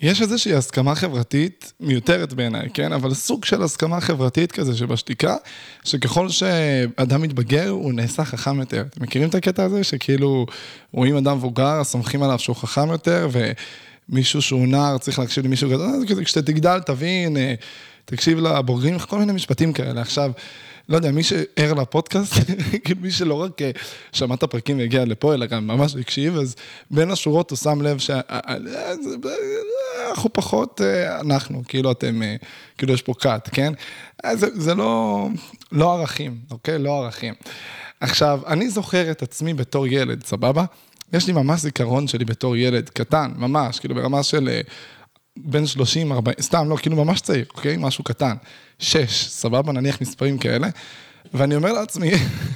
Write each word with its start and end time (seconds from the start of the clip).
יש 0.00 0.22
איזושהי 0.22 0.54
הסכמה 0.54 0.94
חברתית 0.94 1.72
מיותרת 1.80 2.32
בעיניי, 2.32 2.68
כן? 2.74 2.92
אבל 2.92 3.14
סוג 3.14 3.44
של 3.44 3.62
הסכמה 3.62 4.00
חברתית 4.00 4.52
כזה 4.52 4.76
שבשתיקה, 4.76 5.36
שככל 5.84 6.28
שאדם 6.28 7.22
מתבגר, 7.22 7.68
הוא 7.68 7.92
נעשה 7.92 8.24
חכם 8.24 8.60
יותר. 8.60 8.84
אתם 8.90 9.02
מכירים 9.02 9.28
את 9.28 9.34
הקטע 9.34 9.64
הזה? 9.64 9.84
שכאילו 9.84 10.46
רואים 10.92 11.16
אדם 11.16 11.36
מבוגר, 11.36 11.84
סומכים 11.84 12.22
עליו 12.22 12.38
שהוא 12.38 12.56
חכם 12.56 12.88
יותר, 12.88 13.28
ומישהו 14.08 14.42
שהוא 14.42 14.68
נער 14.68 14.98
צריך 14.98 15.18
להקשיב 15.18 15.44
למישהו 15.44 15.70
גדול, 15.70 16.04
כשאתה 16.24 16.52
תגדל, 16.52 16.80
תבין, 16.86 17.36
אה, 17.36 17.54
תקשיב 18.04 18.38
לבוגרים, 18.38 18.98
כל 18.98 19.18
מיני 19.18 19.32
משפטים 19.32 19.72
כאלה. 19.72 20.00
עכשיו, 20.00 20.30
לא 20.88 20.96
יודע, 20.96 21.10
מי 21.10 21.22
שער 21.22 21.74
לפודקאסט, 21.74 22.34
כאילו 22.84 23.00
מי 23.00 23.10
שלא 23.10 23.42
רק 23.42 23.62
אה, 23.62 23.70
שמע 24.12 24.34
את 24.34 24.42
הפרקים 24.42 24.78
והגיע 24.78 25.04
לפה, 25.04 25.34
אלא 25.34 25.46
גם 25.46 25.66
ממש 25.66 25.96
הקשיב, 25.96 26.36
אז 26.36 26.56
בין 26.90 27.10
השורות 27.10 27.50
הוא 27.50 27.56
שם 27.56 27.82
לב 27.82 27.98
שאנחנו 27.98 29.10
אה, 30.24 30.28
פחות, 30.28 30.80
אה, 30.80 31.20
אנחנו, 31.20 31.62
כאילו 31.68 31.92
אתם, 31.92 32.20
כאילו 32.78 32.94
יש 32.94 33.02
פה 33.02 33.14
קאט, 33.14 33.48
כן? 33.52 33.72
זה, 34.32 34.46
זה 34.54 34.74
לא, 34.74 35.28
לא 35.72 35.92
ערכים, 35.92 36.38
אוקיי? 36.50 36.78
לא 36.78 37.04
ערכים. 37.04 37.34
עכשיו, 38.00 38.40
אני 38.46 38.70
זוכר 38.70 39.10
את 39.10 39.22
עצמי 39.22 39.54
בתור 39.54 39.86
ילד, 39.86 40.24
סבבה? 40.24 40.64
יש 41.12 41.26
לי 41.26 41.32
ממש 41.32 41.60
זיכרון 41.60 42.08
שלי 42.08 42.24
בתור 42.24 42.56
ילד 42.56 42.88
קטן, 42.88 43.32
ממש, 43.36 43.78
כאילו 43.78 43.94
ברמה 43.94 44.22
של 44.22 44.60
בין 45.36 45.66
30, 45.66 46.12
40, 46.12 46.36
סתם, 46.40 46.68
לא, 46.68 46.76
כאילו 46.76 47.04
ממש 47.04 47.20
צעיר, 47.20 47.44
אוקיי? 47.54 47.76
משהו 47.78 48.04
קטן. 48.04 48.36
שש, 48.78 49.28
סבבה? 49.28 49.72
נניח 49.72 50.00
מספרים 50.00 50.38
כאלה. 50.38 50.68
ואני 51.34 51.56
אומר 51.56 51.72
לעצמי, 51.72 52.10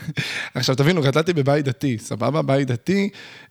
עכשיו 0.55 0.75
תבינו, 0.75 1.03
גדלתי 1.03 1.33
בבית 1.33 1.65
דתי, 1.65 1.99
סבבה? 1.99 2.43
בית 2.43 2.69
דתי, 2.69 3.09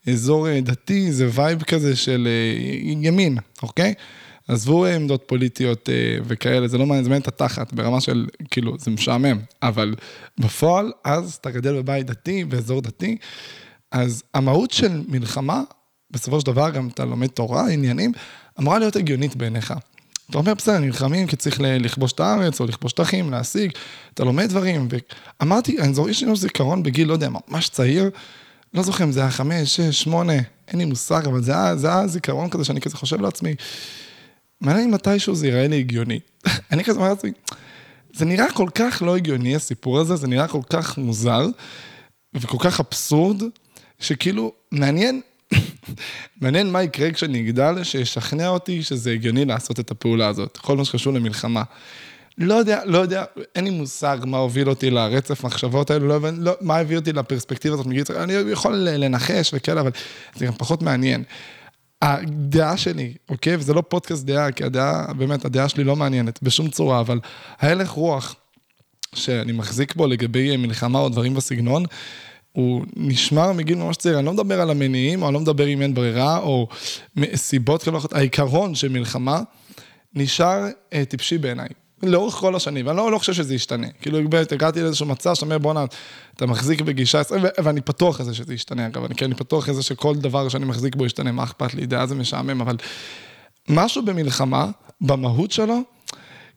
אזור 0.10 0.48
אה, 0.48 0.62
דתי, 0.62 1.12
זה 1.12 1.30
vibe 1.32 1.64
כזה 1.64 1.96
של 1.96 2.28
אה, 2.28 2.88
ימין, 3.02 3.38
אוקיי? 3.64 3.94
עזבו 4.48 4.86
עמדות 4.86 5.24
פוליטיות 5.26 5.90
אה, 5.90 6.18
וכאלה, 6.24 6.68
זה 6.68 6.78
לא 6.78 6.86
מעניין, 6.86 7.04
זה 7.04 7.10
מעניין 7.10 7.22
את 7.22 7.28
התחת, 7.28 7.74
ברמה 7.74 8.02
של, 8.02 8.28
כאילו, 8.52 8.76
זה 8.80 8.92
משעמם, 8.92 9.40
אבל 9.64 9.96
בפועל, 10.38 10.92
אז 11.04 11.38
אתה 11.42 11.52
גדל 11.52 11.82
בבית 11.82 12.06
דתי, 12.06 12.44
באזור 12.44 12.82
דתי, 12.82 13.18
אז 13.92 14.24
המהות 14.34 14.72
של 14.72 15.02
מלחמה, 15.08 15.64
בסופו 16.12 16.40
של 16.40 16.46
דבר 16.46 16.70
גם 16.70 16.88
אתה 16.88 17.06
לומד 17.06 17.28
תורה, 17.28 17.70
עניינים, 17.70 18.12
אמורה 18.60 18.80
להיות 18.80 18.96
הגיונית 18.96 19.36
בעיניך. 19.36 19.74
אתה 20.30 20.38
אומר, 20.38 20.54
בסדר, 20.54 20.80
נלחמים 20.80 21.28
כי 21.28 21.36
צריך 21.36 21.60
לכבוש 21.62 22.14
את 22.14 22.20
הארץ, 22.20 22.62
או 22.62 22.66
לכבוש 22.66 22.92
שטחים, 22.92 23.32
להשיג, 23.32 23.72
אתה 24.14 24.24
לומד 24.24 24.50
דברים, 24.50 24.88
ואמרתי, 25.42 25.80
אני 25.80 25.94
זוכר, 25.94 26.10
יש 26.10 26.24
לי 26.24 26.36
זיכרון 26.36 26.84
בגיל, 26.84 27.08
לא 27.08 27.14
יודע, 27.14 27.30
ממש 27.48 27.70
צעיר, 27.70 28.10
לא 28.74 28.84
זוכר 28.84 29.04
אם 29.04 29.12
זה 29.12 29.20
היה 29.20 29.32
חמש, 29.32 29.76
שש, 29.76 30.04
שמונה, 30.04 30.34
אין 30.68 30.80
לי 30.80 30.86
מושג, 30.86 31.26
אבל 31.26 31.44
זה 31.44 31.52
היה, 31.52 31.76
זה 31.76 31.88
היה 31.88 32.08
זיכרון 32.08 32.50
כזה 32.50 32.64
שאני 32.64 32.82
כזה 32.82 32.98
חושב 32.98 33.22
לעצמי, 33.22 33.56
מעניין 34.62 34.88
אם 34.88 34.94
מתישהו 34.94 35.36
זה 35.36 35.48
ייראה 35.48 35.68
לי 35.68 35.80
הגיוני. 35.80 36.20
אני 36.72 36.84
כזה 36.84 37.00
אומר 37.00 37.10
לעצמי, 37.10 37.32
זה 38.14 38.26
נראה 38.26 38.52
כל 38.52 38.70
כך 38.76 39.02
לא 39.06 39.16
הגיוני 39.16 39.56
הסיפור 39.56 40.00
הזה, 40.00 40.16
זה 40.16 40.28
נראה 40.28 40.48
כל 40.48 40.62
כך 40.70 40.98
מוזר, 40.98 41.48
וכל 42.34 42.58
כך 42.60 42.80
אבסורד, 42.80 43.44
שכאילו, 44.00 44.52
מעניין 44.72 45.22
מעניין 46.42 46.72
מה 46.72 46.84
יקרה 46.84 47.12
כשאני 47.12 47.42
אגדל, 47.42 47.84
שישכנע 47.84 48.48
אותי 48.48 48.84
שזה 48.84 49.12
הגיוני 49.12 49.46
לעשות 49.46 49.80
את 49.80 49.92
הפעולה 49.92 50.28
הזאת, 50.28 50.58
כל 50.58 50.78
מה 50.78 50.86
שקשור 50.86 51.14
למלחמה. 51.14 51.64
לא 52.38 52.54
יודע, 52.54 52.82
לא 52.86 52.98
יודע, 52.98 53.24
אין 53.56 53.64
לי 53.64 53.70
מושג 53.70 54.18
מה 54.26 54.38
הוביל 54.38 54.70
אותי 54.70 54.90
לרצף 54.90 55.44
מחשבות 55.44 55.92
האלו, 55.92 56.08
לא, 56.08 56.30
לא, 56.38 56.54
מה 56.62 56.78
הביא 56.78 56.98
אותי 56.98 57.14
לפרספקטיבה 57.14 57.74
הזאת 57.74 57.86
מגיל 57.86 58.04
אני 58.16 58.34
יכול 58.34 58.76
לנחש 58.76 59.52
וכאלה, 59.54 59.82
אבל 59.82 59.92
זה 60.36 60.46
גם 60.46 60.54
פחות 60.54 60.82
מעניין. 60.82 61.24
הדעה 62.02 62.78
שלי, 62.78 63.14
אוקיי? 63.30 63.56
וזה 63.56 63.74
לא 63.74 63.84
פודקאסט 63.88 64.26
דעה, 64.26 64.52
כי 64.52 64.64
הדעה, 64.64 65.14
באמת, 65.14 65.46
הדעה 65.46 65.70
שלי 65.70 65.84
לא 65.84 65.96
מעניינת 65.96 66.44
בשום 66.44 66.70
צורה, 66.70 67.00
אבל 67.00 67.20
ההלך 67.60 67.90
רוח 67.90 68.36
שאני 69.16 69.52
מחזיק 69.52 69.96
בו 69.96 70.08
לגבי 70.08 70.58
מלחמה 70.58 71.00
או 71.00 71.10
דברים 71.10 71.34
בסגנון, 71.34 71.86
הוא 72.52 72.86
נשמר 72.96 73.52
מגיל 73.54 73.78
ממש 73.78 73.98
צעיר, 73.98 74.18
אני 74.18 74.26
לא 74.26 74.34
מדבר 74.34 74.62
על 74.62 74.70
המניעים, 74.70 75.22
או 75.22 75.28
אני 75.28 75.34
לא 75.34 75.40
מדבר 75.40 75.68
אם 75.68 75.82
אין 75.82 75.94
ברירה, 75.94 76.38
או 76.38 76.68
סיבות 77.36 77.84
כאלה 77.84 77.96
ואחרות, 77.96 78.14
העיקרון 78.14 78.76
של 78.76 78.90
מלחמה 78.90 79.42
נשאר 80.14 80.66
אה, 80.94 81.06
טיפשי 81.06 81.38
בעיניי. 81.38 81.68
לאורך 82.04 82.34
כל 82.34 82.56
השנים, 82.56 82.88
ואני 82.88 82.98
לא, 82.98 83.12
לא 83.12 83.18
חושב 83.18 83.34
שזה 83.34 83.56
ישתנה. 83.56 83.88
כאילו, 84.02 84.20
הגעתי 84.52 84.82
לאיזשהו 84.82 85.06
מצב 85.06 85.34
שאתה 85.34 85.46
אומר, 85.46 85.58
בואנה, 85.58 85.86
אתה 86.36 86.46
מחזיק 86.46 86.82
בגישה, 86.82 87.22
ואני 87.64 87.82
פתוח 87.82 88.22
לזה 88.22 88.34
שזה 88.34 88.54
ישתנה, 88.54 88.86
אגב, 88.88 89.04
אני, 89.04 89.16
כן, 89.16 89.26
אני 89.26 89.36
פתוח 89.36 89.70
לזה 89.70 89.84
שכל 89.84 90.16
דבר 90.16 90.50
שאני 90.50 90.66
מחזיק 90.66 90.96
בו 90.96 91.06
ישתנה, 91.06 91.32
מה 91.32 91.44
אכפת 91.44 91.74
לי, 91.74 91.86
דעה 91.86 92.06
זה 92.06 92.16
משעמם, 92.16 92.62
אבל 92.62 92.78
משהו 93.70 94.06
במלחמה, 94.06 94.72
במהות 95.02 95.52
שלו, 95.52 95.82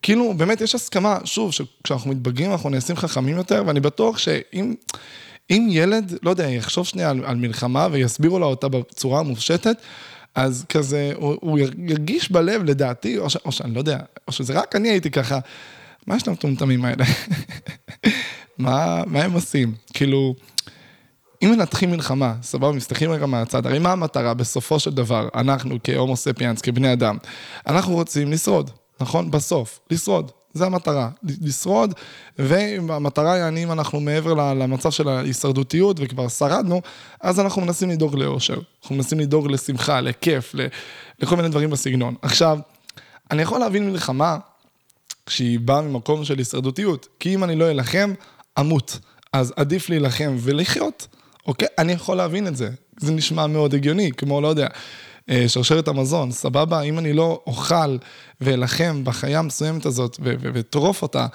כאילו, 0.01 0.33
באמת 0.33 0.61
יש 0.61 0.75
הסכמה, 0.75 1.17
שוב, 1.23 1.51
שכשאנחנו 1.51 2.11
מתבגרים 2.11 2.51
אנחנו 2.51 2.69
נעשים 2.69 2.95
חכמים 2.95 3.37
יותר, 3.37 3.63
ואני 3.67 3.79
בטוח 3.79 4.17
שאם... 4.17 4.75
אם 5.49 5.67
ילד, 5.71 6.13
לא 6.23 6.29
יודע, 6.29 6.49
יחשוב 6.49 6.85
שנייה 6.85 7.09
על, 7.09 7.25
על 7.25 7.35
מלחמה 7.35 7.87
ויסבירו 7.91 8.39
לו 8.39 8.45
אותה 8.45 8.67
בצורה 8.67 9.19
המופשטת, 9.19 9.77
אז 10.35 10.65
כזה, 10.69 11.11
הוא, 11.15 11.37
הוא 11.41 11.59
ירגיש 11.77 12.31
בלב, 12.31 12.63
לדעתי, 12.63 13.17
או, 13.17 13.29
ש, 13.29 13.35
או 13.35 13.51
שאני 13.51 13.73
לא 13.73 13.79
יודע, 13.79 13.99
או 14.27 14.31
שזה 14.31 14.53
רק 14.53 14.75
אני 14.75 14.89
הייתי 14.89 15.11
ככה, 15.11 15.39
מה 16.07 16.15
יש 16.15 16.27
למטומטמים 16.27 16.85
האלה? 16.85 17.05
מה, 18.57 19.03
מה 19.07 19.23
הם 19.23 19.31
עושים? 19.31 19.73
כאילו, 19.93 20.35
אם 21.43 21.51
מנתחים 21.51 21.91
מלחמה, 21.91 22.35
סבבה, 22.41 22.71
מסתכלים 22.71 23.11
רגע 23.11 23.25
מהצד, 23.25 23.65
הרי 23.65 23.79
מה 23.79 23.91
המטרה 23.91 24.33
בסופו 24.33 24.79
של 24.79 24.91
דבר, 24.91 25.29
אנחנו 25.35 25.77
כהומו 25.83 26.15
ספיאנס, 26.15 26.61
כבני 26.61 26.93
אדם, 26.93 27.17
אנחנו 27.67 27.93
רוצים 27.93 28.31
לשרוד, 28.31 28.71
נכון? 29.01 29.31
בסוף, 29.31 29.79
לשרוד. 29.91 30.31
זה 30.53 30.65
המטרה, 30.65 31.09
לשרוד, 31.41 31.93
והמטרה 32.39 33.33
היא, 33.33 33.63
אם 33.63 33.71
אנחנו 33.71 33.99
מעבר 33.99 34.33
למצב 34.53 34.91
של 34.91 35.09
ההישרדותיות 35.09 35.97
וכבר 35.99 36.29
שרדנו, 36.29 36.81
אז 37.21 37.39
אנחנו 37.39 37.61
מנסים 37.61 37.89
לדאוג 37.89 38.15
לאושר, 38.15 38.57
אנחנו 38.81 38.95
מנסים 38.95 39.19
לדאוג 39.19 39.51
לשמחה, 39.51 40.01
לכיף, 40.01 40.55
לכל 41.19 41.35
מיני 41.35 41.49
דברים 41.49 41.69
בסגנון. 41.69 42.15
עכשיו, 42.21 42.59
אני 43.31 43.41
יכול 43.41 43.59
להבין 43.59 43.89
מלחמה 43.89 44.37
כשהיא 45.25 45.59
באה 45.59 45.81
ממקום 45.81 46.25
של 46.25 46.37
הישרדותיות, 46.37 47.07
כי 47.19 47.35
אם 47.35 47.43
אני 47.43 47.55
לא 47.55 47.71
אלחם, 47.71 48.13
אמות. 48.59 48.99
אז 49.33 49.53
עדיף 49.55 49.89
להילחם 49.89 50.35
ולחיות, 50.39 51.07
אוקיי? 51.47 51.67
אני 51.77 51.91
יכול 51.91 52.17
להבין 52.17 52.47
את 52.47 52.55
זה. 52.55 52.69
זה 52.99 53.11
נשמע 53.11 53.47
מאוד 53.47 53.73
הגיוני, 53.73 54.11
כמו, 54.11 54.41
לא 54.41 54.47
יודע, 54.47 54.67
שרשרת 55.47 55.87
המזון, 55.87 56.31
סבבה? 56.31 56.81
אם 56.81 56.99
אני 56.99 57.13
לא 57.13 57.41
אוכל 57.47 57.97
ואלחם 58.41 59.03
בחיה 59.03 59.39
המסוימת 59.39 59.85
הזאת 59.85 60.17
ואטרוף 60.21 61.01
אותה, 61.01 61.27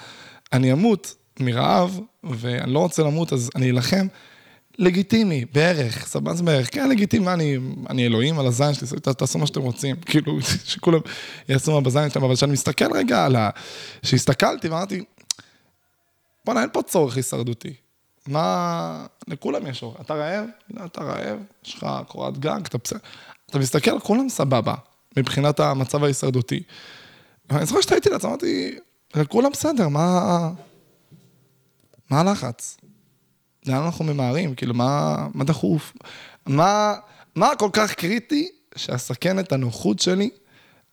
אני 0.53 0.71
אמות 0.71 1.15
מרעב, 1.39 1.99
ואני 2.23 2.73
לא 2.73 2.79
רוצה 2.79 3.03
למות, 3.03 3.33
אז 3.33 3.49
אני 3.55 3.69
אלחם. 3.69 4.07
לגיטימי, 4.77 5.45
בערך, 5.53 6.07
סבבה 6.07 6.33
זה 6.33 6.43
בערך, 6.43 6.73
כן, 6.73 6.89
לגיטימי, 6.89 7.33
אני, 7.33 7.57
אני 7.89 8.05
אלוהים 8.05 8.39
על 8.39 8.47
הזין 8.47 8.73
שלי, 8.73 8.99
תעשו 9.17 9.39
מה 9.39 9.47
שאתם 9.47 9.61
רוצים, 9.61 9.95
כאילו, 10.09 10.41
שכולם 10.41 10.99
יעשו 11.49 11.71
מה 11.71 11.81
בזין 11.81 12.09
שלהם, 12.09 12.25
אבל 12.25 12.35
כשאני 12.35 12.51
מסתכל 12.51 12.93
רגע 12.93 13.25
על 13.25 13.35
ה... 13.35 13.49
כשהסתכלתי 14.01 14.69
ואמרתי, 14.69 15.03
בוא'נה, 16.45 16.61
אין 16.61 16.69
פה 16.73 16.81
צורך 16.81 17.15
הישרדותי. 17.15 17.73
מה, 18.27 19.05
לכולם 19.27 19.67
יש 19.67 19.83
אור, 19.83 19.95
אתה 20.01 20.13
רעב? 20.13 20.45
לא, 20.73 20.85
אתה 20.85 21.01
רעב, 21.01 21.39
יש 21.65 21.75
לך 21.75 21.87
קורת 22.07 22.37
גג, 22.37 22.59
אתה 22.65 22.77
בסדר. 22.77 22.99
אתה 23.49 23.59
מסתכל, 23.59 23.99
כולם 23.99 24.29
סבבה, 24.29 24.73
מבחינת 25.17 25.59
המצב 25.59 26.03
ההישרדותי. 26.03 26.63
ואני 27.49 27.65
זוכר 27.65 27.81
שהייתי 27.81 28.09
לעצמי, 28.09 28.29
אמרתי, 28.29 28.75
כולם 29.27 29.51
בסדר, 29.51 29.87
מה... 29.87 30.49
מה 32.09 32.19
הלחץ? 32.19 32.77
לאן 33.65 33.83
אנחנו 33.83 34.05
ממהרים? 34.05 34.55
כאילו, 34.55 34.73
מה, 34.73 35.15
מה 35.33 35.43
דחוף? 35.43 35.93
מה, 36.45 36.93
מה 37.35 37.55
כל 37.55 37.69
כך 37.73 37.93
קריטי 37.93 38.49
שאסכן 38.75 39.39
את 39.39 39.51
הנוחות 39.51 39.99
שלי 39.99 40.29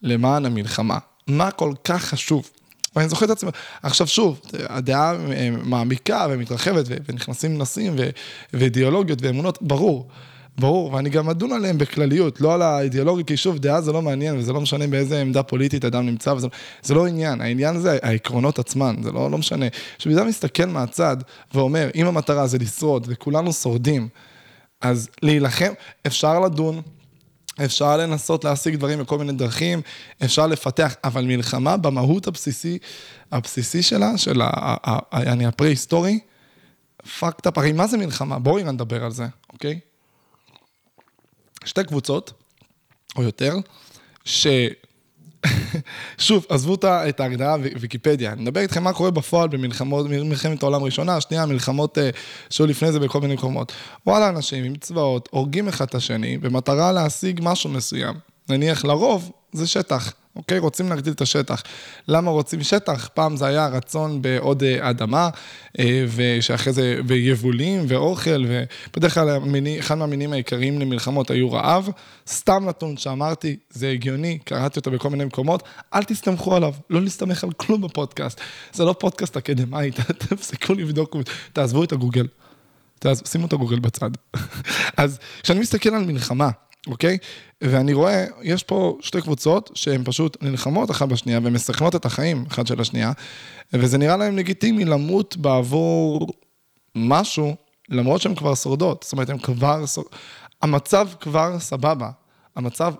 למען 0.02 0.46
המלחמה? 0.46 0.98
מה 1.26 1.50
כל 1.50 1.72
כך 1.84 2.04
חשוב? 2.04 2.50
ואני 2.96 3.08
זוכר 3.08 3.26
את 3.26 3.30
עצמי, 3.30 3.50
עכשיו 3.82 4.06
שוב, 4.06 4.40
הדעה 4.68 5.14
אה, 5.14 5.50
מעמיקה 5.50 6.26
ומתרחבת, 6.30 6.84
ונכנסים 6.88 7.58
נושאים 7.58 7.94
ואידיאולוגיות 8.52 9.18
ואמונות, 9.22 9.62
ברור. 9.62 10.08
ברור, 10.58 10.92
ואני 10.92 11.10
גם 11.10 11.30
אדון 11.30 11.52
עליהם 11.52 11.78
בכלליות, 11.78 12.40
לא 12.40 12.54
על 12.54 12.62
האידיאולוגיה, 12.62 13.24
כי 13.24 13.36
שוב, 13.36 13.58
דעה 13.58 13.80
זה 13.80 13.92
לא 13.92 14.02
מעניין, 14.02 14.38
וזה 14.38 14.52
לא 14.52 14.60
משנה 14.60 14.86
באיזה 14.86 15.20
עמדה 15.20 15.42
פוליטית 15.42 15.84
אדם 15.84 16.06
נמצא, 16.06 16.30
וזה 16.30 16.46
זה 16.82 16.94
לא 16.94 17.06
עניין, 17.06 17.40
העניין 17.40 17.78
זה 17.78 17.98
העקרונות 18.02 18.58
עצמן, 18.58 18.96
זה 19.02 19.12
לא, 19.12 19.30
לא 19.30 19.38
משנה. 19.38 19.66
כשאדם 19.98 20.28
מסתכל 20.28 20.66
מהצד 20.66 21.16
ואומר, 21.54 21.90
אם 21.94 22.06
המטרה 22.06 22.46
זה 22.46 22.58
לשרוד, 22.58 23.06
וכולנו 23.08 23.52
שורדים, 23.52 24.08
אז 24.80 25.08
להילחם, 25.22 25.72
אפשר 26.06 26.40
לדון, 26.40 26.82
אפשר 27.64 27.96
לנסות 27.96 28.44
להשיג 28.44 28.76
דברים 28.76 28.98
בכל 28.98 29.18
מיני 29.18 29.32
דרכים, 29.32 29.80
אפשר 30.24 30.46
לפתח, 30.46 30.94
אבל 31.04 31.24
מלחמה 31.24 31.76
במהות 31.76 32.26
הבסיסי, 32.26 32.78
הבסיסי 33.32 33.82
שלה, 33.82 34.18
של 34.18 34.40
הפרה-היסטורי, 34.42 36.18
פאקד 37.18 37.48
אפ, 37.48 37.58
הרי 37.58 37.72
מה 37.72 37.86
זה 37.86 37.96
מלחמה? 37.96 38.38
בואי 38.38 38.64
נדבר 38.64 39.04
על 39.04 39.10
זה, 39.10 39.26
אוקיי? 39.52 39.80
שתי 41.66 41.84
קבוצות, 41.84 42.32
או 43.16 43.22
יותר, 43.22 43.56
שוב, 46.18 46.46
עזבו 46.48 46.76
את 46.84 47.20
ההגדרה 47.20 47.56
ויקיפדיה, 47.80 48.32
אני 48.32 48.42
מדבר 48.42 48.60
איתכם 48.60 48.84
מה 48.84 48.92
קורה 48.92 49.10
בפועל 49.10 49.48
במלחמות, 49.48 50.06
מלחמת 50.06 50.62
העולם 50.62 50.82
הראשונה, 50.82 51.16
השנייה, 51.16 51.46
מלחמות 51.46 51.98
אה, 51.98 52.10
שהיו 52.50 52.66
לפני 52.66 52.92
זה 52.92 53.00
בכל 53.00 53.20
מיני 53.20 53.34
מקומות. 53.34 53.72
וואלה, 54.06 54.28
אנשים 54.28 54.64
עם 54.64 54.76
צבאות 54.76 55.28
הורגים 55.32 55.68
אחד 55.68 55.84
את 55.84 55.94
השני 55.94 56.38
במטרה 56.38 56.92
להשיג 56.92 57.40
משהו 57.42 57.70
מסוים. 57.70 58.14
נניח 58.48 58.84
לרוב 58.84 59.30
זה 59.52 59.66
שטח. 59.66 60.12
אוקיי? 60.36 60.58
רוצים 60.58 60.88
להגדיל 60.88 61.12
את 61.12 61.20
השטח. 61.20 61.62
למה 62.08 62.30
רוצים 62.30 62.62
שטח? 62.62 63.08
פעם 63.14 63.36
זה 63.36 63.46
היה 63.46 63.66
רצון 63.66 64.22
בעוד 64.22 64.62
אה, 64.62 64.90
אדמה, 64.90 65.28
אה, 65.78 66.06
ושאחרי 66.16 66.72
זה, 66.72 67.00
ויבולים 67.06 67.84
ואוכל, 67.88 68.44
ובדרך 68.46 69.14
כלל 69.14 69.28
המיני, 69.28 69.80
אחד 69.80 69.94
מהמינים 69.94 70.32
העיקריים 70.32 70.80
למלחמות 70.80 71.30
היו 71.30 71.52
רעב. 71.52 71.88
סתם 72.28 72.64
נתון 72.68 72.96
שאמרתי, 72.96 73.56
זה 73.70 73.90
הגיוני, 73.90 74.38
קראתי 74.44 74.78
אותו 74.78 74.90
בכל 74.90 75.10
מיני 75.10 75.24
מקומות, 75.24 75.62
אל 75.94 76.04
תסתמכו 76.04 76.56
עליו, 76.56 76.74
לא 76.90 77.02
להסתמך 77.02 77.44
על 77.44 77.52
כלום 77.52 77.80
בפודקאסט. 77.80 78.40
זה 78.72 78.84
לא 78.84 78.92
פודקאסט 78.92 79.36
אקדמאי, 79.36 79.90
תפסיקו 80.18 80.74
לבדוק, 80.74 81.16
תעזבו 81.52 81.84
את 81.84 81.92
הגוגל. 81.92 82.26
תעזבו, 82.98 83.26
שימו 83.26 83.46
את 83.46 83.52
הגוגל 83.52 83.78
בצד. 83.78 84.10
אז 84.96 85.18
כשאני 85.42 85.60
מסתכל 85.60 85.94
על 85.94 86.04
מלחמה, 86.04 86.50
אוקיי? 86.86 87.18
ואני 87.60 87.92
רואה, 87.92 88.24
יש 88.42 88.62
פה 88.62 88.98
שתי 89.00 89.20
קבוצות 89.20 89.70
שהן 89.74 90.04
פשוט 90.04 90.36
נלחמות 90.42 90.90
אחת 90.90 91.08
בשנייה 91.08 91.40
ומסכנות 91.42 91.96
את 91.96 92.04
החיים 92.04 92.44
אחת 92.48 92.66
של 92.66 92.80
השנייה, 92.80 93.12
וזה 93.72 93.98
נראה 93.98 94.16
להם 94.16 94.36
לגיטימי 94.36 94.84
למות 94.84 95.36
בעבור 95.36 96.26
משהו, 96.94 97.56
למרות 97.88 98.20
שהן 98.20 98.34
כבר 98.34 98.54
שורדות. 98.54 99.02
זאת 99.02 99.12
אומרת, 99.12 99.30
הן 99.30 99.38
כבר 99.38 99.86
שורדות. 99.86 100.16
המצב 100.62 101.08
כבר 101.20 101.58
סבבה. 101.58 102.10
המצב 102.56 102.94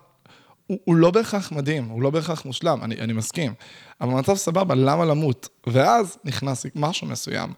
הוא, 0.67 0.79
הוא 0.85 0.97
לא 0.97 1.11
בהכרח 1.11 1.53
מדהים, 1.53 1.85
הוא 1.85 2.03
לא 2.03 2.11
בהכרח 2.11 2.45
מושלם, 2.45 2.79
אני, 2.83 3.01
אני 3.01 3.13
מסכים. 3.13 3.55
אבל 4.01 4.13
המצב 4.13 4.35
סבבה, 4.35 4.75
למה 4.75 5.05
למות? 5.05 5.49
ואז 5.67 6.19
נכנס 6.25 6.67
משהו 6.75 7.07
מסוים. 7.07 7.53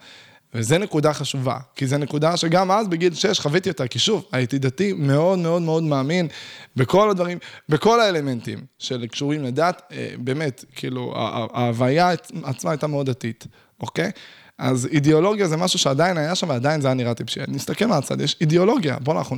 וזה 0.54 0.78
נקודה 0.78 1.12
חשובה, 1.12 1.58
כי 1.74 1.86
זו 1.86 1.98
נקודה 1.98 2.36
שגם 2.36 2.70
אז 2.70 2.88
בגיל 2.88 3.14
6 3.14 3.40
חוויתי 3.40 3.70
אותה, 3.70 3.88
כי 3.88 3.98
שוב, 3.98 4.24
הייתי 4.32 4.58
דתי 4.58 4.92
מאוד 4.92 5.38
מאוד 5.38 5.62
מאוד 5.62 5.82
מאמין 5.82 6.28
בכל 6.76 7.10
הדברים, 7.10 7.38
בכל 7.68 8.00
האלמנטים 8.00 8.58
של 8.78 9.06
קשורים 9.06 9.42
לדת, 9.42 9.82
אה, 9.92 10.10
באמת, 10.18 10.64
כאילו, 10.74 11.14
ההוויה 11.54 12.10
עצמה 12.42 12.70
הייתה 12.70 12.86
מאוד 12.86 13.10
דתית, 13.10 13.46
אוקיי? 13.80 14.10
אז 14.58 14.86
אידיאולוגיה 14.86 15.48
זה 15.48 15.56
משהו 15.56 15.78
שעדיין 15.78 16.16
היה 16.16 16.34
שם 16.34 16.48
ועדיין 16.48 16.80
זה 16.80 16.88
היה 16.88 16.94
נראה 16.94 17.14
טיפשי. 17.14 17.40
נסתכל 17.48 17.86
מהצד, 17.86 18.20
יש 18.20 18.36
אידיאולוגיה, 18.40 18.96
בוא 18.98 19.18
אנחנו... 19.18 19.36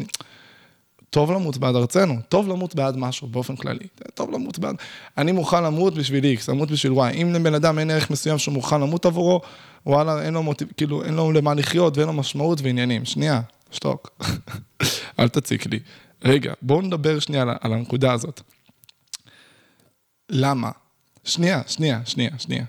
טוב 1.10 1.32
למות 1.32 1.56
בעד 1.56 1.76
ארצנו, 1.76 2.14
טוב 2.28 2.48
למות 2.48 2.74
בעד 2.74 2.96
משהו 2.96 3.28
באופן 3.28 3.56
כללי, 3.56 3.86
טוב 4.14 4.30
למות 4.30 4.58
בעד... 4.58 4.76
אני 5.18 5.32
מוכן 5.32 5.64
למות 5.64 5.94
בשביל 5.94 6.24
X, 6.24 6.44
למות 6.48 6.70
בשביל 6.70 6.92
Y. 6.92 7.14
אם 7.14 7.32
לבן 7.34 7.54
אדם 7.54 7.78
אין 7.78 7.90
ערך 7.90 8.10
מסוים 8.10 8.38
שהוא 8.38 8.54
מוכן 8.54 8.80
למות 8.80 9.06
עבורו, 9.06 9.40
וואלה, 9.86 10.22
אין 10.22 10.34
לו 10.34 10.42
מוטיב... 10.42 10.68
כאילו, 10.76 11.04
אין 11.04 11.14
לו 11.14 11.32
למה 11.32 11.54
לחיות 11.54 11.96
ואין 11.96 12.08
לו 12.08 12.14
משמעות 12.14 12.60
ועניינים. 12.62 13.04
שנייה, 13.04 13.40
שתוק. 13.70 14.22
אל 15.20 15.28
תציק 15.28 15.66
לי. 15.66 15.78
רגע, 16.24 16.52
בואו 16.62 16.82
נדבר 16.82 17.18
שנייה 17.18 17.42
על, 17.42 17.50
על 17.60 17.72
הנקודה 17.72 18.12
הזאת. 18.12 18.40
למה? 20.28 20.70
שנייה, 21.24 21.62
שנייה, 21.66 22.00
שנייה, 22.04 22.30
שנייה. 22.38 22.64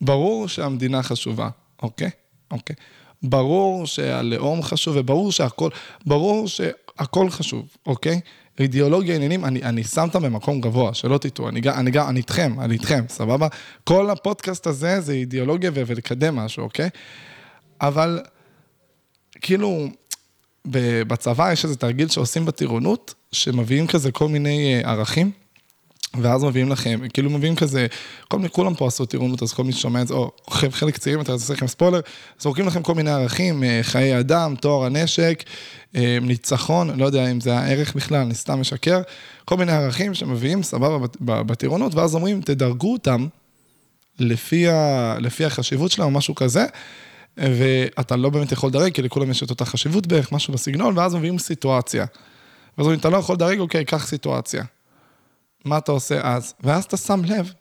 ברור 0.00 0.48
שהמדינה 0.48 1.02
חשובה, 1.02 1.48
אוקיי? 1.82 2.10
אוקיי. 2.50 2.76
ברור 3.22 3.86
שהלאום 3.86 4.62
חשוב 4.62 4.96
וברור 4.98 5.32
שהכל, 5.32 5.70
ברור 6.06 6.48
שהכל 6.48 7.30
חשוב, 7.30 7.66
אוקיי? 7.86 8.20
אידיאולוגיה, 8.58 9.14
עניינים, 9.14 9.44
אני, 9.44 9.62
אני 9.62 9.84
שם 9.84 10.02
אותם 10.02 10.22
במקום 10.22 10.60
גבוה, 10.60 10.94
שלא 10.94 11.18
תטעו, 11.18 11.48
אני, 11.48 11.60
אני, 11.60 11.90
אני, 11.90 12.08
אני 12.08 12.18
איתכם, 12.18 12.60
אני 12.60 12.74
איתכם, 12.74 13.04
סבבה? 13.08 13.48
כל 13.84 14.10
הפודקאסט 14.10 14.66
הזה 14.66 15.00
זה 15.00 15.12
אידיאולוגיה 15.12 15.70
ו- 15.74 15.82
ולקדם 15.86 16.36
משהו, 16.36 16.62
אוקיי? 16.62 16.88
אבל 17.80 18.20
כאילו, 19.40 19.88
בצבא 21.06 21.52
יש 21.52 21.64
איזה 21.64 21.76
תרגיל 21.76 22.08
שעושים 22.08 22.44
בטירונות, 22.44 23.14
שמביאים 23.32 23.86
כזה 23.86 24.12
כל 24.12 24.28
מיני 24.28 24.74
אה, 24.74 24.90
ערכים. 24.90 25.30
ואז 26.20 26.44
מביאים 26.44 26.68
לכם, 26.68 27.00
כאילו 27.14 27.30
מביאים 27.30 27.56
כזה, 27.56 27.86
כל 28.28 28.36
מיני, 28.36 28.50
כולם 28.50 28.74
פה 28.74 28.86
עשו 28.86 29.06
טירונות, 29.06 29.42
אז 29.42 29.52
כל 29.52 29.64
מי 29.64 29.72
ששומע 29.72 30.02
את 30.02 30.08
זה, 30.08 30.14
או 30.14 30.30
חלק 30.50 30.98
צעירים, 30.98 31.20
אתה 31.22 31.32
עושה 31.32 31.52
לכם 31.52 31.66
ספוילר, 31.66 32.00
זורקים 32.38 32.66
לכם 32.66 32.82
כל 32.82 32.94
מיני 32.94 33.10
ערכים, 33.10 33.64
אה, 33.64 33.80
חיי 33.82 34.20
אדם, 34.20 34.54
תואר 34.60 34.86
הנשק, 34.86 35.44
אה, 35.96 36.18
ניצחון, 36.22 36.98
לא 37.00 37.04
יודע 37.04 37.30
אם 37.30 37.40
זה 37.40 37.58
הערך 37.58 37.94
בכלל, 37.94 38.20
אני 38.20 38.34
סתם 38.34 38.60
משקר, 38.60 39.02
כל 39.44 39.56
מיני 39.56 39.72
ערכים 39.72 40.14
שמביאים, 40.14 40.62
סבבה, 40.62 41.06
בטירונות, 41.20 41.94
ואז 41.94 42.14
אומרים, 42.14 42.40
תדרגו 42.40 42.92
אותם 42.92 43.26
לפי, 44.18 44.68
ה, 44.68 45.16
לפי 45.18 45.44
החשיבות 45.44 45.90
שלהם, 45.90 46.08
או 46.08 46.18
משהו 46.18 46.34
כזה, 46.34 46.66
ואתה 47.36 48.16
לא 48.16 48.30
באמת 48.30 48.52
יכול 48.52 48.68
לדרג, 48.68 48.92
כי 48.92 49.02
לכולם 49.02 49.30
יש 49.30 49.42
את 49.42 49.50
אותה 49.50 49.64
חשיבות 49.64 50.06
בערך, 50.06 50.32
משהו 50.32 50.52
בסגנון, 50.54 50.98
ואז 50.98 51.14
מביאים 51.14 51.38
סיטואציה. 51.38 52.06
ואז 52.78 52.86
אומרים, 52.86 53.00
אתה 53.00 53.10
לא 53.10 53.16
יכול 53.16 53.34
לדרג, 53.34 53.58
אוקיי, 53.58 53.84
קח 53.84 54.06
סיטואציה. 54.06 54.64
מה 55.64 55.78
אתה 55.78 55.92
עושה 55.92 56.20
אז? 56.22 56.54
ואז 56.60 56.84
אתה 56.84 56.96
שם 56.96 57.24
לב 57.24 57.52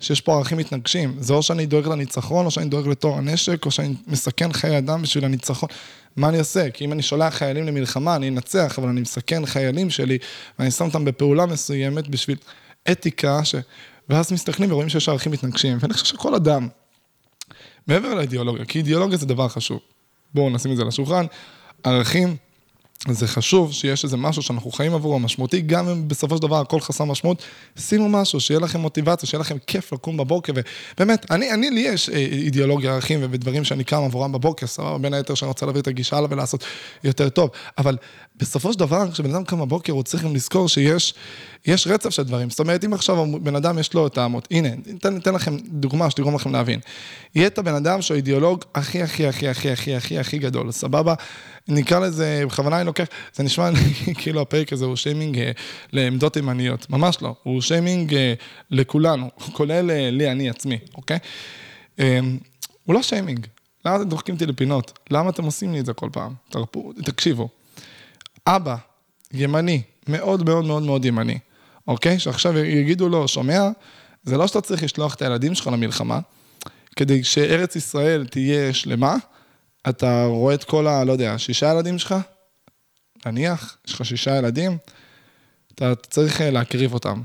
שיש 0.00 0.20
פה 0.20 0.36
ערכים 0.36 0.58
מתנגשים. 0.58 1.16
זה 1.20 1.32
או 1.32 1.42
שאני 1.42 1.66
דואג 1.66 1.86
לניצחון, 1.86 2.46
או 2.46 2.50
שאני 2.50 2.68
דואג 2.68 2.88
לתור 2.88 3.18
הנשק, 3.18 3.66
או 3.66 3.70
שאני 3.70 3.94
מסכן 4.06 4.52
חיי 4.52 4.78
אדם 4.78 5.02
בשביל 5.02 5.24
הניצחון. 5.24 5.68
מה 6.16 6.28
אני 6.28 6.38
עושה? 6.38 6.70
כי 6.70 6.84
אם 6.84 6.92
אני 6.92 7.02
שולח 7.02 7.34
חיילים 7.34 7.66
למלחמה, 7.66 8.16
אני 8.16 8.28
אנצח, 8.28 8.78
אבל 8.78 8.88
אני 8.88 9.00
מסכן 9.00 9.46
חיילים 9.46 9.90
שלי, 9.90 10.18
ואני 10.58 10.70
שם 10.70 10.84
אותם 10.84 11.04
בפעולה 11.04 11.46
מסוימת 11.46 12.08
בשביל 12.08 12.36
אתיקה, 12.90 13.44
ש... 13.44 13.54
ואז 14.08 14.32
מסתכלים 14.32 14.72
ורואים 14.72 14.88
שיש 14.88 15.08
ערכים 15.08 15.32
מתנגשים. 15.32 15.78
ואני 15.80 15.92
חושב 15.92 16.06
שכל 16.06 16.34
אדם, 16.34 16.68
מעבר 17.86 18.14
לאידיאולוגיה, 18.14 18.64
כי 18.64 18.78
אידיאולוגיה 18.78 19.18
זה 19.18 19.26
דבר 19.26 19.48
חשוב. 19.48 19.80
בואו 20.34 20.50
נשים 20.50 20.70
את 20.70 20.76
זה 20.76 20.82
על 20.82 20.88
השולחן, 20.88 21.26
ערכים 21.82 22.36
זה 23.08 23.28
חשוב 23.28 23.72
שיש 23.72 24.04
איזה 24.04 24.16
משהו 24.16 24.42
שאנחנו 24.42 24.70
חיים 24.70 24.94
עבורו 24.94 25.18
משמעותי, 25.18 25.60
גם 25.60 25.88
אם 25.88 26.08
בסופו 26.08 26.36
של 26.36 26.42
דבר 26.42 26.60
הכל 26.60 26.80
חסר 26.80 27.04
משמעות, 27.04 27.42
שימו 27.78 28.08
משהו, 28.08 28.40
שיהיה 28.40 28.60
לכם 28.60 28.80
מוטיבציה, 28.80 29.28
שיהיה 29.28 29.40
לכם 29.40 29.56
כיף 29.66 29.92
לקום 29.92 30.16
בבוקר, 30.16 30.52
ובאמת, 30.96 31.30
אני, 31.30 31.52
אני, 31.52 31.70
לי 31.70 31.80
יש 31.80 32.08
אה, 32.08 32.16
אידיאולוגיה, 32.16 32.92
ערכים 32.92 33.20
ודברים 33.30 33.64
שאני 33.64 33.84
קם 33.84 34.02
עבורם 34.02 34.32
בבוקר, 34.32 34.66
סבבה, 34.66 34.98
בין 34.98 35.14
היתר 35.14 35.34
שאני 35.34 35.48
רוצה 35.48 35.66
להעביר 35.66 35.82
את 35.82 35.86
הגישה 35.86 36.16
הלאה 36.16 36.28
ולעשות 36.30 36.64
יותר 37.04 37.28
טוב, 37.28 37.50
אבל 37.78 37.96
בסופו 38.36 38.72
של 38.72 38.78
דבר, 38.78 39.10
כשבן 39.10 39.34
אדם 39.34 39.44
קם 39.44 39.60
בבוקר, 39.60 39.92
הוא 39.92 40.02
צריך 40.02 40.24
גם 40.24 40.34
לזכור 40.34 40.68
שיש 40.68 41.14
יש 41.66 41.86
רצף 41.86 42.10
של 42.10 42.22
דברים. 42.22 42.50
זאת 42.50 42.60
אומרת, 42.60 42.84
אם 42.84 42.92
עכשיו 42.92 43.26
בן 43.42 43.56
אדם 43.56 43.78
יש 43.78 43.94
לו 43.94 44.06
את 44.06 44.18
האמות, 44.18 44.48
הנה, 44.50 44.68
ניתן, 45.10 45.34
לכם 45.34 45.56
דוגמה 45.66 46.10
שתגרום 46.10 46.34
לכם 46.34 46.52
להבין. 46.52 46.80
יהיה 47.34 47.46
את 47.46 47.58
הבן 47.58 47.74
אדם 47.74 48.02
שהוא 48.02 48.16
אידיאולוג 48.16 48.64
הכי, 48.74 49.02
הכי, 49.02 49.26
הכי, 49.26 49.48
הכי, 49.48 49.70
הכי, 49.70 49.94
הכי, 49.94 50.18
הכי 50.18 50.38
גדול, 50.38 50.72
סבבה? 50.72 51.14
נקרא 51.68 51.98
לזה, 51.98 52.42
בכוונה 52.46 52.76
אני 52.76 52.86
לוקח, 52.86 53.04
זה 53.34 53.42
נשמע 53.42 53.70
כאילו 54.20 54.40
הפרק 54.40 54.72
הזה 54.72 54.84
הוא 54.84 54.96
שיימינג 54.96 55.38
אה, 55.38 55.50
לעמדות 55.92 56.36
ימניות, 56.36 56.90
ממש 56.90 57.22
לא, 57.22 57.34
הוא 57.42 57.60
שיימינג 57.60 58.14
אה, 58.14 58.34
לכולנו, 58.70 59.30
כולל 59.56 59.90
אה, 59.90 60.10
לי, 60.10 60.30
אני 60.30 60.50
עצמי, 60.50 60.78
אוקיי? 60.94 61.18
הוא 62.84 62.94
לא 62.94 63.02
שיימינג, 63.02 63.46
למה 63.84 63.96
אתם 63.96 64.08
דוחקים 64.08 64.34
אותי 64.34 64.46
לפינות? 64.46 64.98
למה 65.10 65.30
אתם 65.30 65.44
עושים 65.44 65.72
לי 65.72 65.80
את 65.80 65.86
זה 65.86 65.92
כל 65.92 66.08
פעם? 66.12 66.34
תרפו, 66.48 66.92
תקשיבו. 67.04 67.48
אבא, 68.46 68.76
ימני, 69.32 69.82
מאוד 70.08 70.44
מאוד 70.44 70.64
מאוד 70.64 70.82
מאוד 70.82 71.04
ימני, 71.04 71.38
אוקיי? 71.90 72.18
שעכשיו 72.18 72.58
יגידו 72.58 73.08
לו, 73.08 73.28
שומע? 73.28 73.68
זה 74.22 74.36
לא 74.36 74.46
שאתה 74.46 74.60
צריך 74.60 74.82
לשלוח 74.82 75.14
את 75.14 75.22
הילדים 75.22 75.54
שלך 75.54 75.66
למלחמה, 75.66 76.20
כדי 76.96 77.24
שארץ 77.24 77.76
ישראל 77.76 78.26
תהיה 78.26 78.74
שלמה, 78.74 79.16
אתה 79.88 80.24
רואה 80.24 80.54
את 80.54 80.64
כל 80.64 80.86
ה... 80.86 81.04
לא 81.04 81.12
יודע, 81.12 81.38
שישה 81.38 81.70
ילדים 81.70 81.98
שלך, 81.98 82.14
נניח, 83.26 83.76
יש 83.86 83.94
לך 83.94 84.04
שישה 84.04 84.36
ילדים, 84.36 84.78
אתה 85.74 85.94
צריך 85.94 86.40
אה, 86.40 86.50
להקריב 86.50 86.94
אותם. 86.94 87.22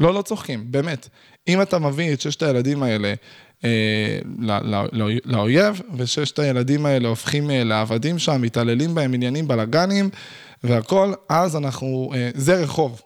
לא, 0.00 0.14
לא 0.14 0.22
צוחקים, 0.22 0.72
באמת. 0.72 1.08
אם 1.48 1.62
אתה 1.62 1.78
מביא 1.78 2.12
את 2.12 2.20
ששת 2.20 2.42
הילדים 2.42 2.82
האלה 2.82 3.14
אה, 3.64 4.18
לאויב, 5.24 5.80
וששת 5.96 6.38
הילדים 6.38 6.86
האלה 6.86 7.08
הופכים 7.08 7.50
אה, 7.50 7.64
לעבדים 7.64 8.18
שם, 8.18 8.42
מתעללים 8.42 8.94
בהם, 8.94 9.14
עניינים, 9.14 9.48
בלאגנים 9.48 10.10
והכל, 10.64 11.12
אז 11.28 11.56
אנחנו, 11.56 12.10
אה, 12.14 12.30
זה 12.34 12.54
רחוב. 12.54 13.02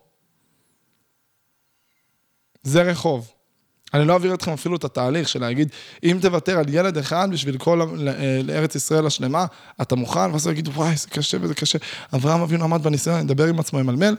זה 2.62 2.82
רחוב. 2.82 3.32
אני 3.94 4.06
לא 4.06 4.12
אעביר 4.12 4.34
אתכם 4.34 4.52
אפילו 4.52 4.76
את 4.76 4.84
התהליך 4.84 5.28
של 5.28 5.40
להגיד, 5.40 5.68
אם 6.04 6.18
תוותר 6.22 6.58
על 6.58 6.64
ילד 6.68 6.98
אחד 6.98 7.28
בשביל 7.32 7.58
כל 7.58 7.80
ארץ 8.50 8.74
ישראל 8.74 9.06
השלמה, 9.06 9.46
אתה 9.82 9.94
מוכן? 9.94 10.30
ואז 10.32 10.46
הוא 10.46 10.52
יגיד, 10.52 10.68
וואי, 10.68 10.96
זה 10.96 11.08
קשה 11.08 11.38
וזה 11.40 11.54
קשה. 11.54 11.78
אברהם 12.14 12.40
אבינו 12.40 12.64
עמד 12.64 12.82
בניסיון, 12.82 13.20
ידבר 13.20 13.46
עם 13.46 13.60
עצמו, 13.60 13.80
ימלמל, 13.80 14.16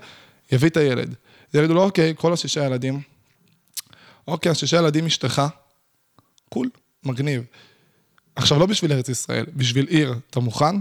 יביא 0.51 0.69
את 0.69 0.77
הילד. 0.77 1.15
יגידו 1.53 1.73
לו, 1.73 1.83
אוקיי, 1.83 2.13
כל 2.17 2.33
השישה 2.33 2.65
ילדים. 2.65 3.01
אוקיי, 4.27 4.51
השישה 4.51 4.77
ילדים 4.77 5.05
אשתך, 5.05 5.41
קול, 6.49 6.69
מגניב. 7.03 7.43
עכשיו, 8.35 8.59
לא 8.59 8.65
בשביל 8.65 8.93
ארץ 8.93 9.09
ישראל, 9.09 9.45
בשביל 9.55 9.87
עיר, 9.87 10.15
אתה 10.29 10.39
מוכן? 10.39 10.75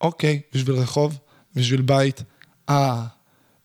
אוקיי, 0.00 0.40
בשביל 0.54 0.76
רחוב, 0.76 1.18
בשביל 1.54 1.82
בית. 1.82 2.22
אה, 2.68 3.04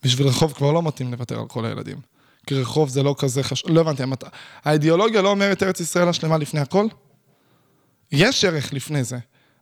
בשביל 0.04 0.28
רחוב 0.28 0.54
כבר 0.54 0.72
לא 0.72 0.84
מתאים 0.84 1.12
לוותר 1.12 1.40
על 1.40 1.48
כל 1.48 1.66
הילדים. 1.66 2.11
כי 2.48 2.56
רחוב 2.56 2.90
זה 2.90 3.04
לא 3.04 3.16
כזה 3.18 3.44
חשוב, 3.44 3.72
לא 3.72 3.82
הבנתי, 3.82 4.04
המת... 4.04 4.24
האידיאולוגיה 4.66 5.22
לא 5.22 5.30
אומרת 5.30 5.64
ארץ 5.64 5.80
ישראל 5.80 6.10
השלמה 6.10 6.38
לפני 6.38 6.60
הכל? 6.60 6.88
יש 8.12 8.46
ערך 8.46 8.74
לפני 8.74 9.04
זה. 9.04 9.18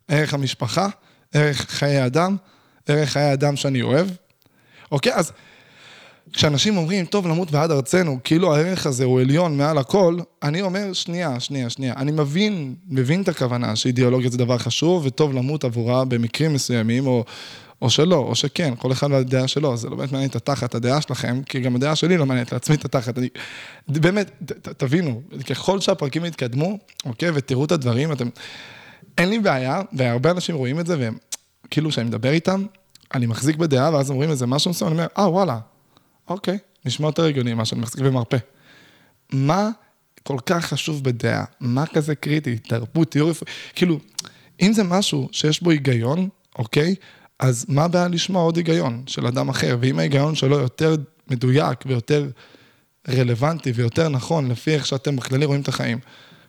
ערך 0.08 0.34
המשפחה, 0.34 0.88
ערך 1.32 1.70
חיי 1.70 2.06
אדם, 2.06 2.36
ערך 2.86 3.10
חיי 3.10 3.32
אדם 3.32 3.56
שאני 3.56 3.82
אוהב. 3.82 4.08
אוקיי, 4.92 5.14
אז 5.14 5.32
כשאנשים 6.32 6.76
אומרים, 6.76 7.06
טוב, 7.06 7.26
למות 7.26 7.50
בעד 7.50 7.70
ארצנו, 7.70 8.18
כאילו 8.24 8.54
הערך 8.54 8.86
הזה 8.86 9.04
הוא 9.04 9.20
עליון 9.20 9.56
מעל 9.56 9.78
הכל, 9.78 10.18
אני 10.42 10.62
אומר, 10.62 10.92
שנייה, 10.92 11.40
שנייה, 11.40 11.70
שנייה. 11.70 11.94
אני 11.96 12.12
מבין, 12.12 12.74
מבין 12.88 13.22
את 13.22 13.28
הכוונה 13.28 13.76
שאידיאולוגיה 13.76 14.30
זה 14.30 14.38
דבר 14.38 14.58
חשוב, 14.58 15.06
וטוב 15.06 15.32
למות 15.32 15.64
עבורה 15.64 16.04
במקרים 16.04 16.52
מסוימים, 16.52 17.06
או, 17.06 17.24
או 17.82 17.90
שלא, 17.90 18.16
או 18.16 18.34
שכן, 18.34 18.74
כל 18.78 18.92
אחד 18.92 19.10
והדעה 19.10 19.48
שלו, 19.48 19.76
זה 19.76 19.88
לא 19.90 19.96
באמת 19.96 20.12
מעניין 20.12 20.30
את 20.30 20.36
התחת, 20.36 20.74
הדעה 20.74 21.00
שלכם, 21.00 21.42
כי 21.42 21.60
גם 21.60 21.76
הדעה 21.76 21.96
שלי 21.96 22.16
לא 22.16 22.26
מעניינת 22.26 22.52
לעצמי 22.52 22.76
את 22.76 22.84
התחת. 22.84 23.18
אני, 23.18 23.28
באמת, 23.88 24.30
ת, 24.46 24.52
ת, 24.52 24.68
תבינו, 24.68 25.22
ככל 25.50 25.80
שהפרקים 25.80 26.24
יתקדמו, 26.24 26.78
אוקיי, 27.04 27.30
ותראו 27.34 27.64
את 27.64 27.72
הדברים, 27.72 28.12
אתם... 28.12 28.28
אין 29.18 29.28
לי 29.28 29.38
בעיה, 29.38 29.82
והרבה 29.92 30.30
אנשים 30.30 30.56
רואים 30.56 30.80
את 30.80 30.86
זה, 30.86 30.98
והם, 30.98 31.16
כאילו, 31.70 31.90
כשאני 31.90 32.06
מדבר 32.06 32.30
איתם, 32.30 32.64
אני 33.14 33.26
מחזיק 33.26 33.56
בדעה, 33.56 33.94
ואז 33.94 34.10
אומרים 34.10 34.30
איזה 34.30 34.46
משהו 34.46 34.70
מסוים, 34.70 34.92
אני 34.92 34.98
אומר, 34.98 35.08
אה, 35.18 35.30
וואלה, 35.30 35.58
אוקיי, 36.28 36.58
נשמע 36.84 37.08
יותר 37.08 37.24
הגיוני 37.24 37.54
ממה 37.54 37.64
שאני 37.64 37.80
מחזיק 37.80 38.00
במרפא. 38.00 38.36
מה 39.32 39.70
כל 40.22 40.36
כך 40.46 40.64
חשוב 40.64 41.04
בדעה? 41.04 41.44
מה 41.60 41.86
כזה 41.86 42.14
קריטי? 42.14 42.58
תרבות, 42.58 43.10
תיאור, 43.10 43.32
כאילו, 43.74 43.98
אם 44.62 44.72
זה 44.72 44.84
משהו 44.84 45.28
שיש 45.32 45.62
בו 45.62 45.70
היגיון, 45.70 46.28
אוקיי? 46.58 46.94
אז 47.40 47.66
מה 47.68 47.84
הבעיה 47.84 48.08
לשמוע 48.08 48.42
עוד 48.42 48.56
היגיון 48.56 49.02
של 49.06 49.26
אדם 49.26 49.48
אחר? 49.48 49.76
ואם 49.80 49.98
ההיגיון 49.98 50.34
שלו 50.34 50.58
יותר 50.58 50.96
מדויק 51.30 51.78
ויותר 51.86 52.28
רלוונטי 53.08 53.72
ויותר 53.72 54.08
נכון, 54.08 54.50
לפי 54.50 54.74
איך 54.74 54.86
שאתם 54.86 55.16
בכללי 55.16 55.44
רואים 55.44 55.60
את 55.60 55.68
החיים, 55.68 55.98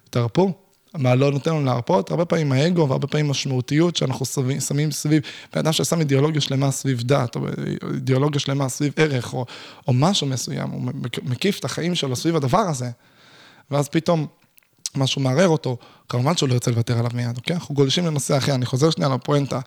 תרפו. 0.09 0.53
מה 0.97 1.15
לא 1.15 1.31
נותן 1.31 1.51
לנו 1.51 1.65
להרפות? 1.65 2.11
הרבה 2.11 2.25
פעמים 2.25 2.51
האגו 2.51 2.89
והרבה 2.89 3.07
פעמים 3.07 3.27
משמעותיות 3.29 3.95
שאנחנו 3.95 4.25
שמים 4.59 4.91
סביב, 4.91 5.23
בן 5.53 5.59
אדם 5.59 5.71
ששם 5.71 5.99
אידיאולוגיה 5.99 6.41
שלמה 6.41 6.71
סביב 6.71 7.01
דת, 7.01 7.35
או 7.35 7.47
אידיאולוגיה 7.93 8.39
שלמה 8.39 8.69
סביב 8.69 8.93
ערך, 8.95 9.33
או, 9.33 9.45
או 9.87 9.93
משהו 9.93 10.27
מסוים, 10.27 10.69
הוא 10.69 10.81
מקיף 11.23 11.59
את 11.59 11.65
החיים 11.65 11.95
שלו 11.95 12.15
סביב 12.15 12.35
הדבר 12.35 12.59
הזה, 12.59 12.89
ואז 13.71 13.89
פתאום 13.89 14.27
משהו 14.95 15.21
מערער 15.21 15.47
אותו, 15.47 15.77
כמובן 16.09 16.37
שהוא 16.37 16.49
לא 16.49 16.53
ירצה 16.53 16.71
לוותר 16.71 16.99
עליו 16.99 17.11
מיד, 17.13 17.37
אוקיי? 17.37 17.55
אנחנו 17.55 17.75
גולשים 17.75 18.05
לנושא 18.05 18.37
אחר, 18.37 18.55
אני 18.55 18.65
חוזר 18.65 18.89
שנייה 18.89 19.15
לפואנטה. 19.15 19.59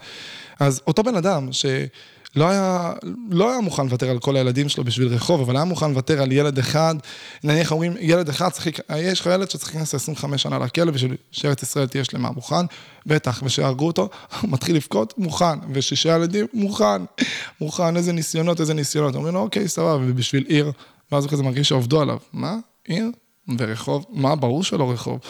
אז 0.60 0.80
אותו 0.86 1.02
בן 1.02 1.16
אדם 1.16 1.52
ש... 1.52 1.66
לא 2.36 2.48
היה, 2.48 2.92
לא 3.30 3.50
היה 3.50 3.60
מוכן 3.60 3.84
לוותר 3.84 4.10
על 4.10 4.18
כל 4.18 4.36
הילדים 4.36 4.68
שלו 4.68 4.84
בשביל 4.84 5.08
רחוב, 5.08 5.40
אבל 5.40 5.56
היה 5.56 5.64
מוכן 5.64 5.90
לוותר 5.90 6.22
על 6.22 6.32
ילד 6.32 6.58
אחד, 6.58 6.94
נניח 7.44 7.72
אומרים, 7.72 7.92
ילד 8.00 8.28
אחד 8.28 8.48
צריך, 8.48 8.80
יש 8.96 9.20
לך 9.20 9.26
ילד 9.26 9.50
שצריך 9.50 9.70
להיכנס 9.70 9.94
25 9.94 10.42
שנה 10.42 10.58
לכלא 10.58 10.92
בשביל 10.92 11.16
שארץ 11.30 11.62
ישראל 11.62 11.86
תהיה 11.86 12.04
שלמה, 12.04 12.30
מוכן? 12.30 12.66
בטח, 13.06 13.42
ושיהרגו 13.44 13.86
אותו, 13.86 14.08
הוא 14.40 14.50
מתחיל 14.54 14.76
לבכות, 14.76 15.18
מוכן, 15.18 15.58
ושישה 15.72 16.16
ילדים, 16.16 16.46
מוכן, 16.54 17.02
מוכן, 17.60 17.96
איזה 17.96 18.12
ניסיונות, 18.12 18.60
איזה 18.60 18.74
ניסיונות. 18.74 19.14
אומרים 19.14 19.34
לו, 19.34 19.40
אוקיי, 19.40 19.68
סבבה, 19.68 19.98
ובשביל 20.06 20.44
עיר, 20.48 20.72
ואז 21.12 21.24
הוא 21.24 21.30
כזה 21.30 21.42
מרגיש 21.42 21.68
שעובדו 21.68 22.00
עליו. 22.00 22.18
מה? 22.32 22.56
עיר? 22.84 23.10
ורחוב, 23.58 24.06
מה, 24.10 24.36
ברור 24.36 24.64
שלא 24.64 24.92
רחוב. 24.92 25.20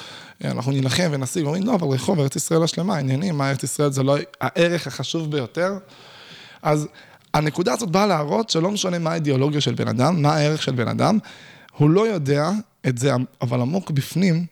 אנחנו 0.44 0.72
נילחם 0.72 1.08
ונשיג, 1.12 1.44
אומרים, 1.44 1.66
לא, 1.66 1.74
אבל 1.74 1.88
רחוב, 1.88 2.20
ארץ 2.20 2.36
ישראל 2.36 2.62
השלמה, 2.62 2.96
עניינים, 2.98 3.38
מה 3.38 3.50
ארץ 3.50 3.62
ישראל 3.62 3.92
זה 3.92 4.02
לא 4.02 4.16
הערך 4.40 4.86
החשוב 4.86 5.30
ביותר. 5.30 5.78
אז 6.62 6.88
הנקודה 7.34 7.72
הזאת 7.72 7.90
באה 7.90 8.06
להראות 8.06 8.50
שלא 8.50 8.70
משנה 8.70 8.98
מה 8.98 9.10
האידיאולוגיה 9.10 9.60
של 9.60 9.74
בן 9.74 9.88
אדם, 9.88 10.22
מה 10.22 10.34
הערך 10.34 10.62
של 10.62 10.72
בן 10.72 10.88
אדם, 10.88 11.18
הוא 11.76 11.90
לא 11.90 12.06
יודע 12.06 12.50
את 12.88 12.98
זה, 12.98 13.10
אבל 13.42 13.60
עמוק 13.60 13.90
בפנים, 13.90 14.46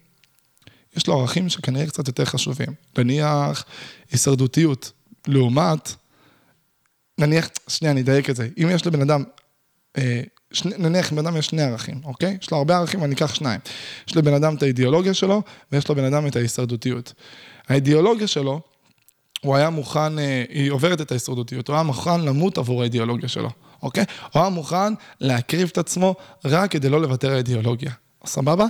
יש 0.97 1.07
לו 1.07 1.21
ערכים 1.21 1.49
שכנראה 1.49 1.87
קצת 1.87 2.09
יותר 2.09 2.25
חשובים. 2.25 2.69
נניח 2.99 3.65
הישרדותיות, 4.11 4.93
לעומת, 5.27 5.95
נניח, 7.19 7.49
שנייה, 7.69 7.93
אני 7.93 8.01
אדייק 8.01 8.31
את 8.31 8.37
זה. 8.37 8.49
אם 8.63 8.69
יש 8.71 8.87
לבן 8.87 9.01
אדם, 9.01 9.25
אה, 9.99 10.23
שני, 10.53 10.75
נניח 10.79 11.13
לבן 11.13 11.27
אדם 11.27 11.37
יש 11.37 11.47
שני 11.47 11.63
ערכים, 11.63 12.01
אוקיי? 12.05 12.39
יש 12.43 12.51
לו 12.51 12.59
הרבה 12.59 12.77
ערכים, 12.77 13.05
אני 13.05 13.15
אקח 13.15 13.35
שניים. 13.35 13.61
יש 14.09 14.17
לבן 14.17 14.35
אדם 14.35 14.55
את 14.55 14.63
האידיאולוגיה 14.63 15.15
שלו, 15.15 15.43
ויש 15.73 15.91
לבן 15.91 16.05
אדם 16.05 16.27
את 16.27 16.37
ההישרדותיות. 16.37 17.13
האידיאולוגיה 17.69 18.27
שלו, 18.27 18.61
הוא 19.41 19.57
היה 19.57 19.71
מוכן, 19.71 20.19
אה, 20.19 20.45
היא 20.49 20.71
עוברת 20.71 21.01
את 21.01 21.11
ההישרדותיות, 21.11 21.69
הוא 21.69 21.75
היה 21.75 21.83
מוכן 21.83 22.21
למות 22.21 22.59
עבור 22.59 22.83
האידיאולוגיה 22.83 23.29
שלו, 23.29 23.51
אוקיי? 23.83 24.05
הוא 24.33 24.43
היה 24.43 24.51
מוכן 24.51 24.95
להקריב 25.21 25.69
את 25.73 25.79
עצמו 25.79 26.15
רק 26.45 26.71
כדי 26.71 26.89
לא 26.89 27.03
לוותר 27.03 27.33
האידיאולוגיה. 27.33 27.93
סבבה? 28.27 28.67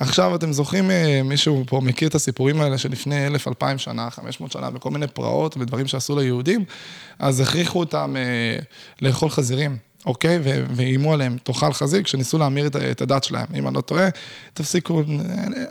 עכשיו, 0.00 0.34
אתם 0.34 0.52
זוכרים, 0.52 0.90
אה, 0.90 1.20
מישהו 1.24 1.64
פה 1.66 1.80
מכיר 1.80 2.08
את 2.08 2.14
הסיפורים 2.14 2.60
האלה 2.60 2.78
שלפני 2.78 3.26
אלף, 3.26 3.48
אלפיים 3.48 3.78
שנה, 3.78 4.10
חמש 4.10 4.40
מאות 4.40 4.52
שנה, 4.52 4.68
וכל 4.74 4.90
מיני 4.90 5.06
פרעות 5.06 5.56
ודברים 5.56 5.86
שעשו 5.86 6.18
ליהודים, 6.18 6.64
אז 7.18 7.40
הכריחו 7.40 7.78
אותם 7.78 8.16
אה, 8.16 8.58
לאכול 9.02 9.30
חזירים. 9.30 9.76
אוקיי? 10.06 10.38
ואיימו 10.42 11.12
עליהם, 11.12 11.36
תאכל 11.42 11.72
חזיר, 11.72 12.02
כשניסו 12.02 12.38
להמיר 12.38 12.66
את, 12.66 12.76
את 12.76 13.00
הדת 13.00 13.24
שלהם. 13.24 13.46
אם 13.54 13.66
אני 13.68 13.74
לא 13.76 13.80
טועה, 13.80 14.08
תפסיקו, 14.54 15.02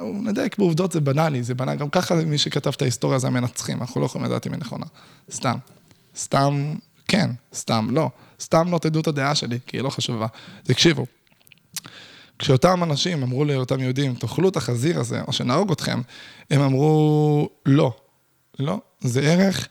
נדייק 0.02 0.58
בעובדות, 0.58 0.92
זה 0.92 1.02
בנאלי, 1.02 1.44
זה 1.44 1.56
בנאלי. 1.56 1.78
גם 1.78 1.90
ככה 1.90 2.16
מי 2.16 2.38
שכתב 2.38 2.72
את 2.76 2.82
ההיסטוריה 2.82 3.20
זה 3.20 3.28
המנצחים, 3.28 3.82
אנחנו 3.82 4.02
לא 4.02 4.06
יכולים 4.06 4.26
לדעת 4.26 4.48
אם 4.48 4.52
היא 4.52 4.60
נכונה. 4.60 4.86
סתם. 5.32 5.56
סתם, 6.18 6.74
כן, 7.08 7.30
סתם, 7.54 7.88
לא. 7.92 8.10
סתם 8.42 8.72
לא 8.72 8.78
תדעו 8.78 9.02
את 9.02 9.08
הדעה 9.08 9.36
שלי, 9.36 9.60
כי 9.68 9.78
היא 9.78 9.84
לא 9.84 9.90
חשובה. 9.90 10.28
תקשיבו, 10.64 11.06
כשאותם 12.40 12.84
אנשים 12.84 13.24
אמרו 13.24 13.46
לאותם 13.46 13.80
יהודים, 13.80 14.16
תאכלו 14.16 14.50
את 14.50 14.58
החזיר 14.58 15.00
הזה, 15.00 15.22
או 15.28 15.34
שנהרוג 15.34 15.72
אתכם, 15.72 16.02
הם 16.52 16.62
אמרו, 16.62 17.50
לא. 17.66 17.94
לא, 18.60 18.80
זה 19.00 19.22
ערך, 19.22 19.68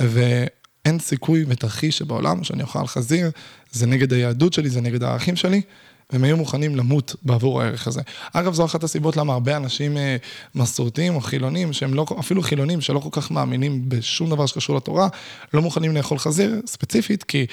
ו... 0.00 0.44
אין 0.84 0.98
סיכוי 0.98 1.44
ותרחיש 1.48 1.98
שבעולם 1.98 2.44
שאני 2.44 2.62
אוכל 2.62 2.86
חזיר, 2.86 3.30
זה 3.72 3.86
נגד 3.86 4.12
היהדות 4.12 4.52
שלי, 4.52 4.70
זה 4.70 4.80
נגד 4.80 5.02
הערכים 5.02 5.36
שלי, 5.36 5.62
והם 6.10 6.24
היו 6.24 6.36
מוכנים 6.36 6.76
למות 6.76 7.16
בעבור 7.22 7.62
הערך 7.62 7.86
הזה. 7.86 8.02
אגב, 8.32 8.54
זו 8.54 8.64
אחת 8.64 8.84
הסיבות 8.84 9.16
למה 9.16 9.32
הרבה 9.32 9.56
אנשים 9.56 9.96
אה, 9.96 10.16
מסורתיים 10.54 11.14
או 11.14 11.20
חילונים, 11.20 11.72
שהם 11.72 11.94
לא, 11.94 12.06
אפילו 12.18 12.42
חילונים 12.42 12.80
שלא 12.80 12.98
כל 12.98 13.08
כך 13.12 13.30
מאמינים 13.30 13.88
בשום 13.88 14.30
דבר 14.30 14.46
שקשור 14.46 14.76
לתורה, 14.76 15.08
לא 15.54 15.62
מוכנים 15.62 15.94
לאכול 15.94 16.18
חזיר, 16.18 16.60
ספציפית, 16.66 17.22
כי 17.22 17.46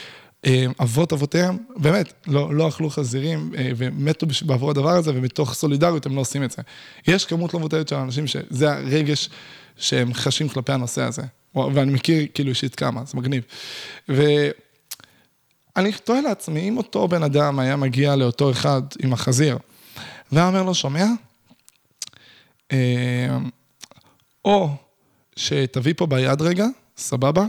אה, 0.45 0.65
אבות 0.81 1.13
אבותיהם, 1.13 1.57
באמת, 1.75 2.13
לא, 2.27 2.55
לא 2.55 2.67
אכלו 2.67 2.89
חזירים 2.89 3.51
אה, 3.57 3.71
ומתו 3.77 4.27
בעבור 4.45 4.69
הדבר 4.69 4.89
הזה, 4.89 5.11
ומתוך 5.15 5.53
סולידריות 5.53 6.05
הם 6.05 6.15
לא 6.15 6.21
עושים 6.21 6.43
את 6.43 6.51
זה. 6.51 6.61
יש 7.07 7.25
כמות 7.25 7.53
לא 7.53 7.59
מבוטלת 7.59 7.87
של 7.87 7.95
אנשים 7.95 8.27
שזה 8.27 8.71
הרגש 8.71 9.29
שהם 9.77 10.13
חשים 10.13 10.49
כלפי 10.49 10.71
הנושא 10.71 11.01
הזה. 11.01 11.21
ואני 11.55 11.91
מכיר 11.91 12.27
כאילו 12.33 12.49
אישית 12.49 12.75
כמה, 12.75 13.05
זה 13.05 13.17
מגניב. 13.17 13.43
ואני 14.09 15.91
תוהה 16.03 16.21
לעצמי, 16.21 16.69
אם 16.69 16.77
אותו 16.77 17.07
בן 17.07 17.23
אדם 17.23 17.59
היה 17.59 17.75
מגיע 17.75 18.15
לאותו 18.15 18.51
אחד 18.51 18.81
עם 19.03 19.13
החזיר, 19.13 19.57
והיה 20.31 20.47
אומר 20.47 20.63
לו, 20.63 20.75
שומע? 20.75 21.05
אה, 22.71 23.37
או 24.45 24.69
שתביא 25.35 25.93
פה 25.97 26.05
ביד 26.05 26.41
רגע, 26.41 26.65
סבבה, 26.97 27.45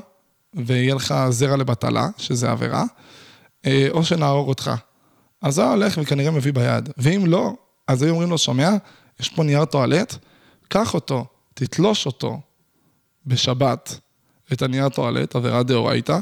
ויהיה 0.54 0.94
לך 0.94 1.14
זרע 1.30 1.56
לבטלה, 1.56 2.08
שזה 2.18 2.50
עבירה, 2.50 2.84
אה, 3.66 3.88
או 3.90 4.04
שנהרוג 4.04 4.48
אותך. 4.48 4.70
אז 5.42 5.58
הוא 5.58 5.66
הולך 5.66 5.98
וכנראה 6.02 6.30
מביא 6.30 6.52
ביד. 6.52 6.88
ואם 6.96 7.26
לא, 7.26 7.52
אז 7.88 8.02
היו 8.02 8.10
אומרים 8.10 8.30
לו, 8.30 8.38
שומע? 8.38 8.70
יש 9.20 9.28
פה 9.28 9.42
נייר 9.42 9.64
טואלט, 9.64 10.14
קח 10.68 10.94
אותו, 10.94 11.24
תתלוש 11.54 12.06
אותו, 12.06 12.40
בשבת 13.26 14.00
את 14.52 14.62
הנייר 14.62 14.88
טואלט, 14.88 15.36
עבירה 15.36 15.62
דאורייתא, 15.62 16.18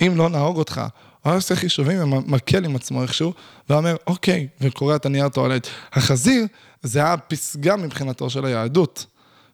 אם 0.00 0.12
לא 0.16 0.28
נהוג 0.28 0.56
אותך. 0.56 0.78
הוא 1.22 1.30
היה 1.30 1.34
עושה 1.34 1.56
חישובים 1.56 2.12
ומקל 2.12 2.64
עם 2.64 2.76
עצמו 2.76 3.02
איכשהו, 3.02 3.32
ואומר, 3.70 3.96
אוקיי, 4.06 4.48
וקורע 4.60 4.96
את 4.96 5.06
הנייר 5.06 5.28
טואלט. 5.28 5.66
החזיר, 5.92 6.46
זה 6.82 6.98
היה 6.98 7.16
פסגה 7.16 7.76
מבחינתו 7.76 8.30
של 8.30 8.44
היהדות. 8.44 9.06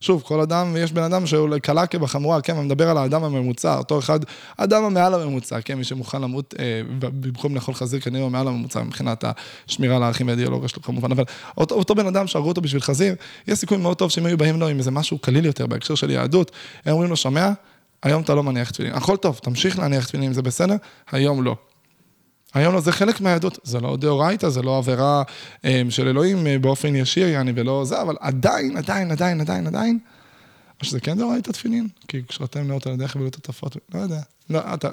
שוב, 0.02 0.22
כל 0.22 0.40
אדם, 0.40 0.76
יש 0.78 0.92
בן 0.92 1.02
אדם 1.02 1.26
שהוא 1.26 1.58
קלה 1.58 1.86
כבחמורה, 1.86 2.40
כן, 2.40 2.56
אני 2.56 2.64
מדבר 2.64 2.90
על 2.90 2.98
האדם 2.98 3.24
הממוצע, 3.24 3.78
אותו 3.78 3.98
אחד, 3.98 4.20
האדם 4.58 4.84
המעל 4.84 5.14
הממוצע, 5.14 5.60
כן, 5.60 5.74
מי 5.74 5.84
שמוכן 5.84 6.22
למות 6.22 6.54
אה, 6.58 6.82
במקום 6.98 7.54
לאכול 7.54 7.74
חזיר, 7.74 8.00
כנראה 8.00 8.22
הוא 8.22 8.30
מעל 8.30 8.48
הממוצע 8.48 8.82
מבחינת 8.82 9.24
השמירה 9.68 9.96
על 9.96 10.02
הערכים 10.02 10.26
והאידיאולוגיה 10.26 10.68
שלו 10.68 10.82
כמובן, 10.82 11.12
אבל 11.12 11.24
אותו, 11.56 11.74
אותו 11.74 11.94
בן 11.94 12.06
אדם 12.06 12.26
שהרגו 12.26 12.48
אותו 12.48 12.60
בשביל 12.60 12.82
חזיר, 12.82 13.14
יש 13.48 13.58
סיכוי 13.58 13.78
מאוד 13.78 13.96
טוב 13.96 14.10
שהם 14.10 14.26
היו 14.26 14.38
באים 14.38 14.60
לו 14.60 14.68
עם 14.68 14.78
איזה 14.78 14.90
משהו 14.90 15.18
קליל 15.18 15.46
יותר 15.46 15.66
בהקשר 15.66 15.94
של 15.94 16.10
יהדות, 16.10 16.50
הם 16.84 16.92
אומרים 16.92 17.10
לו, 17.10 17.16
שומע? 17.16 17.50
היום 18.02 18.22
אתה 18.22 18.34
לא 18.34 18.42
מניח 18.42 18.70
תפילין, 18.70 18.94
הכל 18.94 19.16
טוב, 19.16 19.40
תמשיך 19.42 19.78
להניח 19.78 20.06
תפילין, 20.06 20.32
זה 20.32 20.42
בסדר? 20.42 20.76
היום 21.12 21.42
לא. 21.42 21.56
היום 22.54 22.74
לא, 22.74 22.80
זה 22.80 22.92
חלק 22.92 23.20
מהיהדות, 23.20 23.58
זה 23.62 23.80
לא 23.80 23.96
דאורייתא, 23.96 24.48
זה 24.48 24.62
לא 24.62 24.78
עבירה 24.78 25.22
um, 25.56 25.66
של 25.90 26.08
אלוהים 26.08 26.46
uh, 26.46 26.62
באופן 26.62 26.96
ישיר, 26.96 27.28
יעני, 27.28 27.52
ולא 27.54 27.84
זה, 27.84 28.02
אבל 28.02 28.16
עדיין, 28.20 28.76
עדיין, 28.76 29.10
עדיין, 29.10 29.40
עדיין, 29.40 29.66
עדיין, 29.66 29.98
או 30.80 30.86
שזה 30.86 31.00
כן 31.00 31.18
דאורייתא 31.18 31.50
תפילין, 31.50 31.88
כי 32.08 32.22
כשאתם 32.28 32.68
נאות 32.68 32.86
על 32.86 32.92
ידך 32.92 33.16
ולא 33.20 33.30
תטפות, 33.30 33.76
לא 33.94 34.00
יודע, 34.00 34.20
לא, 34.50 34.60
אתה, 34.74 34.88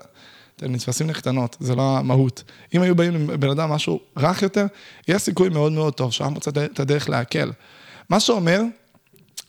אתם 0.56 0.72
נתפסים 0.72 1.10
לקטנות, 1.10 1.58
זה 1.60 1.76
לא 1.76 1.98
המהות. 1.98 2.44
אם 2.76 2.82
היו 2.82 2.96
באים 2.96 3.30
לבן 3.30 3.50
אדם 3.50 3.70
משהו 3.70 4.00
רך 4.18 4.42
יותר, 4.42 4.66
יש 5.08 5.22
סיכוי 5.22 5.50
מאוד 5.50 5.72
מאוד 5.72 5.94
טוב 5.94 6.12
היה 6.20 6.30
מוצא 6.30 6.52
את 6.66 6.80
הדרך 6.80 7.10
להקל. 7.10 7.52
מה 8.10 8.20
שאומר 8.20 8.62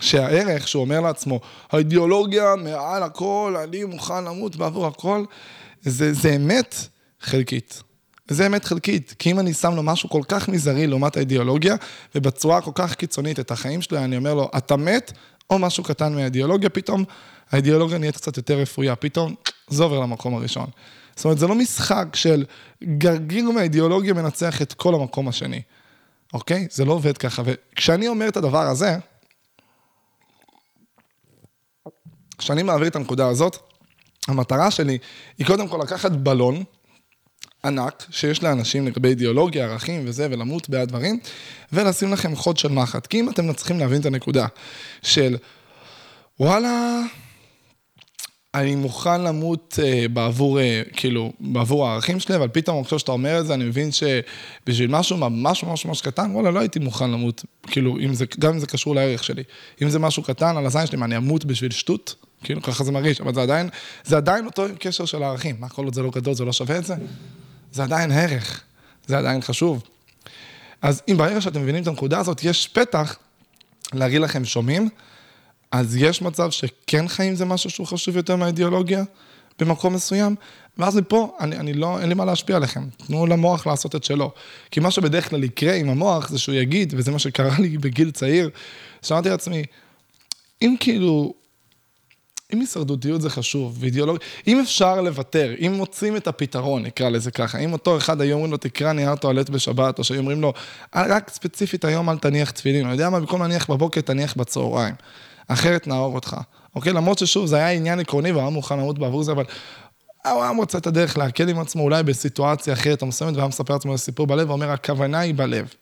שהערך 0.01 0.69
שהוא 0.69 0.81
אומר 0.81 1.01
לעצמו, 1.01 1.41
האידיאולוגיה 1.73 2.57
מעל 2.57 3.03
הכל, 3.03 3.57
אני 3.65 3.85
מוכן 3.85 4.25
למות 4.25 4.57
בעבור 4.57 4.87
הכל, 4.87 5.25
זה, 5.83 6.13
זה 6.13 6.37
אמת 6.37 6.75
חלקית. 7.21 7.83
זה 8.31 8.47
אמת 8.47 8.65
חלקית, 8.65 9.15
כי 9.19 9.31
אם 9.31 9.41
אני 9.41 9.55
שם 9.55 9.75
לו 9.75 9.83
משהו 9.83 10.09
כל 10.09 10.23
כך 10.29 10.49
מזערי 10.49 10.87
לעומת 10.87 11.17
האידיאולוגיה, 11.17 11.77
ובצורה 12.15 12.61
כל 12.61 12.71
כך 12.75 12.95
קיצונית 12.95 13.41
את 13.41 13.51
החיים 13.51 13.83
שלו, 13.83 13.99
אני 13.99 14.17
אומר 14.17 14.35
לו, 14.35 14.51
אתה 14.57 14.77
מת, 14.77 15.13
או 15.51 15.59
משהו 15.59 15.85
קטן 15.85 16.15
מהאידיאולוגיה, 16.15 16.71
פתאום 16.71 17.05
האידיאולוגיה 17.51 17.99
נהיית 17.99 18.17
קצת 18.17 18.37
יותר 18.37 18.59
רפויה, 18.59 18.97
פתאום 18.97 19.35
זה 19.69 19.83
עובר 19.83 19.99
למקום 19.99 20.35
הראשון. 20.35 20.67
זאת 21.17 21.25
אומרת, 21.25 21.39
זה 21.39 21.47
לא 21.47 21.55
משחק 21.55 22.07
של 22.15 22.45
גרגיר 22.85 23.51
מהאידיאולוגיה 23.51 24.15
מנצח 24.15 24.63
את 24.63 24.73
כל 24.73 24.95
המקום 24.95 25.29
השני, 25.29 25.63
אוקיי? 26.33 26.67
זה 26.71 26.85
לא 26.85 26.93
עובד 26.93 27.19
ככה. 27.19 27.43
וכשאני 27.47 28.09
אומר 28.09 28.29
את 28.29 28.37
הדבר 28.37 28.67
הזה, 28.67 28.97
כשאני 32.39 32.63
מעביר 32.63 32.89
את 32.89 32.97
הנקודה 32.97 33.29
הזאת, 33.29 33.57
המטרה 34.29 34.71
שלי 34.71 34.99
היא 35.39 35.47
קודם 35.47 35.69
כל 35.69 35.79
לקחת 35.83 36.13
בלון 36.13 36.65
ענק 37.65 38.07
שיש 38.11 38.43
לאנשים 38.43 38.87
לגבי 38.87 39.09
אידיאולוגיה, 39.09 39.65
ערכים 39.65 40.03
וזה, 40.05 40.29
ולמות 40.31 40.69
בעד 40.69 40.89
דברים, 40.89 41.21
ולשים 41.73 42.13
לכם 42.13 42.37
חוד 42.37 42.57
של 42.57 42.69
מחט. 42.69 43.07
כי 43.07 43.21
אם 43.21 43.31
אתם 43.31 43.53
צריכים 43.53 43.79
להבין 43.79 44.01
את 44.01 44.07
הנקודה 44.07 44.47
של 45.03 45.37
וואלה, 46.41 47.01
אני 48.55 48.75
מוכן 48.75 49.21
למות 49.21 49.79
אה, 49.83 50.09
בעבור, 50.09 50.61
אה, 50.61 50.83
כאילו, 50.93 51.33
בעבור 51.41 51.89
הערכים 51.89 52.21
שלי, 52.21 52.37
אבל 52.37 52.49
פתאום 52.49 52.81
עכשיו 52.81 52.99
שאתה 52.99 53.13
אומר 53.13 53.41
את 53.41 53.47
זה, 53.47 53.55
אני 53.55 53.65
מבין 53.65 53.91
שבשביל 53.93 54.91
משהו 54.91 55.17
ממש 55.17 55.65
ממש 55.65 55.87
ממש 55.87 56.01
קטן, 56.01 56.31
וואלה, 56.31 56.51
לא 56.51 56.61
הייתי 56.61 56.79
מוכן 56.79 57.11
למות, 57.11 57.45
כאילו, 57.67 57.99
אם 57.99 58.15
זה, 58.15 58.25
גם 58.39 58.53
אם 58.53 58.59
זה 58.59 58.67
קשור 58.67 58.95
לערך 58.95 59.25
שלי. 59.25 59.43
אם 59.83 59.89
זה 59.89 59.99
משהו 59.99 60.23
קטן 60.23 60.57
על 60.57 60.67
הזין 60.67 60.87
שלי, 60.87 60.99
מה, 60.99 61.05
אני 61.05 61.17
אמות 61.17 61.45
בשביל 61.45 61.71
שטות? 61.71 62.15
כאילו, 62.45 62.63
ככה 62.63 62.85
זה 62.85 62.93
מרגיש, 62.93 63.21
אבל 63.21 63.35
זה 63.35 63.43
עדיין, 63.43 63.69
זה 64.05 64.17
עדיין 64.17 64.47
אותו 64.47 64.65
קשר 64.79 65.05
של 65.05 65.23
הערכים. 65.23 65.57
מה, 65.59 65.69
כל 65.69 65.85
עוד 65.85 65.95
זה 65.95 66.03
לא 66.03 66.11
גדול, 66.11 66.35
זה 66.35 66.45
לא 66.45 66.53
שווה 66.53 66.79
את 66.79 66.85
זה? 66.85 66.95
זה 67.73 67.83
עדיין 67.83 68.13
ערך, 68.13 68.61
זה 69.07 69.19
עדיין 69.19 69.41
חשוב. 69.41 69.83
אז 70.83 71.03
אם 71.09 71.17
ברגע 71.17 71.41
שאתם 71.41 71.63
מבינים 71.63 71.83
את 71.83 71.87
הנקודה 71.89 72.19
הזאת, 72.19 72.45
יש 72.45 72.69
פתח 72.69 73.17
להגיד 73.93 74.21
לכם, 74.21 74.45
שומעים? 74.45 74.89
אז 75.71 75.97
יש 75.97 76.23
מצב 76.23 76.51
שכן 76.51 77.09
חיים 77.09 77.35
זה 77.35 77.45
משהו 77.45 77.71
שהוא 77.71 77.87
חשוב 77.87 78.17
יותר 78.17 78.37
מהאידיאולוגיה 78.37 79.03
במקום 79.59 79.95
מסוים, 79.95 80.35
ואז 80.79 80.97
מפה, 80.97 81.37
אני, 81.41 81.57
אני 81.57 81.73
לא, 81.73 82.01
אין 82.01 82.09
לי 82.09 82.15
מה 82.15 82.25
להשפיע 82.25 82.57
עליכם. 82.57 82.89
תנו 83.07 83.27
למוח 83.27 83.67
לעשות 83.67 83.97
את 83.97 84.05
שלו. 84.05 84.31
כי 84.71 84.81
מה 84.81 84.91
שבדרך 84.91 85.31
כלל 85.31 85.45
יקרה 85.45 85.75
עם 85.75 85.89
המוח 85.89 86.29
זה 86.29 86.39
שהוא 86.39 86.55
יגיד, 86.55 86.95
וזה 86.97 87.11
מה 87.11 87.19
שקרה 87.19 87.59
לי 87.59 87.79
בגיל 87.79 88.11
צעיר, 88.11 88.51
שאמרתי 89.03 89.29
לעצמי, 89.29 89.65
אם 90.63 90.77
כאילו 90.81 91.35
אם 92.55 92.61
הישרדותיות 92.61 93.21
זה 93.23 93.31
חשוב, 93.31 93.77
ואידיאולוגיה, 93.81 94.27
אם 94.47 94.61
אפשר 94.61 95.01
לוותר, 95.01 95.55
אם 95.61 95.73
מוצאים 95.77 96.17
את 96.17 96.29
הפתרון, 96.29 96.83
נקרא 96.83 97.09
לזה 97.09 97.31
ככה, 97.31 97.59
אם 97.59 97.73
אותו 97.73 97.97
אחד 97.97 98.21
היו 98.21 98.35
אומרים 98.35 98.51
לו, 98.51 98.57
תקרא 98.57 98.93
נייר 98.93 99.15
טואלט 99.15 99.51
בשבת, 99.51 99.99
או 99.99 100.05
שהיו 100.05 100.21
אומרים 100.21 100.41
לו, 100.41 100.53
רק 100.95 101.31
ספציפית 101.31 101.85
היום 101.85 102.11
אל 102.11 102.19
תניח 102.19 102.51
תפילין, 102.51 102.85
אני 102.85 102.93
יודע 102.93 103.11
מה, 103.11 103.21
במקום 103.21 103.43
להניח 103.43 103.71
בבוקר, 103.71 104.01
תניח 104.01 104.35
בצהריים. 104.37 104.95
אחרת 105.49 105.87
נאור 105.87 106.15
אותך. 106.15 106.37
אוקיי? 106.75 106.93
למרות 106.93 107.19
ששוב, 107.19 107.47
זה 107.47 107.57
היה 107.57 107.71
עניין 107.71 108.01
עקרוני 108.01 108.31
והוא 108.31 108.43
היה 108.43 108.51
מוכן 108.51 108.79
למות 108.79 108.99
בעבור 108.99 109.23
זה, 109.23 109.33
אבל 109.33 109.45
הוא 110.27 110.43
היה 110.43 110.53
מוצא 110.53 110.79
את 110.79 110.87
הדרך 110.87 111.19
להקל 111.19 111.49
עם 111.49 111.59
עצמו, 111.59 111.83
אולי 111.83 112.03
בסיטואציה 112.03 112.75
אחרת 112.75 113.03
מסוימת, 113.03 113.37
והיה 113.37 113.49
מספר 113.49 113.75
לעצמו 113.75 113.99
סיפור 113.99 114.27
בלב, 114.27 114.51
ואומר, 114.51 114.71
הכוונה 114.71 115.19
היא 115.19 115.35
בלב. 115.35 115.75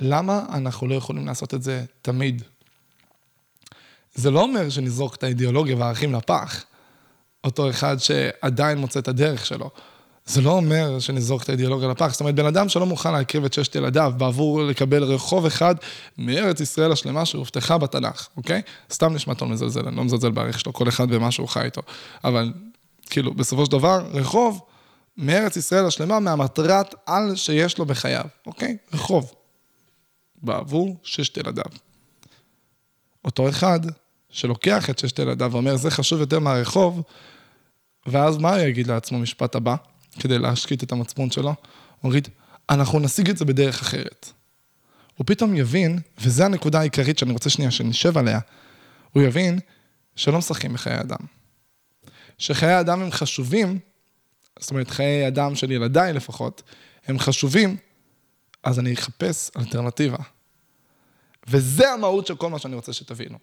למה 0.00 0.44
אנחנו 0.52 0.86
לא 0.86 0.94
יכולים 0.94 1.26
לעשות 1.26 1.54
את 1.54 1.62
זה 1.62 1.84
תמיד? 2.02 2.42
זה 4.18 4.30
לא 4.30 4.42
אומר 4.42 4.70
שנזרוק 4.70 5.14
את 5.14 5.22
האידיאולוגיה 5.22 5.76
והערכים 5.76 6.14
לפח, 6.14 6.64
אותו 7.44 7.70
אחד 7.70 7.96
שעדיין 7.98 8.78
מוצא 8.78 9.00
את 9.00 9.08
הדרך 9.08 9.46
שלו. 9.46 9.70
זה 10.26 10.40
לא 10.40 10.50
אומר 10.50 10.98
שנזרוק 10.98 11.42
את 11.42 11.48
האידיאולוגיה 11.48 11.88
לפח. 11.88 12.08
זאת 12.12 12.20
אומרת, 12.20 12.34
בן 12.34 12.46
אדם 12.46 12.68
שלא 12.68 12.86
מוכן 12.86 13.12
להקריב 13.12 13.44
את 13.44 13.52
ששת 13.52 13.74
ילדיו 13.74 14.12
בעבור 14.16 14.62
לקבל 14.62 15.02
רחוב 15.02 15.46
אחד 15.46 15.74
מארץ 16.18 16.60
ישראל 16.60 16.92
השלמה 16.92 17.24
שהובטחה 17.24 17.78
בתנ"ך, 17.78 18.28
אוקיי? 18.36 18.62
סתם 18.92 19.14
נשמע 19.14 19.34
טוב 19.34 19.48
מזלזל, 19.48 19.88
אני 19.88 19.96
לא 19.96 20.04
מזלזל 20.04 20.30
בערך 20.30 20.60
שלו, 20.60 20.72
כל 20.72 20.88
אחד 20.88 21.06
ומה 21.10 21.30
שהוא 21.30 21.48
חי 21.48 21.64
איתו. 21.64 21.82
אבל 22.24 22.52
כאילו, 23.10 23.34
בסופו 23.34 23.64
של 23.64 23.72
דבר, 23.72 24.06
רחוב 24.12 24.60
מארץ 25.16 25.56
ישראל 25.56 25.86
השלמה 25.86 26.20
מהמטרת 26.20 26.94
על 27.06 27.36
שיש 27.36 27.78
לו 27.78 27.84
בחייו, 27.86 28.24
אוקיי? 28.46 28.76
רחוב. 28.94 29.32
בעבור 30.42 30.96
ששת 31.02 31.36
ילדיו. 31.36 31.64
אותו 33.24 33.48
אחד 33.48 33.80
שלוקח 34.30 34.90
את 34.90 34.98
ששת 34.98 35.18
ילדיו 35.18 35.52
ואומר, 35.52 35.76
זה 35.76 35.90
חשוב 35.90 36.20
יותר 36.20 36.38
מהרחוב, 36.38 37.02
ואז 38.06 38.36
מה 38.36 38.54
הוא 38.54 38.60
יגיד 38.60 38.86
לעצמו 38.86 39.18
משפט 39.18 39.54
הבא, 39.54 39.76
כדי 40.20 40.38
להשקיט 40.38 40.82
את 40.82 40.92
המצפון 40.92 41.30
שלו? 41.30 41.54
הוא 42.00 42.12
יגיד, 42.12 42.28
אנחנו 42.70 43.00
נשיג 43.00 43.30
את 43.30 43.36
זה 43.36 43.44
בדרך 43.44 43.80
אחרת. 43.80 44.32
הוא 45.16 45.24
פתאום 45.26 45.56
יבין, 45.56 45.98
וזו 46.18 46.44
הנקודה 46.44 46.80
העיקרית 46.80 47.18
שאני 47.18 47.32
רוצה 47.32 47.50
שנייה 47.50 47.70
שנשב 47.70 48.18
עליה, 48.18 48.40
הוא 49.12 49.22
יבין 49.22 49.58
שלא 50.16 50.38
משחקים 50.38 50.72
בחיי 50.72 51.00
אדם. 51.00 51.18
שחיי 52.38 52.80
אדם 52.80 53.02
הם 53.02 53.10
חשובים, 53.10 53.78
זאת 54.58 54.70
אומרת, 54.70 54.90
חיי 54.90 55.28
אדם 55.28 55.54
של 55.54 55.70
ילדיי 55.70 56.12
לפחות, 56.12 56.62
הם 57.06 57.18
חשובים, 57.18 57.76
אז 58.62 58.78
אני 58.78 58.94
אחפש 58.94 59.50
אלטרנטיבה. 59.56 60.16
וזה 61.48 61.92
המהות 61.92 62.26
של 62.26 62.36
כל 62.36 62.50
מה 62.50 62.58
שאני 62.58 62.74
רוצה 62.74 62.92
שתבינו. 62.92 63.38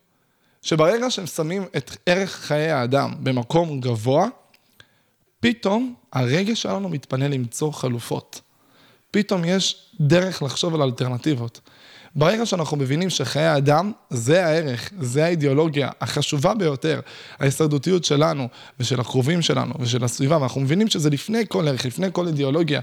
שברגע 0.66 1.12
שהם 1.12 1.26
שמים 1.26 1.66
את 1.78 1.98
ערך 2.06 2.32
חיי 2.32 2.72
האדם 2.72 3.14
במקום 3.20 3.80
גבוה, 3.80 4.28
פתאום 5.40 5.94
הרגש 6.14 6.62
שלנו 6.62 6.90
מתפנה 6.90 7.28
למצוא 7.28 7.72
חלופות. 7.72 8.42
פתאום 9.12 9.46
יש 9.46 9.92
דרך 10.00 10.44
לחשוב 10.44 10.76
על 10.76 10.82
אלטרנטיבות. 10.82 11.60
ברגע 12.16 12.46
שאנחנו 12.46 12.78
מבינים 12.78 13.10
שחיי 13.10 13.46
האדם 13.46 13.92
זה 14.10 14.46
הערך, 14.46 14.90
זה 15.00 15.26
האידיאולוגיה 15.26 15.90
החשובה 16.02 16.54
ביותר, 16.54 17.00
ההישרדותיות 17.40 18.06
שלנו 18.06 18.48
ושל 18.80 19.00
הקרובים 19.00 19.42
שלנו 19.42 19.74
ושל 19.80 20.04
הסביבה, 20.04 20.38
ואנחנו 20.38 20.62
מבינים 20.62 20.88
שזה 20.88 21.10
לפני 21.10 21.44
כל 21.48 21.68
ערך, 21.68 21.86
לפני 21.86 22.08
כל 22.12 22.28
אידיאולוגיה, 22.28 22.82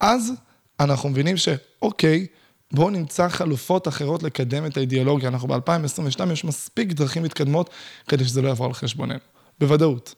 אז 0.00 0.32
אנחנו 0.80 1.08
מבינים 1.08 1.36
שאוקיי, 1.36 2.26
בואו 2.72 2.90
נמצא 2.90 3.28
חלופות 3.28 3.88
אחרות 3.88 4.22
לקדם 4.22 4.66
את 4.66 4.76
האידיאולוגיה. 4.76 5.28
אנחנו 5.28 5.48
ב-2022, 5.48 6.32
יש 6.32 6.44
מספיק 6.44 6.92
דרכים 6.92 7.22
מתקדמות 7.22 7.70
כדי 8.08 8.24
שזה 8.24 8.42
לא 8.42 8.48
יעבור 8.48 8.66
על 8.66 8.72
חשבוננו. 8.72 9.18
בוודאות. 9.60 10.14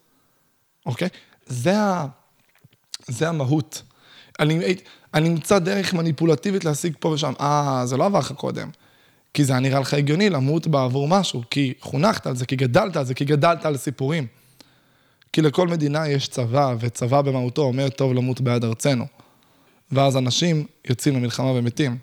אוקיי? 0.86 1.08
זה, 1.46 1.78
ה... 1.78 2.06
זה 3.06 3.28
המהות. 3.28 3.82
אני, 4.40 4.76
אני 5.14 5.28
אמצא 5.28 5.58
דרך 5.58 5.94
מניפולטיבית 5.94 6.64
להשיג 6.64 6.94
פה 7.00 7.08
ושם. 7.08 7.32
אה, 7.40 7.82
זה 7.84 7.96
לא 7.96 8.04
עבר 8.04 8.18
לך 8.18 8.32
קודם. 8.32 8.70
כי 9.34 9.44
זה 9.44 9.52
היה 9.52 9.60
נראה 9.60 9.80
לך 9.80 9.94
הגיוני 9.94 10.30
למות 10.30 10.66
בעבור 10.66 11.08
משהו, 11.08 11.42
כי 11.50 11.74
חונכת 11.80 12.26
על 12.26 12.36
זה, 12.36 12.46
כי 12.46 12.56
גדלת 12.56 12.96
על 12.96 13.04
זה, 13.04 13.14
כי 13.14 13.24
גדלת 13.24 13.66
על 13.66 13.76
סיפורים. 13.76 14.26
כי 15.32 15.42
לכל 15.42 15.68
מדינה 15.68 16.08
יש 16.08 16.28
צבא, 16.28 16.74
וצבא 16.80 17.22
במהותו 17.22 17.62
אומר 17.62 17.88
טוב 17.88 18.12
למות 18.12 18.40
בעד 18.40 18.64
ארצנו. 18.64 19.06
ואז 19.92 20.16
אנשים 20.16 20.66
יוצאים 20.88 21.16
למלחמה 21.16 21.50
ומתים. 21.50 21.98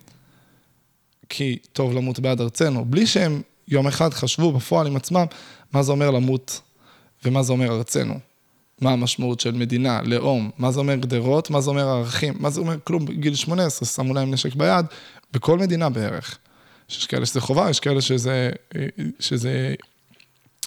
כי 1.30 1.58
טוב 1.72 1.92
למות 1.92 2.20
בעד 2.20 2.40
ארצנו, 2.40 2.84
בלי 2.84 3.06
שהם 3.06 3.42
יום 3.68 3.86
אחד 3.86 4.14
חשבו 4.14 4.52
בפועל 4.52 4.86
עם 4.86 4.96
עצמם 4.96 5.24
מה 5.72 5.82
זה 5.82 5.92
אומר 5.92 6.10
למות 6.10 6.60
ומה 7.24 7.42
זה 7.42 7.52
אומר 7.52 7.76
ארצנו. 7.76 8.14
מה 8.80 8.90
המשמעות 8.90 9.40
של 9.40 9.52
מדינה, 9.52 10.00
לאום, 10.02 10.50
מה 10.58 10.72
זה 10.72 10.80
אומר 10.80 10.94
גדרות, 10.94 11.50
מה 11.50 11.60
זה 11.60 11.70
אומר 11.70 11.88
ערכים, 11.88 12.34
מה 12.38 12.50
זה 12.50 12.60
אומר 12.60 12.76
כלום, 12.84 13.06
בגיל 13.06 13.34
18 13.34 13.88
שמו 13.88 14.14
להם 14.14 14.30
נשק 14.30 14.54
ביד, 14.54 14.86
בכל 15.32 15.58
מדינה 15.58 15.90
בערך. 15.90 16.38
יש 16.90 17.06
כאלה 17.06 17.26
שזה 17.26 17.40
חובה, 17.40 17.70
יש 17.70 17.80
כאלה 17.80 18.00
שזה, 18.00 18.50
שזה, 19.20 19.74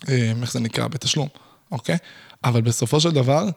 אה, 0.10 0.32
איך 0.42 0.54
זה 0.54 0.60
נקרא, 0.60 0.88
בתשלום, 0.88 1.28
אוקיי? 1.72 1.98
אבל 2.44 2.62
בסופו 2.62 3.00
של 3.00 3.12
דבר, 3.12 3.50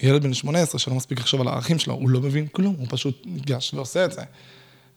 ילד 0.00 0.22
בן 0.22 0.34
18 0.34 0.78
שלא 0.78 0.94
מספיק 0.94 1.20
לחשוב 1.20 1.40
על 1.40 1.48
הערכים 1.48 1.78
שלו, 1.78 1.94
הוא 1.94 2.10
לא 2.10 2.20
מבין 2.20 2.46
כלום, 2.46 2.74
הוא 2.78 2.86
פשוט 2.90 3.22
ניגש 3.24 3.74
ועושה 3.74 4.04
את 4.04 4.12
זה. 4.12 4.22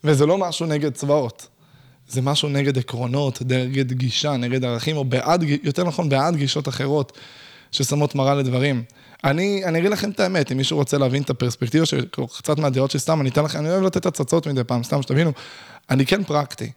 וזה 0.04 0.26
לא 0.26 0.38
משהו 0.38 0.66
נגד 0.66 0.94
צבאות. 0.94 1.48
זה 2.08 2.22
משהו 2.22 2.50
נגד 2.50 2.78
עקרונות, 2.78 3.42
נגד 3.42 3.92
גישה, 3.92 4.38
נגד 4.38 4.66
ערכים, 4.66 4.98
או 4.98 5.06
בעד, 5.06 5.44
יותר 5.64 5.84
נכון, 5.84 6.10
בעד 6.10 6.36
גישות 6.36 6.68
אחרות 6.68 7.18
ששמות 7.72 8.16
מראה 8.16 8.36
לדברים. 8.36 8.84
אני, 9.24 9.66
אני 9.66 9.80
אגיד 9.80 9.92
לכם 9.92 10.10
את 10.10 10.20
האמת, 10.20 10.52
אם 10.52 10.58
מישהו 10.58 10.78
רוצה 10.78 10.98
להבין 10.98 11.22
את 11.22 11.30
הפרספקטיבה 11.30 11.86
של 11.86 12.06
קצת 12.38 12.60
מהדעות 12.60 12.92
שסתם, 12.92 13.22
אני 13.22 13.30
אתן 13.30 13.44
לכם, 13.44 13.60
אני 13.60 13.70
אוהב 13.70 13.84
לתת 13.84 14.06
הצצות 14.06 14.48
מדי 14.48 14.64
פעם, 14.64 14.84
סתם 14.84 15.02
שתבינו, 15.02 15.32
אני 15.90 16.06
כן 16.06 16.24
פרקטי. 16.24 16.72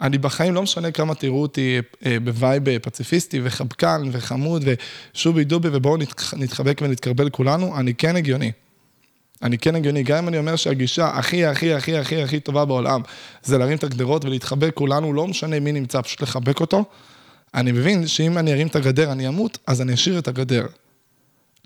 אני 0.00 0.18
בחיים, 0.18 0.54
לא 0.54 0.62
משנה 0.62 0.90
כמה 0.90 1.14
תראו 1.14 1.42
אותי 1.42 1.78
אה, 2.06 2.16
ב 2.24 2.35
vibe 2.35 2.78
פציפיסטי 2.78 3.40
וחבקן 3.44 4.02
וחמוד 4.12 4.64
ושובי 5.14 5.44
דובי 5.44 5.68
ובואו 5.72 5.96
נתחבק 6.36 6.80
ונתכרבל 6.82 7.30
כולנו, 7.30 7.78
אני 7.78 7.94
כן 7.94 8.16
הגיוני. 8.16 8.52
אני 9.42 9.58
כן 9.58 9.74
הגיוני, 9.74 10.02
גם 10.02 10.18
אם 10.18 10.28
אני 10.28 10.38
אומר 10.38 10.56
שהגישה 10.56 11.08
הכי, 11.08 11.46
הכי, 11.46 11.74
הכי, 11.74 11.96
הכי, 11.96 12.22
הכי 12.22 12.40
טובה 12.40 12.64
בעולם, 12.64 13.00
זה 13.42 13.58
להרים 13.58 13.78
את 13.78 13.84
הגדרות 13.84 14.24
ולהתחבק 14.24 14.70
כולנו, 14.74 15.12
לא 15.12 15.26
משנה 15.26 15.60
מי 15.60 15.72
נמצא, 15.72 16.00
פשוט 16.00 16.20
לחבק 16.20 16.60
אותו. 16.60 16.84
אני 17.54 17.72
מבין 17.72 18.06
שאם 18.06 18.38
אני 18.38 18.52
ארים 18.52 18.66
את 18.66 18.76
הגדר 18.76 19.12
אני 19.12 19.28
אמות, 19.28 19.58
אז 19.66 19.80
אני 19.80 19.94
אשאיר 19.94 20.18
את 20.18 20.28
הגדר. 20.28 20.66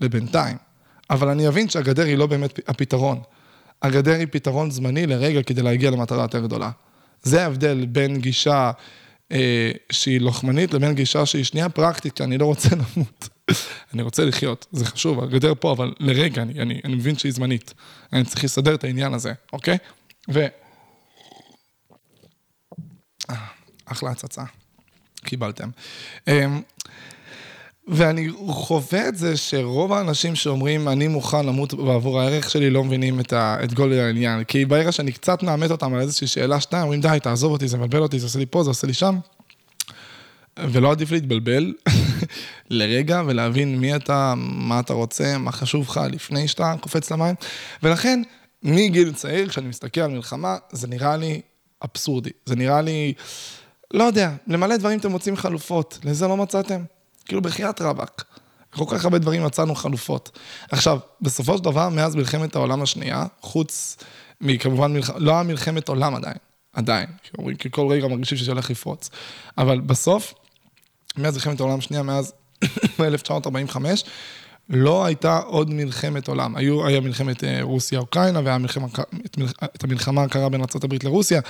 לבינתיים. 0.00 0.56
אבל 1.10 1.28
אני 1.28 1.48
אבין 1.48 1.68
שהגדר 1.68 2.04
היא 2.04 2.18
לא 2.18 2.26
באמת 2.26 2.60
הפתרון. 2.68 3.20
הגדר 3.82 4.12
היא 4.12 4.26
פתרון 4.30 4.70
זמני 4.70 5.06
לרגע 5.06 5.42
כדי 5.42 5.62
להגיע 5.62 5.90
למטרה 5.90 6.22
יותר 6.22 6.40
גדולה. 6.40 6.70
זה 7.22 7.42
ההבדל 7.42 7.86
בין 7.86 8.20
גישה 8.20 8.70
אה, 9.32 9.70
שהיא 9.92 10.20
לוחמנית 10.20 10.74
לבין 10.74 10.94
גישה 10.94 11.26
שהיא 11.26 11.44
שנייה 11.44 11.68
פרקטית, 11.68 12.12
כי 12.12 12.24
אני 12.24 12.38
לא 12.38 12.44
רוצה 12.44 12.68
למות. 12.96 13.28
אני 13.94 14.02
רוצה 14.02 14.24
לחיות, 14.24 14.66
זה 14.72 14.84
חשוב, 14.84 15.22
הגדר 15.22 15.52
פה, 15.60 15.72
אבל 15.72 15.94
לרגע, 16.00 16.42
אני, 16.42 16.62
אני, 16.62 16.80
אני 16.84 16.94
מבין 16.94 17.18
שהיא 17.18 17.32
זמנית. 17.32 17.74
אני 18.12 18.24
צריך 18.24 18.44
לסדר 18.44 18.74
את 18.74 18.84
העניין 18.84 19.14
הזה, 19.14 19.32
אוקיי? 19.52 19.78
ו... 20.32 20.46
אה, 23.30 23.36
אחלה 23.84 24.10
הצצה, 24.10 24.42
קיבלתם. 25.24 25.68
אמ, 26.28 26.62
ואני 27.88 28.28
חווה 28.48 29.08
את 29.08 29.16
זה 29.16 29.36
שרוב 29.36 29.92
האנשים 29.92 30.34
שאומרים, 30.34 30.88
אני 30.88 31.08
מוכן 31.08 31.46
למות 31.46 31.74
בעבור 31.74 32.20
הערך 32.20 32.50
שלי, 32.50 32.70
לא 32.70 32.84
מבינים 32.84 33.20
את, 33.20 33.32
ה, 33.32 33.56
את 33.64 33.74
גודל 33.74 34.00
העניין. 34.00 34.44
כי 34.44 34.64
ברגע 34.64 34.92
שאני 34.92 35.12
קצת 35.12 35.42
מאמת 35.42 35.70
אותם 35.70 35.94
על 35.94 36.00
איזושהי 36.00 36.26
שאלה, 36.26 36.60
שתיים, 36.60 36.82
אומרים, 36.82 37.00
די, 37.00 37.18
תעזוב 37.22 37.52
אותי, 37.52 37.68
זה 37.68 37.76
מבלבל 37.78 38.02
אותי, 38.02 38.18
זה 38.18 38.26
עושה 38.26 38.38
לי 38.38 38.46
פה, 38.46 38.62
זה 38.62 38.70
עושה 38.70 38.86
לי 38.86 38.94
שם. 38.94 39.18
ולא 40.72 40.90
עדיף 40.90 41.10
להתבלבל 41.10 41.74
לרגע 42.70 43.22
ולהבין 43.26 43.78
מי 43.78 43.96
אתה, 43.96 44.34
מה 44.36 44.80
אתה 44.80 44.92
רוצה, 44.92 45.38
מה 45.38 45.52
חשוב 45.52 45.86
לך 45.88 46.00
לפני 46.10 46.48
שאתה 46.48 46.74
קופץ 46.80 47.10
למים. 47.10 47.34
ולכן, 47.82 48.22
מגיל 48.62 49.12
צעיר, 49.12 49.48
כשאני 49.48 49.68
מסתכל 49.68 50.00
על 50.00 50.10
מלחמה, 50.10 50.56
זה 50.72 50.86
נראה 50.86 51.16
לי 51.16 51.40
אבסורדי. 51.84 52.30
זה 52.46 52.56
נראה 52.56 52.80
לי, 52.80 53.12
לא 53.94 54.04
יודע, 54.04 54.32
למלא 54.46 54.76
דברים 54.76 54.98
אתם 54.98 55.10
מוצאים 55.10 55.36
חלופות, 55.36 55.98
לזה 56.04 56.28
לא 56.28 56.36
מצאתם? 56.36 56.84
כאילו 57.24 57.42
בחייאת 57.42 57.80
רבאק. 57.80 58.24
כל 58.70 58.84
כך 58.88 59.04
הרבה 59.04 59.18
דברים 59.18 59.44
מצאנו 59.44 59.74
חלופות. 59.74 60.38
עכשיו, 60.70 60.98
בסופו 61.20 61.56
של 61.58 61.64
דבר, 61.64 61.88
מאז 61.88 62.16
מלחמת 62.16 62.56
העולם 62.56 62.82
השנייה, 62.82 63.26
חוץ 63.40 63.96
מכמובן, 64.40 64.92
מלח... 64.92 65.10
לא 65.16 65.32
היה 65.32 65.42
מלחמת 65.42 65.88
עולם 65.88 66.14
עדיין, 66.14 66.36
עדיין, 66.72 67.06
כי 67.58 67.68
כל 67.70 67.86
רגע 67.86 68.08
מרגישים 68.08 68.38
שזה 68.38 68.50
הולך 68.50 68.70
לפרוץ. 68.70 69.10
אבל 69.58 69.80
בסוף, 69.80 70.34
מאז 71.18 71.34
מלחמת 71.34 71.60
העולם 71.60 71.78
השנייה, 71.78 72.02
מאז 72.02 72.32
1945, 73.00 74.04
לא 74.70 75.04
הייתה 75.04 75.38
עוד 75.38 75.70
מלחמת 75.70 76.28
עולם. 76.28 76.56
היו, 76.56 76.86
היה 76.86 77.00
מלחמת 77.00 77.44
אה, 77.44 77.58
רוסיה-אוקראינה, 77.62 78.40
והיה 78.44 78.58
מלחמה, 78.58 78.86
את 79.62 79.84
המלחמה 79.84 80.22
הקרה 80.22 80.48
בין 80.48 80.60
ארה"ב 80.60 81.04
לרוסיה. 81.04 81.40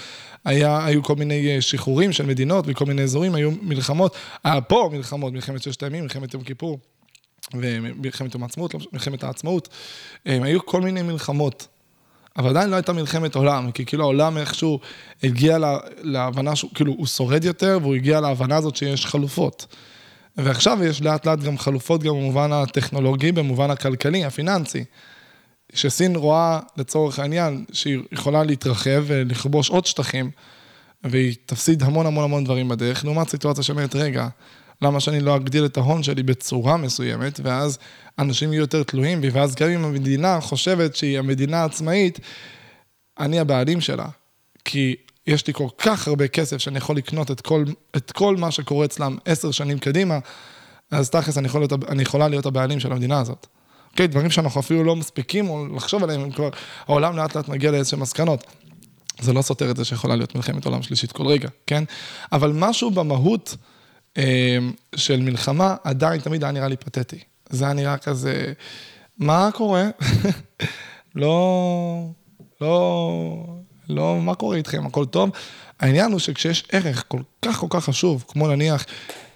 היה, 0.44 0.84
היו 0.84 1.02
כל 1.02 1.14
מיני 1.14 1.54
אה, 1.54 1.60
שחרורים 1.60 2.12
של 2.12 2.26
מדינות 2.26 2.64
וכל 2.68 2.84
מיני 2.84 3.02
אזורים, 3.02 3.34
היו 3.34 3.50
מלחמות. 3.62 4.16
היה 4.44 4.60
פה 4.60 4.90
מלחמות, 4.92 5.32
מלחמת 5.32 5.62
ששת 5.62 5.82
הימים, 5.82 6.02
מלחמת 6.02 6.34
יום 6.34 6.42
כיפור, 6.42 6.78
ומלחמת 7.54 8.34
יום 8.34 8.42
העצמאות, 8.42 8.74
לא 8.74 8.80
מלחמת 8.92 9.24
העצמאות. 9.24 9.68
אה, 10.26 10.38
היו 10.42 10.66
כל 10.66 10.80
מיני 10.80 11.02
מלחמות. 11.02 11.66
אבל 12.38 12.50
עדיין 12.50 12.70
לא 12.70 12.76
הייתה 12.76 12.92
מלחמת 12.92 13.34
עולם, 13.34 13.70
כי 13.70 13.84
כאילו 13.84 14.04
העולם 14.04 14.38
איכשהו 14.38 14.80
הגיע 15.22 15.58
להבנה 16.02 16.56
שהוא, 16.56 16.70
כאילו, 16.74 16.92
הוא 16.92 17.06
שורד 17.06 17.44
יותר, 17.44 17.78
והוא 17.82 17.94
הגיע 17.94 18.20
להבנה 18.20 18.56
הזאת 18.56 18.76
שיש 18.76 19.06
חלופות. 19.06 19.66
ועכשיו 20.36 20.84
יש 20.84 21.02
לאט 21.02 21.26
לאט 21.26 21.38
גם 21.38 21.58
חלופות 21.58 22.02
גם 22.02 22.14
במובן 22.14 22.52
הטכנולוגי, 22.52 23.32
במובן 23.32 23.70
הכלכלי, 23.70 24.24
הפיננסי. 24.24 24.84
שסין 25.74 26.16
רואה, 26.16 26.60
לצורך 26.76 27.18
העניין, 27.18 27.64
שהיא 27.72 27.98
יכולה 28.12 28.44
להתרחב 28.44 29.04
ולכבוש 29.06 29.70
עוד 29.70 29.86
שטחים, 29.86 30.30
והיא 31.04 31.34
תפסיד 31.46 31.82
המון 31.82 32.06
המון 32.06 32.24
המון 32.24 32.44
דברים 32.44 32.68
בדרך, 32.68 33.04
לעומת 33.04 33.28
סיטואציה 33.28 33.64
שאומרת, 33.64 33.96
רגע, 33.96 34.28
למה 34.82 35.00
שאני 35.00 35.20
לא 35.20 35.36
אגדיל 35.36 35.64
את 35.64 35.76
ההון 35.76 36.02
שלי 36.02 36.22
בצורה 36.22 36.76
מסוימת, 36.76 37.40
ואז 37.42 37.78
אנשים 38.18 38.52
יהיו 38.52 38.60
יותר 38.60 38.82
תלויים 38.82 39.20
בי, 39.20 39.28
ואז 39.28 39.54
גם 39.54 39.68
אם 39.68 39.84
המדינה 39.84 40.40
חושבת 40.40 40.96
שהיא 40.96 41.18
המדינה 41.18 41.62
העצמאית, 41.62 42.18
אני 43.18 43.40
הבעלים 43.40 43.80
שלה. 43.80 44.06
כי 44.64 44.96
יש 45.26 45.46
לי 45.46 45.52
כל 45.52 45.68
כך 45.78 46.08
הרבה 46.08 46.28
כסף 46.28 46.58
שאני 46.58 46.78
יכול 46.78 46.96
לקנות 46.96 47.30
את 47.30 47.40
כל, 47.40 47.64
את 47.96 48.12
כל 48.12 48.36
מה 48.36 48.50
שקורה 48.50 48.84
אצלם 48.84 49.16
עשר 49.24 49.50
שנים 49.50 49.78
קדימה, 49.78 50.18
אז 50.90 51.10
תכלס 51.10 51.38
אני, 51.38 51.46
יכול 51.48 51.62
אני 51.88 52.02
יכולה 52.02 52.28
להיות 52.28 52.46
הבעלים 52.46 52.80
של 52.80 52.92
המדינה 52.92 53.20
הזאת. 53.20 53.46
אוקיי, 53.90 54.06
דברים 54.06 54.30
שאנחנו 54.30 54.60
אפילו 54.60 54.84
לא 54.84 54.96
מספיקים 54.96 55.48
או 55.48 55.66
לחשוב 55.76 56.04
עליהם, 56.04 56.30
כבר 56.30 56.48
העולם 56.86 57.16
לאט 57.16 57.36
לאט 57.36 57.48
מגיע 57.48 57.70
לאיזשהם 57.70 58.00
מסקנות. 58.00 58.44
זה 59.20 59.32
לא 59.32 59.42
סותר 59.42 59.70
את 59.70 59.76
זה 59.76 59.84
שיכולה 59.84 60.16
להיות 60.16 60.34
מלחמת 60.34 60.64
עולם 60.64 60.82
שלישית 60.82 61.12
כל 61.12 61.26
רגע, 61.26 61.48
כן? 61.66 61.84
אבל 62.32 62.52
משהו 62.54 62.90
במהות 62.90 63.56
של 64.96 65.20
מלחמה 65.20 65.76
עדיין 65.84 66.20
תמיד 66.20 66.44
היה 66.44 66.52
נראה 66.52 66.68
לי 66.68 66.76
פתטי. 66.76 67.18
זה 67.50 67.64
היה 67.64 67.74
נראה 67.74 67.98
כזה, 67.98 68.52
מה 69.18 69.50
קורה? 69.54 69.84
לא, 71.14 72.10
לא, 72.60 73.44
לא, 73.88 74.20
מה 74.20 74.34
קורה 74.34 74.56
איתכם, 74.56 74.86
הכל 74.86 75.06
טוב. 75.06 75.30
העניין 75.80 76.12
הוא 76.12 76.20
שכשיש 76.20 76.64
ערך 76.72 77.04
כל 77.08 77.20
כך 77.42 77.56
כל 77.56 77.66
כך 77.70 77.84
חשוב, 77.84 78.24
כמו 78.28 78.48
נניח, 78.48 78.84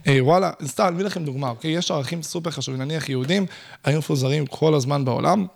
אה, 0.07 0.19
וואלה, 0.21 0.51
סתם, 0.67 0.87
אני 0.87 0.95
אביא 0.95 1.05
לכם 1.05 1.25
דוגמה, 1.25 1.49
אוקיי? 1.49 1.71
יש 1.71 1.91
ערכים 1.91 2.23
סופר 2.23 2.51
חשובים, 2.51 2.83
נניח 2.83 3.09
יהודים 3.09 3.47
היו 3.85 3.99
מפוזרים 3.99 4.47
כל 4.47 4.75
הזמן 4.75 5.05
בעולם. 5.05 5.47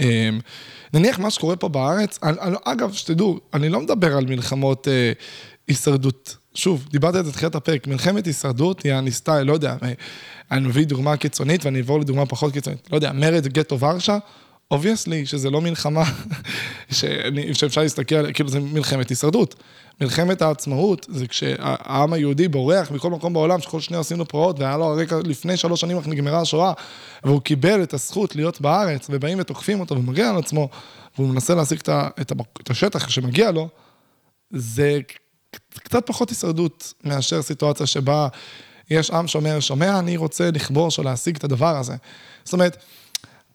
אה, 0.00 0.28
נניח 0.94 1.18
מה 1.18 1.30
שקורה 1.30 1.56
פה 1.56 1.68
בארץ, 1.68 2.18
אני, 2.22 2.40
אני, 2.40 2.56
אגב, 2.64 2.92
שתדעו, 2.92 3.40
אני 3.54 3.68
לא 3.68 3.80
מדבר 3.80 4.16
על 4.16 4.26
מלחמות 4.26 4.88
אה, 4.88 5.12
הישרדות. 5.68 6.36
שוב, 6.54 6.86
דיברתי 6.90 7.18
על 7.18 7.24
זה 7.24 7.30
בתחילת 7.30 7.54
הפרק, 7.54 7.86
מלחמת 7.86 8.26
הישרדות 8.26 8.82
היא 8.82 8.92
הניסתה, 8.92 9.42
לא 9.42 9.52
יודע, 9.52 9.76
אה, 9.82 9.92
אני 10.50 10.68
מביא 10.68 10.86
דוגמה 10.86 11.16
קיצונית 11.16 11.64
ואני 11.64 11.78
אעבור 11.78 12.00
לדוגמה 12.00 12.26
פחות 12.26 12.52
קיצונית. 12.52 12.88
לא 12.90 12.96
יודע, 12.96 13.12
מרד 13.12 13.46
גטו 13.46 13.80
ורשה, 13.80 14.18
obviously 14.70 15.26
שזה 15.26 15.50
לא 15.50 15.60
מלחמה 15.60 16.04
שאני, 16.90 17.54
שאפשר 17.54 17.80
להסתכל, 17.82 18.14
עליה, 18.14 18.32
כאילו 18.32 18.48
זה 18.48 18.60
מלחמת 18.60 19.08
הישרדות. 19.08 19.54
מלחמת 20.00 20.42
העצמאות 20.42 21.06
זה 21.10 21.26
כשהעם 21.26 22.12
היהודי 22.12 22.48
בורח 22.48 22.90
מכל 22.90 23.10
מקום 23.10 23.32
בעולם, 23.32 23.60
שכל 23.60 23.80
שניה 23.80 23.98
עושים 23.98 24.18
לו 24.18 24.28
פרעות, 24.28 24.60
והיה 24.60 24.76
לו 24.76 24.84
הרקע 24.84 25.16
לפני 25.24 25.56
שלוש 25.56 25.80
שנים 25.80 26.00
נגמרה 26.06 26.40
השואה, 26.40 26.72
והוא 27.24 27.40
קיבל 27.40 27.82
את 27.82 27.94
הזכות 27.94 28.36
להיות 28.36 28.60
בארץ, 28.60 29.06
ובאים 29.10 29.38
ותוקפים 29.40 29.80
אותו 29.80 29.94
ומגיע 29.94 30.30
על 30.30 30.36
עצמו, 30.36 30.68
והוא 31.18 31.28
מנסה 31.28 31.54
להשיג 31.54 31.80
את 32.20 32.70
השטח 32.70 33.08
שמגיע 33.08 33.50
לו, 33.50 33.68
זה 34.50 35.00
קצת 35.74 36.06
פחות 36.06 36.30
הישרדות 36.30 36.92
מאשר 37.04 37.42
סיטואציה 37.42 37.86
שבה 37.86 38.28
יש 38.90 39.10
עם 39.10 39.26
שאומר, 39.26 39.60
שומע, 39.60 39.98
אני 39.98 40.16
רוצה 40.16 40.50
לכבוש 40.50 40.98
או 40.98 41.02
להשיג 41.02 41.36
את 41.36 41.44
הדבר 41.44 41.76
הזה. 41.76 41.96
זאת 42.44 42.52
אומרת, 42.52 42.76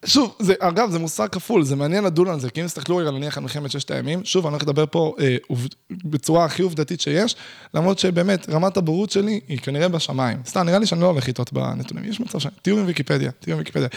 שוב, 0.05 0.36
זה, 0.39 0.53
אגב, 0.60 0.91
זה 0.91 0.99
מושג 0.99 1.27
כפול, 1.31 1.63
זה 1.63 1.75
מעניין 1.75 2.03
לדון 2.03 2.27
על 2.27 2.39
זה, 2.39 2.49
כי 2.49 2.62
אם 2.62 2.65
תסתכלו 2.65 2.97
רגע 2.97 3.12
נניח 3.12 3.38
על 3.38 3.43
מלחמת 3.43 3.71
ששת 3.71 3.91
הימים, 3.91 4.25
שוב, 4.25 4.45
אני 4.45 4.53
הולך 4.53 4.63
לדבר 4.63 4.86
פה 4.91 5.15
אה, 5.19 5.38
עובד, 5.47 5.69
בצורה 5.91 6.45
הכי 6.45 6.62
עובדתית 6.62 7.01
שיש, 7.01 7.36
למרות 7.73 7.99
שבאמת, 7.99 8.49
רמת 8.49 8.77
הבורות 8.77 9.12
שלי 9.12 9.39
היא 9.47 9.60
כנראה 9.60 9.88
בשמיים. 9.88 10.41
סתם, 10.45 10.65
נראה 10.65 10.79
לי 10.79 10.86
שאני 10.86 11.01
לא 11.01 11.05
הולך 11.05 11.29
לטעות 11.29 11.53
בנתונים, 11.53 12.03
יש 12.03 12.19
מצב 12.19 12.39
ש... 12.39 12.47
תהיו 12.62 12.79
עם 12.79 12.86
ויקיפדיה, 12.86 13.31
תהיו 13.31 13.53
עם 13.53 13.60
ויקיפדיה. 13.60 13.88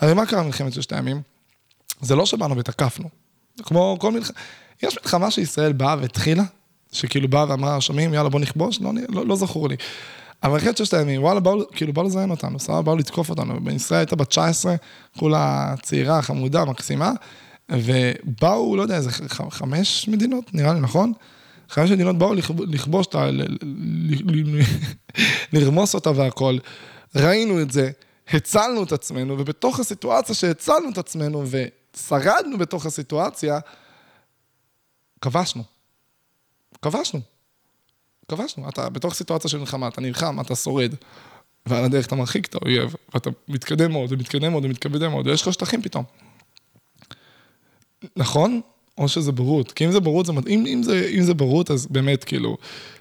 הרי 0.00 0.14
מה 0.14 0.26
קרה 0.26 0.42
במלחמת 0.42 0.72
ששת 0.72 0.92
הימים? 0.92 1.22
זה 2.00 2.16
לא 2.16 2.26
שבאנו 2.26 2.56
ותקפנו. 2.56 3.08
כמו 3.62 3.96
כל 4.00 4.12
מלחמה, 4.12 4.36
יש 4.82 4.98
מלחמה 5.02 5.30
שישראל 5.30 5.72
באה 5.72 5.96
והתחילה, 6.00 6.44
שכאילו 6.92 7.28
באה 7.28 7.46
ואמרה, 7.48 7.80
שומעים, 7.80 8.14
יאללה 8.14 8.28
בוא 8.28 8.40
נכבוש, 8.40 8.80
לא, 8.80 8.90
לא, 9.08 9.26
לא 9.26 9.36
זכור 9.36 9.68
לי. 9.68 9.76
אבל 10.42 10.58
אחרי 10.58 10.72
ששת 10.76 10.94
הימים, 10.94 11.22
וואלה, 11.22 11.40
באו, 11.40 11.60
כאילו, 11.72 11.92
באו 11.92 12.04
לזיין 12.04 12.30
אותנו, 12.30 12.58
סבבה, 12.58 12.82
באו 12.82 12.96
לתקוף 12.96 13.30
אותנו. 13.30 13.60
בישראל 13.60 14.00
הייתה 14.00 14.16
בת 14.16 14.28
19, 14.28 14.74
כולה 15.18 15.74
צעירה, 15.82 16.22
חמודה, 16.22 16.64
מקסימה, 16.64 17.12
ובאו, 17.68 18.76
לא 18.76 18.82
יודע, 18.82 18.96
איזה 18.96 19.10
חמש 19.50 20.08
מדינות, 20.08 20.54
נראה 20.54 20.72
לי, 20.72 20.80
נכון? 20.80 21.12
חמש 21.68 21.90
מדינות 21.90 22.18
באו 22.18 22.34
לכבוש 22.66 23.06
אותה, 23.06 23.30
לרמוס 25.52 25.94
אותה 25.94 26.10
והכל. 26.10 26.58
ראינו 27.16 27.62
את 27.62 27.70
זה, 27.70 27.90
הצלנו 28.28 28.82
את 28.82 28.92
עצמנו, 28.92 29.38
ובתוך 29.38 29.80
הסיטואציה 29.80 30.34
שהצלנו 30.34 30.90
את 30.90 30.98
עצמנו 30.98 31.44
ושרדנו 31.46 32.58
בתוך 32.58 32.86
הסיטואציה, 32.86 33.58
כבשנו. 35.20 35.77
כבשנו. 36.82 37.20
כבשנו, 38.28 38.68
אתה 38.68 38.88
בתוך 38.88 39.14
סיטואציה 39.14 39.50
של 39.50 39.58
מלחמה, 39.58 39.88
אתה 39.88 40.00
נלחם, 40.00 40.40
אתה 40.40 40.54
שורד, 40.54 40.94
ועל 41.66 41.84
הדרך 41.84 42.06
אתה 42.06 42.14
מרחיק 42.14 42.46
את 42.46 42.54
האויב, 42.54 42.94
ואתה 43.14 43.30
מתקדם 43.48 43.92
מאוד, 43.92 44.12
ומתקדם 44.12 44.52
מאוד, 44.52 44.64
ומתקדם 44.64 45.10
מאוד, 45.10 45.26
ויש 45.26 45.42
לך 45.42 45.52
שטחים 45.52 45.82
פתאום. 45.82 46.04
נכון? 48.16 48.60
או 48.98 49.08
שזה 49.08 49.32
בורות. 49.32 49.72
כי 49.72 49.86
אם 49.86 49.92
זה 49.92 50.00
בורות, 50.00 50.26
זה 50.26 50.32
מדהים, 50.32 50.66
אם 50.66 50.82
זה, 50.82 51.10
אם 51.14 51.22
זה 51.22 51.34
בורות, 51.34 51.70
אז 51.70 51.86
באמת, 51.86 52.24
כאילו, 52.24 52.56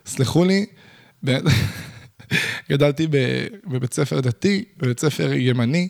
סלחו 0.05 0.43
לי, 0.43 0.65
באמת, 1.23 1.43
גדלתי 2.71 3.07
בבית 3.67 3.93
ספר 3.93 4.19
דתי, 4.19 4.65
בבית 4.77 4.99
ספר 4.99 5.33
ימני, 5.33 5.87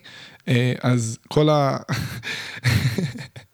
אה, 0.48 0.74
אז 0.82 1.18
כל 1.28 1.50
ה... 1.50 1.78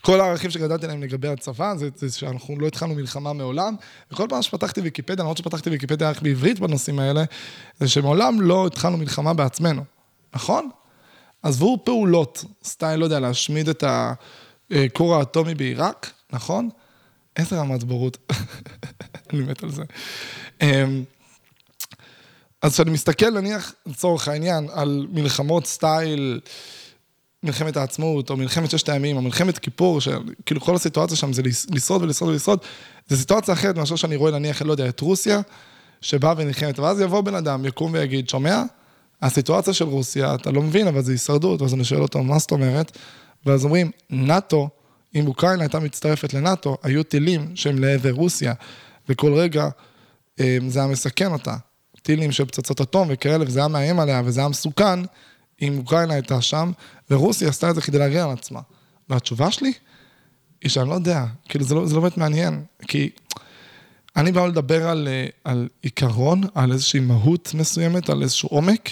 כל 0.00 0.20
הערכים 0.20 0.50
שגדלתי 0.50 0.84
עליהם 0.84 1.02
לגבי 1.02 1.28
הצבא, 1.28 1.74
זה, 1.76 1.88
זה 1.96 2.18
שאנחנו 2.18 2.58
לא 2.58 2.66
התחלנו 2.66 2.94
מלחמה 2.94 3.32
מעולם, 3.32 3.74
וכל 4.12 4.26
פעם 4.28 4.42
שפתחתי 4.42 4.80
ויקיפדיה, 4.80 5.22
למרות 5.22 5.36
שפתחתי 5.36 5.70
ויקיפדיה 5.70 6.10
רק 6.10 6.22
בעברית 6.22 6.60
בנושאים 6.60 6.98
האלה, 6.98 7.24
זה 7.80 7.88
שמעולם 7.88 8.40
לא 8.40 8.66
התחלנו 8.66 8.96
מלחמה 8.96 9.34
בעצמנו, 9.34 9.84
נכון? 10.34 10.70
עזבו 11.42 11.78
פעולות, 11.84 12.44
סטייל, 12.64 13.00
לא 13.00 13.04
יודע, 13.04 13.20
להשמיד 13.20 13.68
את 13.68 13.84
הכור 14.70 15.16
האטומי 15.16 15.54
בעיראק, 15.54 16.10
נכון? 16.32 16.68
איזה 17.36 17.60
רמת 17.60 17.84
בורות, 17.84 18.18
אני 19.30 19.40
מת 19.40 19.62
על 19.62 19.70
זה. 19.70 19.82
אמ, 20.62 21.04
אז 22.62 22.74
כשאני 22.74 22.90
מסתכל, 22.90 23.30
נניח, 23.30 23.74
לצורך 23.86 24.28
העניין, 24.28 24.68
על 24.72 25.06
מלחמות 25.12 25.66
סטייל 25.66 26.40
מלחמת 27.46 27.76
העצמאות, 27.76 28.30
או 28.30 28.36
מלחמת 28.36 28.70
ששת 28.70 28.88
הימים, 28.88 29.16
או 29.16 29.22
מלחמת 29.22 29.58
כיפור, 29.58 30.00
שכאילו 30.00 30.60
כל 30.60 30.74
הסיטואציה 30.74 31.16
שם 31.16 31.32
זה 31.32 31.42
לשרוד 31.70 32.02
ולשרוד 32.02 32.30
ולשרוד, 32.30 32.58
זו 33.08 33.16
סיטואציה 33.16 33.54
אחרת 33.54 33.76
מאשר 33.76 33.96
שאני 33.96 34.16
רואה, 34.16 34.30
נניח, 34.30 34.62
לא 34.62 34.72
יודע, 34.72 34.88
את 34.88 35.00
רוסיה, 35.00 35.40
שבאה 36.00 36.34
ונלחמת, 36.36 36.78
ואז 36.78 37.00
יבוא 37.00 37.20
בן 37.20 37.34
אדם, 37.34 37.64
יקום 37.64 37.92
ויגיד, 37.92 38.28
שומע? 38.28 38.62
הסיטואציה 39.22 39.72
של 39.72 39.84
רוסיה, 39.84 40.34
אתה 40.34 40.50
לא 40.50 40.62
מבין, 40.62 40.86
אבל 40.86 41.02
זה 41.02 41.12
הישרדות, 41.12 41.62
ואז 41.62 41.74
אני 41.74 41.84
שואל 41.84 42.02
אותו, 42.02 42.22
מה 42.22 42.38
זאת 42.38 42.50
אומרת? 42.50 42.98
ואז 43.46 43.64
אומרים, 43.64 43.90
נאט"ו, 44.10 44.68
אם 45.14 45.26
אוקראינה 45.26 45.62
הייתה 45.62 45.80
מצטרפת 45.80 46.34
לנאט"ו, 46.34 46.76
היו 46.82 47.02
טילים 47.02 47.52
שהם 47.54 47.78
לעבר 47.78 48.10
רוסיה, 48.10 48.54
וכל 49.08 49.34
רגע 49.34 49.68
אה, 50.40 50.58
זה 50.68 50.78
היה 50.78 50.88
מסכן 50.88 51.32
אותה. 51.32 51.56
טילים 52.02 52.32
של 52.32 52.44
פצצות 52.44 52.80
אטום 52.80 53.08
וכאלה, 53.10 53.44
וזה 53.46 53.58
היה 53.58 53.68
מאיים 53.68 54.00
עליה, 54.00 54.22
וזה 54.24 54.40
היה 54.40 54.48
מסוכן, 54.48 55.00
אם 55.62 55.78
אוקראינה 55.78 56.14
הייתה 56.14 56.40
שם, 56.40 56.72
ורוסיה 57.10 57.48
עשתה 57.48 57.70
את 57.70 57.74
זה 57.74 57.80
כדי 57.80 57.98
להגן 57.98 58.20
על 58.20 58.30
עצמה. 58.30 58.60
והתשובה 59.08 59.50
שלי 59.50 59.72
היא 60.62 60.70
שאני 60.70 60.88
לא 60.88 60.94
יודע, 60.94 61.24
כאילו 61.48 61.64
זה 61.64 61.74
לא, 61.74 61.86
זה 61.86 61.94
לא 61.94 62.00
באמת 62.00 62.16
מעניין, 62.16 62.62
כי 62.88 63.10
אני 64.16 64.32
בא 64.32 64.46
לדבר 64.46 64.88
על, 64.88 65.08
אה, 65.10 65.26
על 65.44 65.68
עיקרון, 65.82 66.40
על 66.54 66.72
איזושהי 66.72 67.00
מהות 67.00 67.54
מסוימת, 67.54 68.10
על 68.10 68.22
איזשהו 68.22 68.48
עומק, 68.48 68.90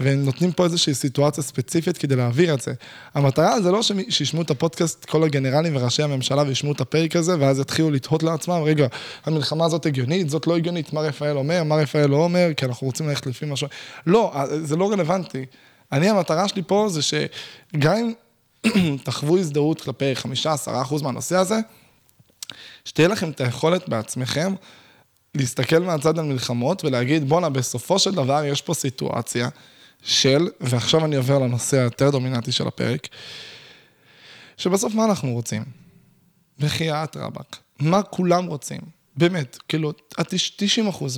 ונותנים 0.00 0.52
פה 0.52 0.64
איזושהי 0.64 0.94
סיטואציה 0.94 1.42
ספציפית 1.42 1.98
כדי 1.98 2.16
להעביר 2.16 2.54
את 2.54 2.60
זה. 2.60 2.72
המטרה 3.14 3.60
זה 3.60 3.70
לא 3.70 3.80
שישמעו 4.08 4.42
את 4.42 4.50
הפודקאסט 4.50 5.04
כל 5.04 5.24
הגנרלים 5.24 5.76
וראשי 5.76 6.02
הממשלה 6.02 6.42
וישמעו 6.42 6.72
את 6.72 6.80
הפרק 6.80 7.16
הזה, 7.16 7.36
ואז 7.40 7.60
יתחילו 7.60 7.90
לתהות 7.90 8.22
לעצמם, 8.22 8.62
רגע, 8.64 8.86
המלחמה 9.24 9.64
הזאת 9.64 9.86
הגיונית, 9.86 10.30
זאת 10.30 10.46
לא 10.46 10.56
הגיונית, 10.56 10.92
מה 10.92 11.00
רפאל 11.00 11.36
אומר, 11.36 11.64
מה 11.64 11.74
רפאל 11.74 12.06
לא 12.06 12.16
אומר, 12.16 12.48
כי 12.56 12.64
אנחנו 12.64 12.86
רוצים 12.86 13.08
ללכת 13.08 13.26
לפי 13.26 13.46
משהו. 13.46 13.68
לא, 14.06 14.34
זה 14.62 14.76
לא 14.76 14.92
רלוונטי. 14.92 15.46
אני, 15.92 16.08
המטרה 16.08 16.48
שלי 16.48 16.62
פה 16.66 16.86
זה 16.90 17.02
שגם 17.02 17.96
אם 17.96 18.96
תחוו 19.04 19.38
הזדהות 19.38 19.80
כלפי 19.80 20.12
5-10% 20.66 21.02
מהנושא 21.02 21.36
הזה, 21.36 21.58
שתהיה 22.84 23.08
לכם 23.08 23.30
את 23.30 23.40
היכולת 23.40 23.88
בעצמכם 23.88 24.54
להסתכל 25.34 25.78
מהצד 25.78 26.18
על 26.18 26.24
מלחמות 26.24 26.84
ולהגיד, 26.84 27.28
בואנה, 27.28 27.48
בסופו 27.48 27.98
של 27.98 28.14
דבר 28.14 28.44
יש 28.44 28.62
פה 28.62 28.74
סיטואציה 28.74 29.48
של, 30.02 30.48
ועכשיו 30.60 31.04
אני 31.04 31.16
עובר 31.16 31.38
לנושא 31.38 31.76
היותר 31.76 32.10
דומיננטי 32.10 32.52
של 32.52 32.68
הפרק, 32.68 33.08
שבסוף 34.56 34.94
מה 34.94 35.04
אנחנו 35.04 35.32
רוצים? 35.32 35.64
בחייאת 36.58 37.16
רבאק. 37.16 37.56
מה 37.80 38.02
כולם 38.02 38.46
רוצים? 38.46 38.80
באמת, 39.16 39.58
כאילו, 39.68 39.92
90% 40.20 40.22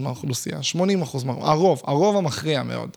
מהאוכלוסייה, 0.01 0.59
80% 0.73 0.77
מהאוכלוסייה, 0.85 1.35
הרוב, 1.41 1.83
הרוב 1.85 2.17
המכריע 2.17 2.63
מאוד. 2.63 2.97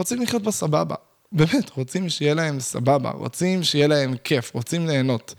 רוצים 0.00 0.22
לחיות 0.22 0.42
בסבבה. 0.42 0.94
באמת, 1.32 1.70
רוצים 1.70 2.08
שיהיה 2.08 2.34
להם 2.34 2.60
סבבה, 2.60 3.10
רוצים 3.10 3.62
שיהיה 3.62 3.86
להם 3.86 4.14
כיף, 4.24 4.54
רוצים 4.54 4.86
ליהנות. 4.86 5.34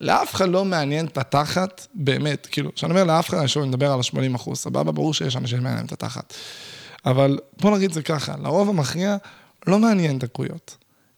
לאף 0.00 0.34
אחד 0.34 0.48
לא 0.48 0.64
מעניין 0.64 1.06
את 1.06 1.18
התחת, 1.18 1.86
באמת, 1.94 2.46
כאילו, 2.50 2.74
כשאני 2.74 2.90
אומר 2.90 3.04
לאף 3.04 3.28
אחד, 3.28 3.46
שוב 3.46 3.64
מדבר 3.64 3.92
על 3.92 3.98
ה-80 3.98 4.36
אחוז, 4.36 4.58
סבבה, 4.58 4.92
ברור 4.92 5.14
שיש 5.14 5.36
אנשים 5.36 5.58
שמעניין 5.58 5.86
את 5.86 5.92
התחת. 5.92 6.34
אבל 7.06 7.38
בוא 7.60 7.76
נגיד 7.76 7.92
זה 7.92 8.02
ככה, 8.02 8.34
לרוב 8.42 8.68
המכריע 8.68 9.16
לא 9.66 9.78
מעניין 9.78 10.18
דקויות. 10.18 10.76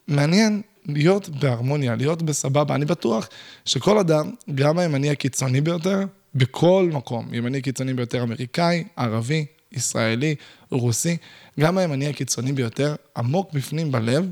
מעניין 0.09 0.63
להיות 0.87 1.29
בהרמוניה, 1.29 1.97
להיות 1.97 2.23
בסבבה. 2.23 2.75
אני 2.75 2.85
בטוח 2.85 3.29
שכל 3.65 3.99
אדם, 3.99 4.31
גם 4.55 4.79
הימני 4.79 5.11
הקיצוני 5.11 5.61
ביותר, 5.61 6.01
בכל 6.35 6.91
מקום, 6.93 7.35
ימני 7.35 7.63
קיצוני 7.63 7.95
ביותר 7.95 8.23
אמריקאי, 8.23 8.85
ערבי, 8.97 9.47
ישראלי, 9.73 10.35
רוסי, 10.71 11.17
גם 11.61 11.79
הימני 11.79 12.09
הקיצוני 12.09 12.53
ביותר, 12.53 12.95
עמוק 13.17 13.53
בפנים 13.53 13.93
בלב, 13.93 14.31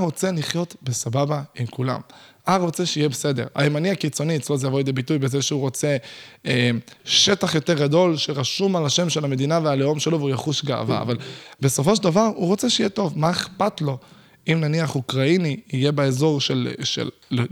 רוצה 0.00 0.32
לחיות 0.32 0.76
בסבבה 0.82 1.42
עם 1.54 1.66
כולם. 1.66 2.00
ההר 2.46 2.60
רוצה 2.60 2.86
שיהיה 2.86 3.08
בסדר. 3.08 3.46
הימני 3.54 3.90
הקיצוני, 3.90 4.36
אצלו 4.36 4.58
זה 4.58 4.66
יבוא 4.66 4.78
לידי 4.78 4.92
ביטוי 4.92 5.18
בזה 5.18 5.42
שהוא 5.42 5.60
רוצה 5.60 5.96
אה, 6.46 6.70
שטח 7.04 7.54
יותר 7.54 7.74
גדול 7.74 8.16
שרשום 8.16 8.76
על 8.76 8.86
השם 8.86 9.10
של 9.10 9.24
המדינה 9.24 9.60
והלאום 9.62 9.98
שלו 10.00 10.18
והוא 10.18 10.30
יחוש 10.30 10.64
גאווה, 10.64 11.02
אבל 11.02 11.16
בסופו 11.60 11.96
של 11.96 12.02
דבר 12.02 12.30
הוא 12.36 12.46
רוצה 12.46 12.70
שיהיה 12.70 12.88
טוב, 12.88 13.18
מה 13.18 13.30
אכפת 13.30 13.80
לו? 13.80 13.98
אם 14.52 14.60
נניח 14.60 14.94
אוקראיני 14.94 15.60
יהיה 15.72 15.92
באזור 15.92 16.40
של, 16.40 16.74
של 16.84 17.10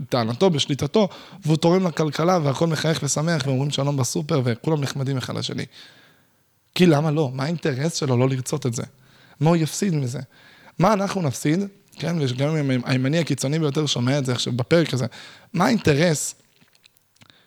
טענתו, 0.09 0.49
בשליטתו, 0.49 1.09
והוא 1.45 1.57
תורם 1.57 1.87
לכלכלה 1.87 2.39
והכל 2.43 2.67
מחייך 2.67 2.99
ושמח 3.03 3.43
ואומרים 3.45 3.71
שלום 3.71 3.97
בסופר 3.97 4.41
וכולם 4.43 4.81
נחמדים 4.81 5.17
אחד 5.17 5.35
לשני. 5.37 5.65
כי 6.75 6.85
למה 6.85 7.11
לא? 7.11 7.31
מה 7.33 7.43
האינטרס 7.43 7.95
שלו 7.95 8.17
לא 8.17 8.29
לרצות 8.29 8.65
את 8.65 8.73
זה? 8.73 8.83
מה 9.39 9.49
הוא 9.49 9.57
יפסיד 9.57 9.95
מזה? 9.95 10.19
מה 10.79 10.93
אנחנו 10.93 11.21
נפסיד? 11.21 11.59
כן, 11.95 12.15
וגם 12.19 12.55
אם 12.55 12.81
הימני 12.85 13.19
הקיצוני 13.19 13.59
ביותר 13.59 13.85
שומע 13.85 14.17
את 14.17 14.25
זה 14.25 14.31
עכשיו 14.31 14.53
בפרק 14.53 14.93
הזה, 14.93 15.05
מה 15.53 15.65
האינטרס 15.65 16.35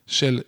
של 0.06 0.40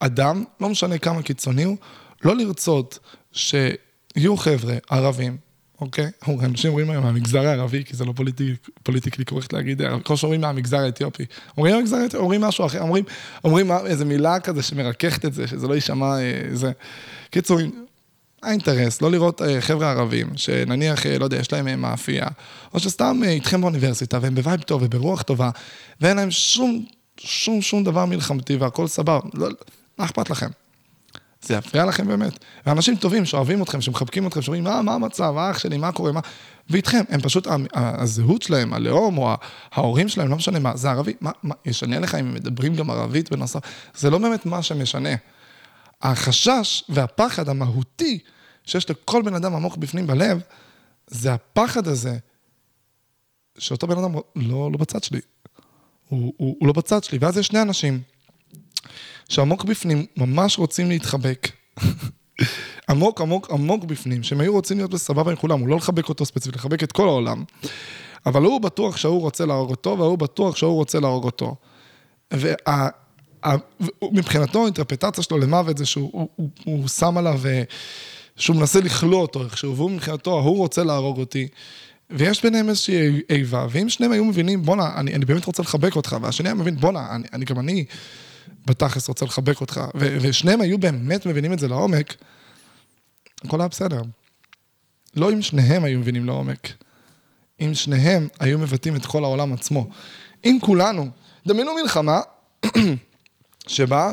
אדם, 0.00 0.44
לא 0.60 0.68
משנה 0.68 0.98
כמה 0.98 1.22
קיצוני 1.22 1.62
הוא, 1.62 1.76
לא 2.24 2.36
לרצות 2.36 2.98
שיהיו 3.32 4.36
חבר'ה 4.36 4.74
ערבים, 4.90 5.36
אוקיי? 5.80 6.10
אנשים 6.42 6.70
אומרים 6.70 6.90
היום 6.90 7.04
מהמגזר 7.04 7.46
הערבי, 7.46 7.84
כי 7.84 7.96
זה 7.96 8.04
לא 8.04 8.12
politic, 8.16 8.68
politically 8.82 9.24
correct 9.24 9.52
להגיד, 9.52 9.82
כמו 10.04 10.16
שאומרים 10.16 10.40
מהמגזר 10.40 10.78
האתיופי. 10.78 11.24
אומרים 11.56 11.74
מהמגזר 11.74 11.96
האתיופי, 11.96 12.16
אומרים 12.16 12.40
משהו 12.40 12.66
אחר, 12.66 12.80
אומרים, 12.80 13.04
אומרים 13.44 13.72
איזה 13.72 14.04
מילה 14.04 14.40
כזה 14.40 14.62
שמרככת 14.62 15.24
את 15.24 15.34
זה, 15.34 15.46
שזה 15.46 15.68
לא 15.68 15.74
יישמע 15.74 16.20
איזה... 16.20 16.66
אה, 16.66 16.72
קיצור, 17.30 17.58
האינטרס, 18.42 19.02
לא 19.02 19.10
לרצות 19.10 19.42
אה, 19.42 19.60
חבר'ה 19.60 19.90
ערבים, 19.90 20.30
שנניח, 20.36 21.06
אה, 21.06 21.18
לא 21.18 21.24
יודע, 21.24 21.36
יש 21.36 21.52
להם 21.52 21.68
אה, 21.68 21.76
מאפייה, 21.76 22.26
או 22.74 22.78
שסתם 22.78 23.20
איתכם 23.24 23.60
באוניברסיטה, 23.60 24.18
והם 24.22 24.34
ב 24.34 24.39
vibe 24.39 24.60
טוב 24.60 24.82
וברוח 24.84 25.22
טובה, 25.22 25.50
ואין 26.00 26.16
להם 26.16 26.30
שום, 26.30 26.84
שום, 27.20 27.62
שום 27.62 27.84
דבר 27.84 28.04
מלחמתי 28.04 28.56
והכל 28.56 28.86
סבבה, 28.86 29.18
לא, 29.34 29.48
מה 29.98 30.04
אכפת 30.04 30.30
לכם? 30.30 30.48
זה 31.42 31.54
יפריע 31.54 31.84
לכם 31.84 32.08
באמת. 32.08 32.38
ואנשים 32.66 32.96
טובים 32.96 33.24
שאוהבים 33.24 33.62
אתכם, 33.62 33.80
שמחבקים 33.80 34.26
אתכם, 34.26 34.42
שאומרים, 34.42 34.64
מה, 34.64 34.82
מה 34.82 34.94
המצב, 34.94 35.34
האח 35.36 35.58
שלי, 35.58 35.78
מה 35.78 35.92
קורה, 35.92 36.12
מה... 36.12 36.20
ואיתכם, 36.70 37.02
הם 37.08 37.20
פשוט, 37.20 37.46
הזהות 37.74 38.42
שלהם, 38.42 38.74
הלאום, 38.74 39.18
או 39.18 39.34
ההורים 39.72 40.08
שלהם, 40.08 40.28
לא 40.28 40.36
משנה 40.36 40.58
מה, 40.58 40.76
זה 40.76 40.90
ערבי, 40.90 41.12
מה, 41.20 41.30
מה, 41.42 41.54
ישנה 41.64 41.98
לך 41.98 42.14
אם 42.14 42.26
הם 42.26 42.34
מדברים 42.34 42.74
גם 42.74 42.90
ערבית 42.90 43.32
בנוסף? 43.32 43.60
זה 43.94 44.10
לא 44.10 44.18
באמת 44.18 44.46
מה 44.46 44.62
שמשנה. 44.62 45.14
החשש 46.02 46.84
והפחד 46.88 47.48
המהותי 47.48 48.18
שיש 48.64 48.90
לכל 48.90 49.22
בן 49.22 49.34
אדם 49.34 49.54
עמוק 49.54 49.76
בפנים 49.76 50.06
בלב, 50.06 50.40
זה 51.06 51.34
הפחד 51.34 51.88
הזה, 51.88 52.18
שאותו 53.58 53.86
בן 53.86 53.98
אדם 53.98 54.14
לא, 54.36 54.70
לא 54.72 54.78
בצד 54.78 55.02
שלי. 55.02 55.20
הוא, 56.08 56.32
הוא, 56.36 56.56
הוא 56.60 56.66
לא 56.66 56.72
בצד 56.72 57.04
שלי. 57.04 57.18
ואז 57.20 57.38
יש 57.38 57.46
שני 57.46 57.62
אנשים 57.62 58.00
שעמוק 59.28 59.64
בפנים 59.64 60.06
ממש 60.16 60.58
רוצים 60.58 60.88
להתחבק. 60.88 61.48
עמוק, 62.90 63.20
עמוק, 63.20 63.50
עמוק 63.50 63.84
בפנים, 63.84 64.22
שהם 64.22 64.40
היו 64.40 64.52
רוצים 64.52 64.76
להיות 64.76 64.90
בסבבה 64.90 65.30
עם 65.30 65.36
כולם, 65.36 65.60
הוא 65.60 65.68
לא 65.68 65.76
לחבק 65.76 66.08
אותו 66.08 66.24
ספציפית, 66.26 66.56
לחבק 66.56 66.82
את 66.82 66.92
כל 66.92 67.08
העולם. 67.08 67.44
אבל 68.26 68.42
הוא 68.42 68.60
בטוח 68.60 68.96
שההוא 68.96 69.20
רוצה 69.20 69.46
להרוג 69.46 69.70
אותו, 69.70 69.98
והוא 69.98 70.18
בטוח 70.18 70.56
שההוא 70.56 70.74
רוצה 70.74 71.00
להרוג 71.00 71.24
אותו. 71.24 71.56
וה... 72.32 72.88
מבחינתו, 74.12 74.62
האינטרפטציה 74.62 75.24
שלו 75.24 75.38
למוות 75.38 75.78
זה 75.78 75.86
שהוא 75.86 76.10
הוא, 76.12 76.48
הוא, 76.64 76.88
שם 76.88 77.18
עליו, 77.18 77.40
אה, 77.46 77.62
שהוא 78.36 78.56
מנסה 78.56 78.80
לכלוא 78.80 79.20
אותו 79.20 79.44
איכשהו, 79.44 79.76
והוא 79.76 79.90
מבחינתו, 79.90 80.38
ההוא 80.38 80.58
רוצה 80.58 80.84
להרוג 80.84 81.18
אותי. 81.18 81.48
ויש 82.10 82.42
ביניהם 82.42 82.68
איזושהי 82.68 83.22
איבה, 83.30 83.66
ואם 83.70 83.88
שניהם 83.88 84.12
היו 84.12 84.24
מבינים, 84.24 84.62
בואנה, 84.62 84.94
אני, 84.96 85.14
אני 85.14 85.24
באמת 85.24 85.44
רוצה 85.44 85.62
לחבק 85.62 85.96
אותך, 85.96 86.16
והשני 86.22 86.48
היה 86.48 86.54
מבין, 86.54 86.76
בואנה, 86.76 87.14
אני, 87.14 87.24
אני 87.32 87.44
גם 87.44 87.58
אני 87.58 87.84
בתכלס 88.66 89.08
רוצה 89.08 89.24
לחבק 89.24 89.60
אותך, 89.60 89.80
ו, 89.94 90.16
ושניהם 90.20 90.60
היו 90.60 90.78
באמת 90.78 91.26
מבינים 91.26 91.52
את 91.52 91.58
זה 91.58 91.68
לעומק, 91.68 92.14
הכל 93.44 93.60
היה 93.60 93.68
בסדר. 93.68 94.02
לא 95.16 95.32
אם 95.32 95.42
שניהם 95.42 95.84
היו 95.84 95.98
מבינים 95.98 96.24
לעומק, 96.24 96.72
אם 97.60 97.74
שניהם 97.74 98.28
היו 98.40 98.58
מבטאים 98.58 98.96
את 98.96 99.06
כל 99.06 99.24
העולם 99.24 99.52
עצמו. 99.52 99.88
אם 100.44 100.58
כולנו 100.60 101.08
דמיינו 101.46 101.74
מלחמה 101.74 102.20
שבה 103.66 104.12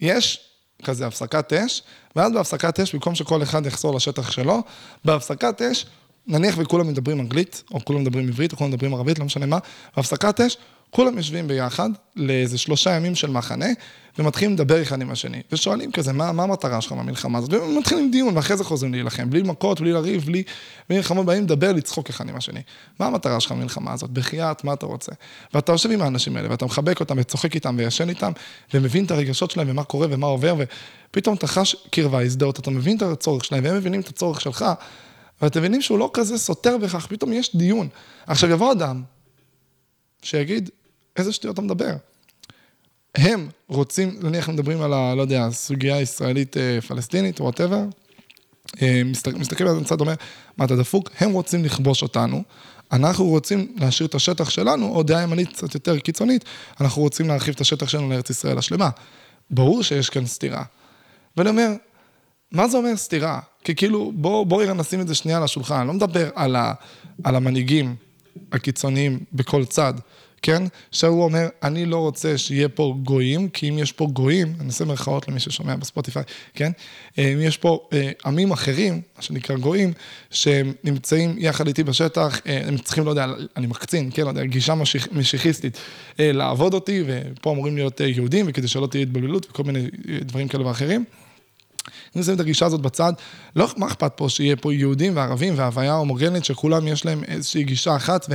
יש 0.00 0.40
כזה 0.84 1.06
הפסקת 1.06 1.52
אש, 1.52 1.82
ואז 2.16 2.32
בהפסקת 2.32 2.80
אש, 2.80 2.94
במקום 2.94 3.14
שכל 3.14 3.42
אחד 3.42 3.66
יחזור 3.66 3.94
לשטח 3.94 4.30
שלו, 4.30 4.62
בהפסקת 5.04 5.62
אש, 5.62 5.86
נניח 6.26 6.54
וכולם 6.58 6.88
מדברים 6.88 7.20
אנגלית, 7.20 7.62
או 7.74 7.84
כולם 7.84 8.00
מדברים 8.00 8.28
עברית, 8.28 8.52
או 8.52 8.56
כולם 8.56 8.70
מדברים 8.70 8.94
ערבית, 8.94 9.18
לא 9.18 9.24
משנה 9.24 9.46
מה, 9.46 9.58
בהפסקת 9.96 10.40
אש, 10.40 10.56
כולם 10.94 11.16
יושבים 11.16 11.48
ביחד 11.48 11.90
לאיזה 12.16 12.58
שלושה 12.58 12.90
ימים 12.90 13.14
של 13.14 13.30
מחנה, 13.30 13.66
ומתחילים 14.18 14.54
לדבר 14.54 14.82
אחד 14.82 15.00
עם 15.00 15.10
השני, 15.10 15.42
ושואלים 15.52 15.92
כזה, 15.92 16.12
מה, 16.12 16.32
מה 16.32 16.42
המטרה 16.42 16.80
שלך 16.80 16.92
במלחמה 16.92 17.38
הזאת? 17.38 17.52
ומתחילים 17.52 18.10
דיון, 18.10 18.36
ואחרי 18.36 18.56
זה 18.56 18.64
חוזרים 18.64 18.92
להילחם, 18.92 19.30
בלי 19.30 19.42
מכות, 19.42 19.80
בלי 19.80 19.92
לריב, 19.92 20.24
בלי... 20.24 20.42
בלי 20.88 20.96
מלחמות, 20.96 21.26
באים 21.26 21.42
לדבר, 21.42 21.72
לצחוק 21.72 22.08
אחד 22.08 22.28
עם 22.28 22.36
השני. 22.36 22.60
מה 22.98 23.06
המטרה 23.06 23.40
שלך 23.40 23.52
במלחמה 23.52 23.92
הזאת? 23.92 24.10
בחייאת, 24.10 24.64
מה 24.64 24.72
אתה 24.72 24.86
רוצה? 24.86 25.12
ואתה 25.54 25.72
יושב 25.72 25.90
עם 25.90 26.02
האנשים 26.02 26.36
האלה, 26.36 26.50
ואתה 26.50 26.64
מחבק 26.64 27.00
אותם, 27.00 27.14
וצוחק 27.18 27.54
איתם, 27.54 27.74
וישן 27.78 28.08
איתם, 28.08 28.32
ומבין 28.74 29.04
את 29.04 29.10
הרגשות 29.10 29.50
שלהם, 29.50 29.70
ומה 29.70 29.84
קורה, 29.84 30.06
ומה 30.10 30.26
עובר, 30.26 30.54
ופתאום 31.10 31.36
אתה 31.36 31.46
חש 31.46 31.76
קרבה, 31.90 32.22
הזדהות, 32.22 32.58
אתה 32.58 32.70
מבין 32.70 32.96
את 32.96 33.02
הצורך 33.02 33.44
שלהם, 33.44 33.64
והם 33.64 33.76
מבינים 33.76 34.00
את 34.00 34.08
הצורך 34.08 34.40
שלך, 34.40 34.64
ואתם 35.42 35.60
מבינים 35.60 35.82
שהוא 35.82 35.98
לא 35.98 36.10
כזה 36.12 36.38
סותר 36.38 36.78
בכך, 36.78 37.06
פתאום 37.06 37.32
יש 37.32 37.56
דיון. 37.56 37.88
עכשיו 38.26 38.50
יבוא 38.50 38.72
אדם, 38.72 39.02
שיגיד, 40.22 40.70
איזה 41.16 41.32
שטויות 41.32 41.54
אתה 41.54 41.62
מדבר? 41.62 41.94
הם 43.14 43.48
רוצים, 43.68 44.18
נניח 44.22 44.48
מדברים 44.48 44.82
על 44.82 44.92
ה... 44.92 45.14
לא 45.14 45.22
יודע, 45.22 45.50
סוגיה 45.50 46.00
ישראלית 46.00 46.56
אה, 46.56 46.78
וואטאבר, 47.40 47.82
אה, 48.82 49.02
מסתכל 49.34 49.68
על 49.68 49.78
הצד 49.78 50.00
אומר, 50.00 50.14
מה 50.56 50.64
אתה 50.64 50.76
דפוק? 50.76 51.10
הם 51.20 51.32
רוצים 51.32 51.64
לכבוש 51.64 52.02
אותנו, 52.02 52.42
אנחנו 52.92 53.24
רוצים 53.24 53.74
להשאיר 53.76 54.08
את 54.08 54.14
השטח 54.14 54.50
שלנו, 54.50 54.94
או 54.94 55.02
דעה 55.02 55.22
ימנית 55.22 55.48
קצת 55.48 55.74
יותר 55.74 55.98
קיצונית, 55.98 56.44
אנחנו 56.80 57.02
רוצים 57.02 57.28
להרחיב 57.28 57.54
את 57.54 57.60
השטח 57.60 57.88
שלנו 57.88 58.10
לארץ 58.10 58.30
ישראל 58.30 58.58
השלמה. 58.58 58.90
ברור 59.50 59.82
שיש 59.82 60.10
כאן 60.10 60.26
סתירה. 60.26 60.64
ואני 61.36 61.50
אומר, 61.50 61.68
מה 62.52 62.68
זה 62.68 62.76
אומר 62.76 62.96
סתירה? 62.96 63.40
כי 63.64 63.74
כאילו, 63.74 64.12
בואו 64.14 64.46
בוא 64.46 64.64
נשים 64.64 65.00
את 65.00 65.08
זה 65.08 65.14
שנייה 65.14 65.38
על 65.38 65.44
השולחן, 65.44 65.74
אני 65.74 65.88
לא 65.88 65.94
מדבר 65.94 66.30
על, 66.34 66.56
ה, 66.56 66.72
על 67.24 67.36
המנהיגים 67.36 67.94
הקיצוניים 68.52 69.20
בכל 69.32 69.64
צד. 69.64 69.94
כן? 70.42 70.62
שהוא 70.90 71.24
אומר, 71.24 71.48
אני 71.62 71.86
לא 71.86 71.96
רוצה 71.96 72.38
שיהיה 72.38 72.68
פה 72.68 72.94
גויים, 73.02 73.48
כי 73.48 73.68
אם 73.68 73.78
יש 73.78 73.92
פה 73.92 74.06
גויים, 74.12 74.54
אני 74.60 74.68
אעשה 74.68 74.84
מרכאות 74.84 75.28
למי 75.28 75.40
ששומע 75.40 75.76
בספוטיפיי, 75.76 76.22
כן? 76.54 76.72
אה, 77.18 77.32
אם 77.32 77.40
יש 77.40 77.56
פה 77.56 77.88
אה, 77.92 78.10
עמים 78.24 78.50
אחרים, 78.50 79.00
מה 79.16 79.22
שנקרא 79.22 79.56
גויים, 79.56 79.92
שהם 80.30 80.72
נמצאים 80.84 81.34
יחד 81.38 81.66
איתי 81.66 81.82
בשטח, 81.82 82.40
אה, 82.46 82.62
הם 82.68 82.78
צריכים, 82.78 83.04
לא 83.04 83.10
יודע, 83.10 83.26
אני 83.56 83.66
מקצין, 83.66 84.10
כן, 84.14 84.22
לא 84.22 84.28
יודע, 84.28 84.44
גישה 84.44 84.74
משיח, 84.74 85.08
משיחיסטית, 85.12 85.78
לעבוד 86.18 86.74
אותי, 86.74 87.04
ופה 87.06 87.52
אמורים 87.52 87.76
להיות 87.76 88.00
יהודים, 88.00 88.46
וכדי 88.48 88.68
שלא 88.68 88.86
תהיה 88.86 89.02
התבלבלות 89.02 89.46
וכל 89.50 89.62
מיני 89.64 89.86
דברים 90.22 90.48
כאלה 90.48 90.66
ואחרים. 90.66 91.04
אם 92.16 92.20
נשים 92.20 92.34
את 92.34 92.40
הגישה 92.40 92.66
הזאת 92.66 92.80
בצד, 92.80 93.12
לא, 93.56 93.68
מה 93.76 93.86
אכפת 93.86 94.12
פה 94.16 94.28
שיהיה 94.28 94.56
פה 94.56 94.74
יהודים 94.74 95.16
וערבים 95.16 95.54
והוויה 95.56 95.94
הומוגנית 95.94 96.44
שכולם 96.44 96.86
יש 96.86 97.04
להם 97.04 97.24
איזושהי 97.24 97.64
גישה 97.64 97.96
אחת 97.96 98.26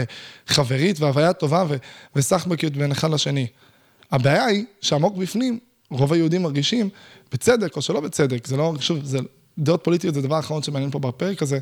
וחברית 0.48 1.00
והוויה 1.00 1.34
טובה 1.34 1.66
ו- 1.70 1.78
וסחבקיות 2.16 2.74
בין 2.74 2.92
אחד 2.92 3.12
לשני. 3.12 3.48
הבעיה 4.12 4.46
היא 4.46 4.66
שעמוק 4.82 5.18
בפנים, 5.18 5.60
רוב 5.90 6.14
היהודים 6.14 6.44
מרגישים, 6.44 6.90
בצדק 7.32 7.76
או 7.76 7.82
שלא 7.82 8.00
בצדק, 8.00 8.48
זה 8.48 8.58
לא, 8.58 8.74
שוב, 8.80 9.00
זה, 9.04 9.20
דעות 9.60 9.84
פוליטיות 9.84 10.14
זה 10.14 10.22
דבר 10.22 10.40
אחרון 10.40 10.64
שמעניין 10.64 10.92
פה 10.92 11.00
בפרק 11.00 11.42
הזה, 11.42 11.60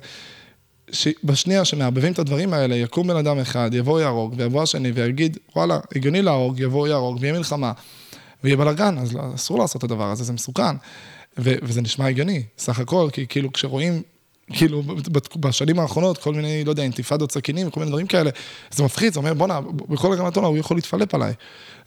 שבשנייה 0.92 1.66
שמערבבים 1.66 2.14
את 2.14 2.20
הדברים 2.20 2.54
האלה, 2.54 2.76
יקום 2.76 3.08
בן 3.08 3.16
אדם 3.16 3.40
אחד, 3.40 3.70
יבוא 3.74 4.00
יהרוג, 4.02 4.34
ויבוא 4.38 4.64
השני 4.64 4.92
ויגיד, 4.92 5.38
וואלה, 5.56 5.80
הגיוני 5.96 6.22
להרוג, 6.22 6.60
יבוא 6.60 6.88
יהרוג, 6.88 7.18
ויהיה 7.22 7.34
מלחמה, 7.34 7.72
ויהיה 8.44 8.58
בלאגן, 8.58 8.98
אז 8.98 9.18
אסור 9.36 9.60
לעשות 9.60 9.80
את 9.80 9.84
הדבר 9.84 10.12
הזה, 10.12 10.24
זה 10.24 10.34
מסוכן. 10.34 10.76
ו- 11.40 11.56
וזה 11.64 11.82
נשמע 11.82 12.08
הגיוני, 12.08 12.44
סך 12.58 12.80
הכל, 12.80 13.10
כי 13.14 13.28
כאילו 13.28 13.54
כשרואים, 13.54 14.02
כאילו 14.54 14.84
בשנים 15.40 15.80
האחרונות, 15.80 16.18
כל 16.18 16.34
מיני, 16.34 16.64
לא 16.64 16.70
יודע, 16.70 16.84
אינתיפדות 16.84 17.32
סכינים, 17.32 17.70
כל 17.70 17.80
מיני 17.80 17.90
דברים 17.90 18.08
כאלה, 18.08 18.30
זה 18.72 18.84
מפחיד, 18.84 19.14
זה 19.14 19.20
אומר, 19.20 19.34
בואנה, 19.34 19.62
בכל 19.62 20.12
רגע 20.12 20.24
נתון 20.24 20.44
הוא 20.44 20.58
יכול 20.58 20.78
להתפלפ 20.78 21.16
עליי. 21.16 21.34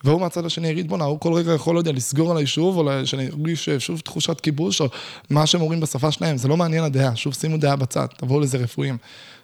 והוא 0.05 0.21
מהצד 0.21 0.47
השני 0.47 0.69
יגיד, 0.69 0.89
בואנה, 0.89 1.05
הוא 1.05 1.21
כל 1.21 1.33
רגע 1.33 1.53
יכול, 1.53 1.75
לא 1.75 1.81
יודע, 1.81 1.93
לסגור 1.93 2.31
עליי 2.31 2.47
שוב, 2.47 2.77
או 2.77 3.07
שאני 3.07 3.29
ארגיש 3.29 3.69
שוב 3.69 4.01
תחושת 4.01 4.41
כיבוש, 4.41 4.81
או 4.81 4.87
מה 5.31 5.47
שהם 5.47 5.61
אומרים 5.61 5.81
בשפה 5.81 6.13
שלהם, 6.13 6.37
זה 6.37 6.49
לא 6.49 6.57
מעניין 6.57 6.85
הדעה, 6.85 7.17
שוב 7.17 7.35
שימו 7.35 7.57
דעה 7.57 7.77
בצד, 7.77 8.07
תבואו 8.17 8.41
לזה 8.41 8.59
רפואיים. 8.59 8.97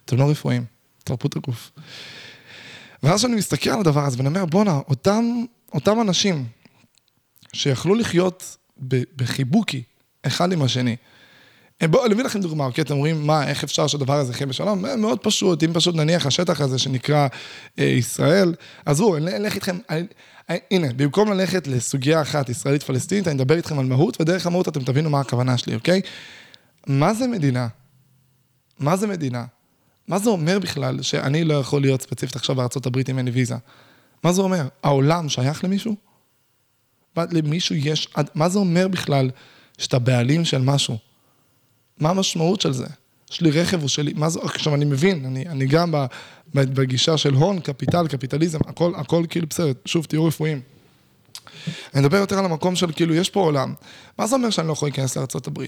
אתם 0.05 0.17
לא 0.17 0.31
רפואיים, 0.31 0.65
תרפות 1.05 1.37
הגוף. 1.37 1.71
ואז 3.03 3.19
כשאני 3.19 3.37
מסתכל 3.37 3.71
על 3.71 3.81
הדבר 3.81 4.05
הזה 4.05 4.17
ואני 4.19 4.29
אומר, 4.29 4.45
בואנה, 4.45 4.81
אותם, 4.89 5.25
אותם 5.75 6.01
אנשים 6.01 6.47
שיכלו 7.53 7.95
לחיות 7.95 8.57
בחיבוקי, 9.17 9.83
אחד 10.27 10.53
עם 10.53 10.63
השני. 10.63 10.97
אה, 11.83 11.89
בואו, 11.89 12.07
אני 12.07 12.15
אביא 12.15 12.25
לכם 12.25 12.41
דוגמה, 12.41 12.65
אוקיי? 12.65 12.83
אתם 12.83 12.95
אומרים, 12.95 13.27
מה, 13.27 13.49
איך 13.49 13.65
אפשר 13.65 13.87
שהדבר 13.87 14.15
הזה 14.15 14.33
יחיה 14.33 14.47
בשלום? 14.47 14.87
אה, 14.87 14.97
מאוד 14.97 15.19
פשוט, 15.19 15.63
אם 15.63 15.73
פשוט 15.73 15.95
נניח 15.95 16.27
השטח 16.27 16.61
הזה 16.61 16.79
שנקרא 16.79 17.29
אה, 17.79 17.85
ישראל, 17.85 18.55
עזבו, 18.87 19.17
אני 19.17 19.37
אלך 19.37 19.55
איתכם, 19.55 19.79
אני, 19.91 20.07
אני, 20.49 20.59
הנה, 20.71 20.93
במקום 20.97 21.33
ללכת 21.33 21.67
לסוגיה 21.67 22.23
אחת, 22.23 22.49
ישראלית-פלסטינית, 22.49 23.29
אני 23.29 23.37
אדבר 23.37 23.57
איתכם 23.57 23.79
על 23.79 23.87
מהות, 23.87 24.21
ודרך 24.21 24.47
המהות 24.47 24.69
אתם 24.69 24.85
תבינו 24.85 25.11
מה 25.11 25.21
הכוונה 25.21 25.59
שלי, 25.59 25.75
אוקיי? 25.75 26.01
מה 26.87 27.15
זה 27.15 27.27
מדינה? 27.27 27.69
מה 28.79 28.97
זה 28.97 29.07
מדינה? 29.07 29.45
מה 30.09 30.19
זה 30.19 30.31
אומר 30.31 30.59
בכלל 30.59 31.03
שאני 31.03 31.45
לא 31.45 31.55
יכול 31.55 31.81
להיות 31.81 32.03
ספציפית 32.03 32.37
עכשיו 32.37 32.57
בארצות 32.57 32.87
הברית 32.87 33.11
אם 33.11 33.19
אין 33.19 33.27
לי 33.27 33.31
ויזה? 33.31 33.57
מה 34.23 34.33
זה 34.33 34.43
אומר? 34.43 34.69
העולם 34.83 35.29
שייך 35.29 35.65
למישהו? 35.65 35.97
למישהו 37.17 37.75
יש, 37.75 38.09
מה 38.35 38.49
זה 38.49 38.59
אומר 38.59 38.89
בכלל 38.89 39.31
שאתה 39.79 39.99
בעלים 39.99 40.45
של 40.45 40.59
משהו. 40.59 40.99
מה 41.99 42.11
המשמעות 42.11 42.61
של 42.61 42.73
זה? 42.73 42.87
יש 43.31 43.41
לי 43.41 43.51
רכב, 43.51 43.81
הוא 43.81 43.89
שלי, 43.89 44.13
מה 44.17 44.29
זה, 44.29 44.41
עכשיו 44.43 44.75
אני 44.75 44.85
מבין, 44.85 45.25
אני, 45.25 45.49
אני 45.49 45.67
גם 45.67 45.95
בגישה 46.55 47.17
של 47.17 47.35
הון, 47.35 47.61
קפיטל, 47.61 48.09
קפיטליזם, 48.09 48.59
הכל, 48.67 48.93
הכל 48.97 49.25
כאילו 49.29 49.47
בסדר, 49.47 49.73
שוב, 49.85 50.05
תהיו 50.05 50.25
רפואיים. 50.25 50.61
אני 51.95 52.03
מדבר 52.03 52.17
יותר 52.17 52.39
על 52.39 52.45
המקום 52.45 52.77
של 52.77 52.93
כאילו, 52.93 53.15
יש 53.15 53.31
פה 53.31 53.41
עולם. 53.41 53.75
מה 54.19 54.27
זה 54.27 54.37
אומר 54.37 54.51
שאני 54.51 54.67
לא 54.67 54.73
יכול 54.73 54.89
להיכנס 54.89 55.17
לארה"ב? 55.17 55.65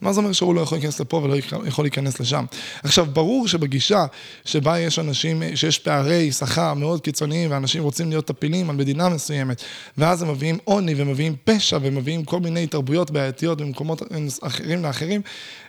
מה 0.00 0.12
זה 0.12 0.20
אומר 0.20 0.32
שהוא 0.32 0.54
לא 0.54 0.60
יכול 0.60 0.78
להיכנס 0.78 1.00
לפה 1.00 1.16
ולא 1.16 1.34
יכול 1.66 1.84
להיכנס 1.84 2.20
לשם? 2.20 2.44
עכשיו, 2.82 3.06
ברור 3.06 3.48
שבגישה 3.48 4.06
שבה 4.44 4.78
יש 4.78 4.98
אנשים, 4.98 5.42
שיש 5.54 5.78
פערי 5.78 6.32
שכר 6.32 6.74
מאוד 6.74 7.00
קיצוניים, 7.00 7.50
ואנשים 7.50 7.82
רוצים 7.82 8.08
להיות 8.08 8.26
טפילים 8.26 8.70
על 8.70 8.76
מדינה 8.76 9.08
מסוימת, 9.08 9.62
ואז 9.98 10.22
הם 10.22 10.30
מביאים 10.30 10.58
עוני 10.64 10.94
ומביאים 10.96 11.36
פשע 11.44 11.78
ומביאים 11.82 12.24
כל 12.24 12.40
מיני 12.40 12.66
תרבויות 12.66 13.10
בעייתיות 13.10 13.60
במקומות 13.60 14.02
אחרים 14.42 14.82
לאחרים, 14.82 15.22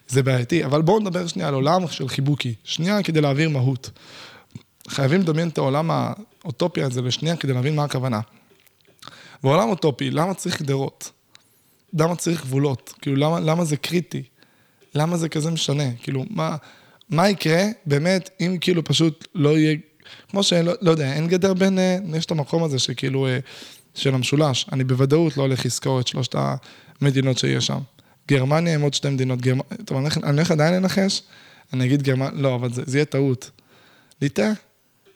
זה 0.08 0.24
בעייתי. 0.24 0.65
אבל 0.65 0.82
בואו 0.82 1.00
נדבר 1.00 1.28
שנייה 1.28 1.48
על 1.48 1.54
עולם 1.54 1.88
של 1.88 2.08
חיבוקי, 2.08 2.54
שנייה 2.63 3.04
כדי 3.04 3.22
להעביר 3.22 3.50
מהות. 3.50 3.89
חייבים 4.88 5.22
לדמיין 5.22 5.48
את 5.48 5.58
העולם 5.58 5.91
האוטופי 5.91 6.84
הזה 6.84 7.02
לשנייה 7.02 7.36
כדי 7.36 7.54
להבין 7.54 7.76
מה 7.76 7.84
הכוונה. 7.84 8.20
בעולם 9.44 9.70
אוטופי, 9.70 10.12
למה 10.12 10.34
צריך 10.34 10.62
גדרות? 10.62 11.12
למה 11.93 12.15
צריך 12.15 12.41
גבולות? 12.41 12.93
כאילו, 13.01 13.15
למה, 13.15 13.39
למה 13.39 13.65
זה 13.65 13.77
קריטי? 13.77 14.23
למה 14.95 15.17
זה 15.17 15.30
כזה 15.30 15.51
משנה? 15.51 15.91
כאילו, 16.04 16.25
מה, 16.30 16.56
מה 17.10 17.30
יקרה 17.30 17.63
באמת 17.86 18.30
אם 18.39 18.58
כאילו 18.62 18.84
פשוט 18.84 19.27
לא 19.36 19.58
יהיה, 19.58 19.77
כמו 20.30 20.43
שלא 20.43 20.73
לא 20.82 20.91
יודע, 20.91 21.13
אין 21.13 21.27
גדר 21.27 21.54
בין, 21.54 21.80
אה, 21.80 21.97
יש 22.15 22.25
את 22.25 22.32
המקום 22.32 22.63
הזה 22.63 22.80
שכאילו, 22.80 23.27
אה, 23.27 23.39
של 23.95 24.13
המשולש. 24.13 24.65
אני 24.71 24.84
בוודאות 24.84 25.38
לא 25.38 25.41
הולך 25.41 25.65
לזכור 25.65 25.99
את 25.99 26.08
שלושת 26.08 26.36
המדינות 27.01 27.38
שיש 27.38 27.67
שם. 27.67 27.80
גרמניה 28.27 28.75
עם 28.75 28.82
עוד 28.82 28.93
שתי 28.93 29.10
מדינות. 29.10 29.41
גרמ... 29.41 29.60
טוב, 29.86 29.97
אני 30.23 30.38
הולך 30.38 30.51
עדיין 30.51 30.73
לנחש? 30.73 31.21
אני 31.73 31.86
אגיד 31.86 32.01
גרמניה, 32.01 32.41
לא, 32.41 32.56
אבל 32.56 32.73
זה, 32.73 32.84
זה 32.86 32.97
יהיה 32.97 33.06
טעות. 33.06 33.51
ליטא? 34.21 34.51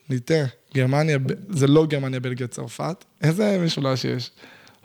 ליטא. 0.10 0.46
גרמניה, 0.76 1.18
זה 1.50 1.68
לא 1.68 1.86
גרמניה, 1.86 2.20
בלגיה, 2.20 2.48
צרפת. 2.48 3.06
איזה 3.22 3.62
משולש 3.66 4.06
יש? 4.06 4.32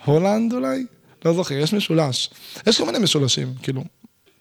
הולנד 0.05 0.53
אולי? 0.53 0.87
לא 1.25 1.35
זוכר, 1.35 1.55
יש 1.55 1.73
משולש. 1.73 2.31
יש 2.67 2.79
כל 2.81 2.87
מיני 2.87 2.99
משולשים, 2.99 3.55
כאילו, 3.63 3.85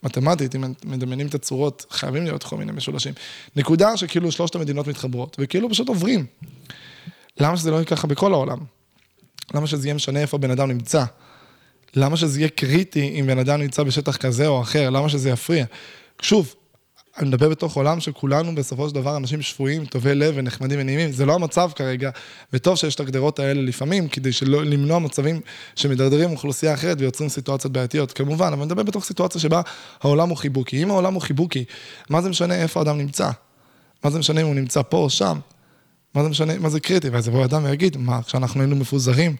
מתמטית, 0.03 0.55
אם 0.55 0.63
מדמיינים 0.83 1.27
את 1.27 1.35
הצורות, 1.35 1.85
חייבים 1.89 2.23
להיות 2.23 2.43
כל 2.43 2.57
מיני 2.57 2.71
משולשים. 2.71 3.13
נקודה 3.55 3.97
שכאילו 3.97 4.31
שלושת 4.31 4.55
המדינות 4.55 4.87
מתחברות, 4.87 5.37
וכאילו 5.39 5.69
פשוט 5.69 5.87
עוברים. 5.87 6.25
למה 7.39 7.57
שזה 7.57 7.71
לא 7.71 7.75
יהיה 7.75 7.85
ככה 7.85 8.07
בכל 8.07 8.33
העולם? 8.33 8.57
למה 9.53 9.67
שזה 9.67 9.87
יהיה 9.87 9.93
משנה 9.93 10.19
איפה 10.19 10.37
בן 10.37 10.51
אדם 10.51 10.71
נמצא? 10.71 11.03
למה 11.95 12.17
שזה 12.17 12.39
יהיה 12.39 12.49
קריטי 12.49 13.19
אם 13.19 13.27
בן 13.27 13.39
אדם 13.39 13.61
נמצא 13.61 13.83
בשטח 13.83 14.17
כזה 14.17 14.47
או 14.47 14.61
אחר? 14.61 14.89
למה 14.89 15.09
שזה 15.09 15.29
יפריע? 15.29 15.65
שוב, 16.21 16.55
אני 17.19 17.27
מדבר 17.27 17.49
בתוך 17.49 17.75
עולם 17.75 17.99
שכולנו 17.99 18.55
בסופו 18.55 18.89
של 18.89 18.95
דבר 18.95 19.17
אנשים 19.17 19.41
שפויים, 19.41 19.85
טובי 19.85 20.15
לב 20.15 20.33
ונחמדים 20.37 20.79
ונעימים, 20.79 21.11
זה 21.11 21.25
לא 21.25 21.35
המצב 21.35 21.71
כרגע, 21.75 22.09
וטוב 22.53 22.75
שיש 22.75 22.95
את 22.95 22.99
הגדרות 22.99 23.39
האלה 23.39 23.61
לפעמים, 23.61 24.07
כדי 24.07 24.31
שלא 24.31 24.65
למנוע 24.65 24.99
מצבים 24.99 25.41
שמדרדרים 25.75 26.31
אוכלוסייה 26.31 26.73
אחרת 26.73 26.97
ויוצרים 26.99 27.29
סיטואציות 27.29 27.73
בעייתיות, 27.73 28.11
כמובן, 28.11 28.47
אבל 28.47 28.53
אני 28.53 28.65
מדבר 28.65 28.83
בתוך 28.83 29.05
סיטואציה 29.05 29.41
שבה 29.41 29.61
העולם 30.01 30.29
הוא 30.29 30.37
חיבוקי. 30.37 30.83
אם 30.83 30.91
העולם 30.91 31.13
הוא 31.13 31.21
חיבוקי, 31.21 31.65
מה 32.09 32.21
זה 32.21 32.29
משנה 32.29 32.55
איפה 32.55 32.79
האדם 32.79 32.97
נמצא? 32.97 33.29
מה 34.03 34.09
זה 34.09 34.19
משנה 34.19 34.41
אם 34.41 34.45
הוא 34.45 34.55
נמצא 34.55 34.81
פה 34.81 34.97
או 34.97 35.09
שם? 35.09 35.39
מה 36.15 36.23
זה 36.23 36.29
משנה, 36.29 36.59
מה 36.59 36.69
זה 36.69 36.79
קריטי? 36.79 37.09
ואז 37.09 37.27
יבוא 37.27 37.45
אדם 37.45 37.63
ויגיד, 37.63 37.97
מה, 37.97 38.23
כשאנחנו 38.23 38.61
היינו 38.61 38.75
מפוזרים, 38.75 39.35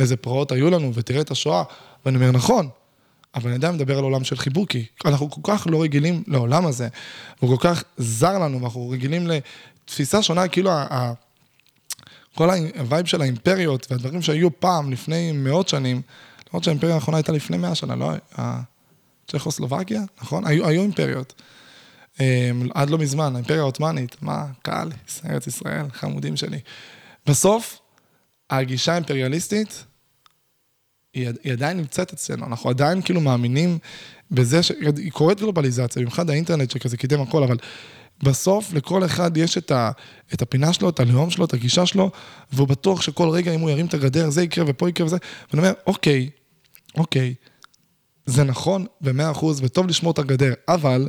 איזה 0.00 0.16
פרעות 0.16 0.52
היו 0.52 0.70
לנו, 0.70 0.94
ותראה 0.94 1.20
את 1.20 1.30
השואה. 1.30 1.62
ואני 2.06 2.16
אומר, 2.16 2.30
נכון, 2.30 2.68
אבל 3.34 3.46
אני 3.46 3.54
עדיין 3.54 3.74
מדבר 3.74 3.98
על 3.98 4.04
עולם 4.04 4.24
של 4.24 4.36
חיבוקי. 4.36 4.86
אנחנו 5.04 5.30
כל 5.30 5.40
כך 5.44 5.66
לא 5.70 5.82
רגילים 5.82 6.22
לעולם 6.26 6.66
הזה, 6.66 6.88
הוא 7.40 7.58
כל 7.58 7.68
כך 7.68 7.84
זר 7.96 8.38
לנו, 8.38 8.60
ואנחנו 8.60 8.90
רגילים 8.90 9.26
לתפיסה 9.26 10.22
שונה, 10.22 10.48
כאילו 10.48 10.70
ה... 10.70 11.12
כל 12.34 12.50
ה 12.78 12.84
vibe 12.84 13.06
של 13.06 13.22
האימפריות 13.22 13.86
והדברים 13.90 14.22
שהיו 14.22 14.60
פעם, 14.60 14.92
לפני 14.92 15.32
מאות 15.32 15.68
שנים, 15.68 16.02
למרות 16.48 16.64
שהאימפריה 16.64 16.94
האחרונה 16.94 17.18
הייתה 17.18 17.32
לפני 17.32 17.56
מאה 17.56 17.74
שנה, 17.74 17.96
לא? 17.96 18.12
צ'כוסלובקיה, 19.26 20.02
נכון? 20.22 20.46
היו, 20.46 20.68
היו 20.68 20.82
אימפריות. 20.82 21.42
אמ, 22.20 22.68
עד 22.74 22.90
לא 22.90 22.98
מזמן, 22.98 23.34
האימפריה 23.34 23.60
העות'מאנית, 23.60 24.16
מה, 24.22 24.46
קהל, 24.62 24.92
ארץ 25.30 25.46
ישראל, 25.46 25.86
חמודים 25.92 26.36
שלי. 26.36 26.58
בסוף, 27.26 27.80
הגישה 28.50 28.92
האימפריאליסטית, 28.92 29.84
היא, 31.14 31.28
היא 31.44 31.52
עדיין 31.52 31.76
נמצאת 31.76 32.12
אצלנו, 32.12 32.46
אנחנו 32.46 32.70
עדיין 32.70 33.02
כאילו 33.02 33.20
מאמינים 33.20 33.78
בזה 34.30 34.62
שהיא 34.62 35.12
קורית 35.12 35.40
גלובליזציה, 35.40 36.02
במיוחד 36.02 36.30
האינטרנט 36.30 36.70
שכזה 36.70 36.96
קידם 36.96 37.20
הכל, 37.20 37.42
אבל 37.42 37.56
בסוף 38.22 38.72
לכל 38.72 39.04
אחד 39.04 39.36
יש 39.36 39.58
את, 39.58 39.70
ה, 39.70 39.90
את 40.34 40.42
הפינה 40.42 40.72
שלו, 40.72 40.88
את 40.88 41.00
הלאום 41.00 41.30
שלו, 41.30 41.44
את 41.44 41.54
הגישה 41.54 41.86
שלו, 41.86 42.10
והוא 42.52 42.68
בטוח 42.68 43.02
שכל 43.02 43.28
רגע 43.28 43.54
אם 43.54 43.60
הוא 43.60 43.70
ירים 43.70 43.86
את 43.86 43.94
הגדר, 43.94 44.30
זה 44.30 44.42
יקרה 44.42 44.64
ופה 44.68 44.88
יקרה 44.88 45.06
וזה, 45.06 45.16
ואני 45.52 45.62
אומר, 45.62 45.72
אוקיי, 45.86 46.30
אוקיי, 46.96 47.34
זה 48.26 48.44
נכון 48.44 48.86
במאה 49.00 49.30
אחוז, 49.30 49.60
וטוב 49.64 49.86
לשמור 49.86 50.12
את 50.12 50.18
הגדר, 50.18 50.52
אבל 50.68 51.08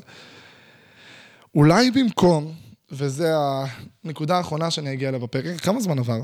אולי 1.56 1.92
במקום, 1.92 2.54
וזה 2.92 3.32
הנקודה 4.04 4.38
האחרונה 4.38 4.72
שאני 4.72 4.94
אגיע 4.94 5.10
אליה 5.10 5.20
בפרק, 5.20 5.62
כמה 5.62 5.82
זמן 5.82 6.00
עבר? 6.00 6.22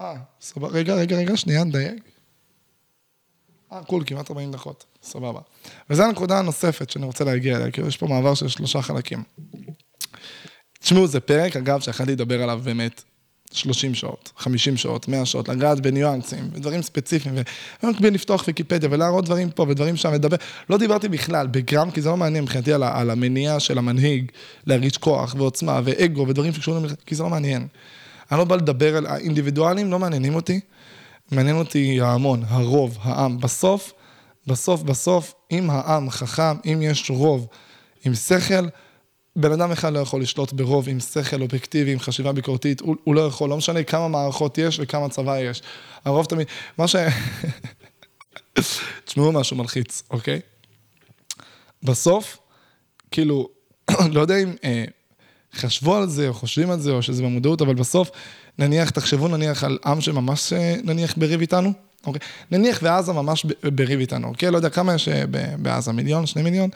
אה, 0.00 0.14
סבבה, 0.40 0.68
רגע, 0.68 0.94
רגע, 0.94 1.16
רגע, 1.16 1.36
שנייה, 1.36 1.64
נדייק. 1.64 2.02
אה, 3.72 3.84
קול, 3.84 4.02
כמעט 4.06 4.30
40 4.30 4.52
דקות, 4.52 4.84
סבבה. 5.02 5.40
וזו 5.90 6.02
הנקודה 6.02 6.38
הנוספת 6.38 6.90
שאני 6.90 7.04
רוצה 7.04 7.24
להגיע 7.24 7.56
אליה, 7.56 7.70
כי 7.70 7.80
יש 7.80 7.96
פה 7.96 8.06
מעבר 8.06 8.34
של 8.34 8.48
שלושה 8.48 8.82
חלקים. 8.82 9.22
תשמעו, 10.80 11.06
זה 11.06 11.20
פרק, 11.20 11.56
אגב, 11.56 11.80
שיכולתי 11.80 12.12
לדבר 12.12 12.42
עליו 12.42 12.60
באמת 12.64 13.02
30 13.52 13.94
שעות, 13.94 14.32
50 14.36 14.76
שעות, 14.76 15.08
100 15.08 15.26
שעות, 15.26 15.48
לגעת 15.48 15.80
בניואנסים, 15.80 16.50
ודברים 16.52 16.82
ספציפיים, 16.82 17.34
ובמקביל 17.82 18.14
לפתוח 18.14 18.44
ויקיפדיה 18.46 18.88
ולהראות 18.92 19.24
דברים 19.24 19.50
פה 19.50 19.66
ודברים 19.68 19.96
שם, 19.96 20.12
לדבר. 20.12 20.36
לא 20.70 20.78
דיברתי 20.78 21.08
בכלל 21.08 21.46
בגרם, 21.46 21.90
כי 21.90 22.02
זה 22.02 22.08
לא 22.08 22.16
מעניין 22.16 22.44
מבחינתי 22.44 22.72
על, 22.72 22.82
על 22.82 23.10
המניע 23.10 23.60
של 23.60 23.78
המנהיג 23.78 24.30
להרגיש 24.66 24.98
כוח 24.98 25.34
ועוצמה 25.38 25.80
ואגו 25.84 26.28
ודברים 26.28 26.52
שקשורים, 26.52 26.86
כי 27.06 27.14
זה 27.14 27.22
לא 27.22 27.30
מעניין. 27.30 27.66
אני 28.32 28.38
לא 28.38 28.44
בא 28.44 28.56
לדבר 28.56 28.96
על 28.96 29.06
האינדיבידואלים, 29.06 29.90
לא 29.90 29.98
מעניינים 29.98 30.34
אותי. 30.34 30.60
מעניין 31.30 31.56
אותי 31.56 32.00
ההמון, 32.00 32.42
הרוב, 32.48 32.98
העם. 33.02 33.40
בסוף, 33.40 33.92
בסוף, 34.46 34.82
בסוף, 34.82 35.34
אם 35.50 35.70
העם 35.70 36.10
חכם, 36.10 36.56
אם 36.64 36.82
יש 36.82 37.10
רוב 37.10 37.46
עם 38.04 38.14
שכל, 38.14 38.68
בן 39.36 39.52
אדם 39.52 39.72
אחד 39.72 39.92
לא 39.92 39.98
יכול 39.98 40.22
לשלוט 40.22 40.52
ברוב 40.52 40.88
עם 40.88 41.00
שכל 41.00 41.42
אובייקטיבי, 41.42 41.92
עם 41.92 41.98
חשיבה 41.98 42.32
ביקורתית, 42.32 42.80
הוא, 42.80 42.96
הוא 43.04 43.14
לא 43.14 43.26
יכול, 43.26 43.50
לא 43.50 43.56
משנה 43.56 43.82
כמה 43.82 44.08
מערכות 44.08 44.58
יש 44.58 44.80
וכמה 44.82 45.08
צבא 45.08 45.38
יש. 45.38 45.62
הרוב 46.04 46.26
תמיד, 46.26 46.46
מה 46.78 46.88
ש... 46.88 46.96
תשמעו 49.04 49.32
משהו 49.32 49.56
מלחיץ, 49.56 50.02
אוקיי? 50.10 50.40
בסוף, 51.82 52.38
כאילו, 53.10 53.48
לא 54.14 54.20
יודע 54.20 54.36
אם 54.36 54.54
אה, 54.64 54.84
חשבו 55.54 55.96
על 55.96 56.08
זה, 56.08 56.28
או 56.28 56.34
חושבים 56.34 56.70
על 56.70 56.80
זה, 56.80 56.90
או 56.90 57.02
שזה 57.02 57.22
במודעות, 57.22 57.62
אבל 57.62 57.74
בסוף, 57.74 58.10
נניח, 58.58 58.90
תחשבו 58.90 59.28
נניח 59.28 59.64
על 59.64 59.78
עם 59.86 60.00
שממש 60.00 60.52
אה, 60.52 60.76
נניח 60.84 61.14
בריב 61.16 61.40
איתנו, 61.40 61.72
אוקיי? 62.06 62.20
נניח 62.50 62.80
ועזה 62.82 63.12
ממש 63.12 63.46
בריב 63.62 64.00
איתנו, 64.00 64.28
אוקיי? 64.28 64.50
לא 64.50 64.56
יודע 64.56 64.70
כמה 64.70 64.94
יש 64.94 65.08
אה, 65.08 65.24
בעזה, 65.58 65.92
מיליון, 65.92 66.26
שני 66.26 66.42
מיליון? 66.42 66.70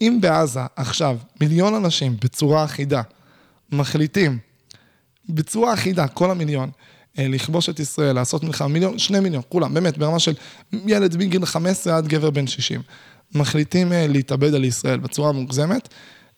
אם 0.00 0.18
בעזה 0.20 0.60
עכשיו 0.76 1.18
מיליון 1.40 1.74
אנשים 1.74 2.16
בצורה 2.24 2.64
אחידה 2.64 3.02
מחליטים, 3.72 4.38
בצורה 5.28 5.74
אחידה, 5.74 6.08
כל 6.08 6.30
המיליון, 6.30 6.70
אה, 7.18 7.28
לכבוש 7.28 7.68
את 7.68 7.80
ישראל, 7.80 8.14
לעשות 8.14 8.44
מלחמה, 8.44 8.68
מיליון, 8.68 8.98
שני 8.98 9.20
מיליון, 9.20 9.42
כולם, 9.48 9.74
באמת, 9.74 9.98
ברמה 9.98 10.18
של 10.18 10.34
ילד 10.86 11.16
מגיל 11.16 11.46
15 11.46 11.96
עד 11.96 12.08
גבר 12.08 12.30
בן 12.30 12.46
60, 12.46 12.82
מחליטים 13.34 13.92
להתאבד 13.92 14.54
על 14.54 14.64
ישראל 14.64 14.98
בצורה 14.98 15.32
מוגזמת, 15.32 15.88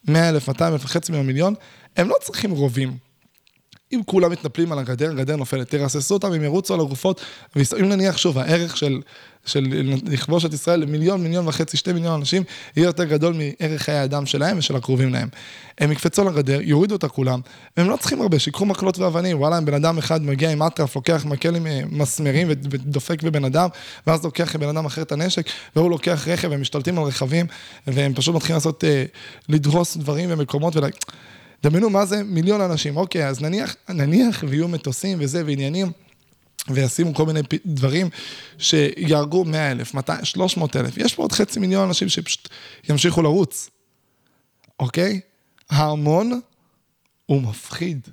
100 0.09 0.29
אלף, 0.29 0.49
200 0.49 0.73
אלף, 0.73 0.85
חצי 0.85 1.13
מיליון, 1.13 1.55
הם 1.97 2.09
לא 2.09 2.15
צריכים 2.21 2.51
רובים. 2.51 3.06
אם 3.93 4.01
כולם 4.07 4.31
מתנפלים 4.31 4.73
על 4.73 4.79
הגדר, 4.79 5.11
הגדר 5.11 5.37
נופלת, 5.37 5.71
תרססו 5.71 6.15
אותם, 6.15 6.33
הם 6.33 6.45
ירוצו 6.45 6.75
על 6.75 6.81
הגופות, 6.81 7.21
אם 7.57 7.89
נניח 7.89 8.17
שוב, 8.17 8.39
הערך 8.39 8.77
של, 8.77 9.01
של 9.45 9.67
לכבוש 10.07 10.45
את 10.45 10.55
ישראל 10.55 10.81
למיליון, 10.81 11.23
מיליון 11.23 11.49
וחצי, 11.49 11.77
שתי 11.77 11.93
מיליון 11.93 12.15
אנשים, 12.15 12.43
יהיה 12.77 12.87
יותר 12.87 13.05
גדול 13.05 13.35
מערך 13.35 13.83
חיי 13.83 13.95
האדם 13.95 14.27
שלהם 14.27 14.59
ושל 14.59 14.77
הקרובים 14.77 15.13
להם. 15.13 15.29
הם 15.79 15.93
יקפצו 15.93 16.23
על 16.23 16.29
הגדר, 16.29 16.61
יורידו 16.63 16.95
אותה 16.95 17.09
כולם, 17.09 17.41
והם 17.77 17.91
לא 17.91 17.97
צריכים 17.97 18.23
הרבה, 18.23 18.39
שיקחו 18.39 18.67
מקלות 18.67 18.99
ואבנים, 18.99 19.41
וואלה, 19.41 19.59
אם 19.59 19.65
בן 19.65 19.75
אדם 19.75 19.99
אחד 19.99 20.23
מגיע 20.23 20.51
עם 20.51 20.63
אטרף, 20.63 20.97
לוקח 20.97 21.25
מקל 21.25 21.57
עם 21.57 21.67
אה, 21.67 21.81
מסמרים 21.91 22.49
ודופק 22.49 23.23
בבן 23.23 23.45
אדם, 23.45 23.69
ואז 24.07 24.25
לוקח 24.25 24.55
לבן 24.55 24.69
אדם 24.69 24.87
אחר 24.87 25.03
את 25.03 25.13
הנשק, 25.13 25.47
והוא 25.77 25.91
לוקח 25.91 26.29
רכב, 26.29 26.53
הם 26.53 26.61
משתלטים 26.61 26.99
על 26.99 27.05
רכבים, 27.05 27.47
והם 27.87 28.15
פשוט 28.15 28.35
מתחילים 28.35 28.57
לעשות, 28.57 28.85
אה, 28.85 29.05
לדרוס 29.49 29.97
דברים 29.97 30.29
ומקומות 30.33 30.77
ולה... 30.77 30.89
דמיינו 31.63 31.91
מה 31.91 32.07
זה 32.07 32.23
מיליון 32.25 32.61
אנשים, 32.61 32.97
אוקיי, 32.97 33.29
אז 33.29 33.43
נניח, 33.43 33.77
נניח 33.89 34.45
ויהיו 34.49 34.69
מטוסים 34.69 35.19
וזה 35.21 35.43
ועניינים. 35.47 35.93
וישימו 36.69 37.15
כל 37.15 37.27
מיני 37.27 37.41
דברים 37.67 38.11
שיהרגו 38.59 39.45
100 39.45 39.71
אלף, 39.71 39.95
200, 39.95 40.25
300 40.25 40.77
אלף. 40.77 40.99
יש 40.99 41.15
פה 41.15 41.23
עוד 41.23 41.33
חצי 41.33 41.61
מיליון 41.61 41.89
אנשים 41.89 42.09
שפשוט 42.09 42.49
ימשיכו 42.89 43.23
לרוץ, 43.23 43.71
אוקיי? 44.81 45.21
ההמון 45.71 46.41
הוא 47.27 47.43
מפחיד. 47.43 48.09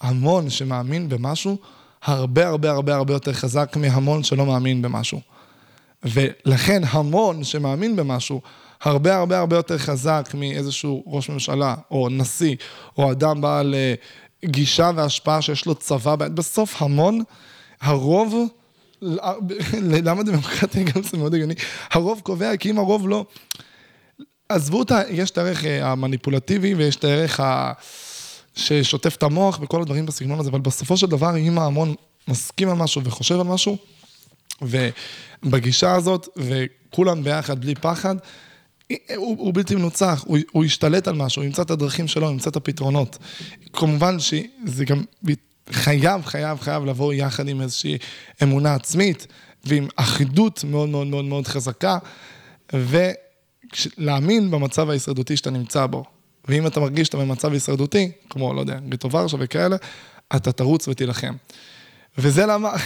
המון 0.00 0.50
שמאמין 0.50 1.08
במשהו, 1.08 1.56
הרבה 2.02 2.46
הרבה 2.48 2.70
הרבה 2.70 2.94
הרבה 2.94 3.12
יותר 3.12 3.32
חזק 3.32 3.76
מהמון 3.76 4.22
שלא 4.22 4.46
מאמין 4.46 4.82
במשהו. 4.82 5.20
ולכן 6.02 6.82
המון 6.90 7.44
שמאמין 7.44 7.96
במשהו, 7.96 8.40
הרבה 8.80 9.16
הרבה 9.16 9.38
הרבה 9.38 9.56
יותר 9.56 9.78
חזק 9.78 10.30
מאיזשהו 10.34 11.04
ראש 11.06 11.28
ממשלה, 11.28 11.74
או 11.90 12.08
נשיא, 12.08 12.56
או 12.98 13.12
אדם 13.12 13.40
בעל 13.40 13.74
אה, 13.74 13.94
גישה 14.44 14.90
והשפעה 14.96 15.42
שיש 15.42 15.66
לו 15.66 15.74
צבא, 15.74 16.16
בסוף 16.16 16.82
המון, 16.82 17.22
הרוב, 17.80 18.34
למה 20.04 20.22
דמוקרטיה 20.22 20.82
גם 20.82 21.02
זה 21.02 21.18
מאוד 21.18 21.34
הגיוני, 21.34 21.54
הרוב 21.90 22.20
קובע, 22.24 22.56
כי 22.56 22.70
אם 22.70 22.78
הרוב 22.78 23.08
לא... 23.08 23.24
עזבו 24.48 24.82
את 24.82 24.90
ה... 24.90 25.00
יש 25.10 25.30
את 25.30 25.38
הערך 25.38 25.64
אה, 25.64 25.90
המניפולטיבי 25.90 26.74
ויש 26.74 26.96
את 26.96 27.04
הערך. 27.04 27.40
ששוטף 28.58 29.16
את 29.16 29.22
המוח 29.22 29.58
וכל 29.62 29.82
הדברים 29.82 30.06
בסגנון 30.06 30.40
הזה, 30.40 30.50
אבל 30.50 30.60
בסופו 30.60 30.96
של 30.96 31.06
דבר, 31.06 31.36
אם 31.36 31.58
ההמון 31.58 31.94
מסכים 32.28 32.68
על 32.68 32.76
משהו 32.76 33.04
וחושב 33.04 33.40
על 33.40 33.46
משהו, 33.46 33.76
ובגישה 34.62 35.94
הזאת, 35.94 36.28
וכולם 36.36 37.24
ביחד 37.24 37.60
בלי 37.60 37.74
פחד, 37.74 38.16
הוא, 39.16 39.36
הוא 39.38 39.54
בלתי 39.54 39.74
מנוצח, 39.74 40.24
הוא, 40.26 40.38
הוא 40.52 40.64
ישתלט 40.64 41.08
על 41.08 41.14
משהו, 41.14 41.42
הוא 41.42 41.46
ימצא 41.46 41.62
את 41.62 41.70
הדרכים 41.70 42.08
שלו, 42.08 42.26
הוא 42.26 42.32
ימצא 42.32 42.50
את 42.50 42.56
הפתרונות. 42.56 43.18
כמובן 43.72 44.20
שזה 44.20 44.84
גם 44.84 45.02
חייב, 45.70 46.24
חייב, 46.24 46.60
חייב 46.60 46.84
לבוא 46.84 47.14
יחד 47.14 47.48
עם 47.48 47.60
איזושהי 47.60 47.98
אמונה 48.42 48.74
עצמית 48.74 49.26
ועם 49.64 49.88
אחידות 49.96 50.64
מאוד 50.64 50.88
מאוד 50.88 51.06
מאוד 51.06 51.24
מאוד 51.24 51.46
חזקה, 51.46 51.98
ולהאמין 52.72 54.50
במצב 54.50 54.90
ההישרדותי 54.90 55.36
שאתה 55.36 55.50
נמצא 55.50 55.86
בו. 55.86 56.04
ואם 56.48 56.66
אתה 56.66 56.80
מרגיש 56.80 57.06
שאתה 57.06 57.18
במצב 57.18 57.52
הישרדותי, 57.52 58.10
כמו, 58.30 58.54
לא 58.54 58.60
יודע, 58.60 58.78
גטו 58.88 59.10
ורשה 59.10 59.36
וכאלה, 59.40 59.76
אתה 60.36 60.52
תרוץ 60.52 60.88
ותילחם. 60.88 61.34
וזה 62.18 62.46
למה... 62.46 62.72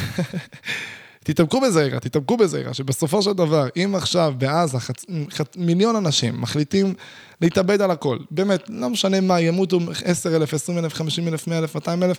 תתעמקו 1.24 1.60
בזה 1.60 1.82
רגע, 1.82 1.98
תתעמקו 1.98 2.36
בזה 2.36 2.58
רגע, 2.58 2.74
שבסופו 2.74 3.22
של 3.22 3.32
דבר, 3.32 3.68
אם 3.76 3.94
עכשיו 3.94 4.34
בעזה 4.38 4.78
חצ... 4.78 5.04
חצ... 5.30 5.56
מיליון 5.56 5.96
אנשים 5.96 6.40
מחליטים 6.40 6.94
להתאבד 7.40 7.82
על 7.82 7.90
הכל, 7.90 8.18
באמת, 8.30 8.62
לא 8.68 8.90
משנה 8.90 9.20
מה, 9.20 9.40
ימותו 9.40 9.78
10 10.04 10.36
אלף, 10.36 10.54
20 10.54 10.78
אלף, 10.78 10.94
50 10.94 11.28
אלף, 11.28 11.46
100 11.46 11.58
אלף, 11.58 11.74
200 11.74 12.02
אלף, 12.02 12.18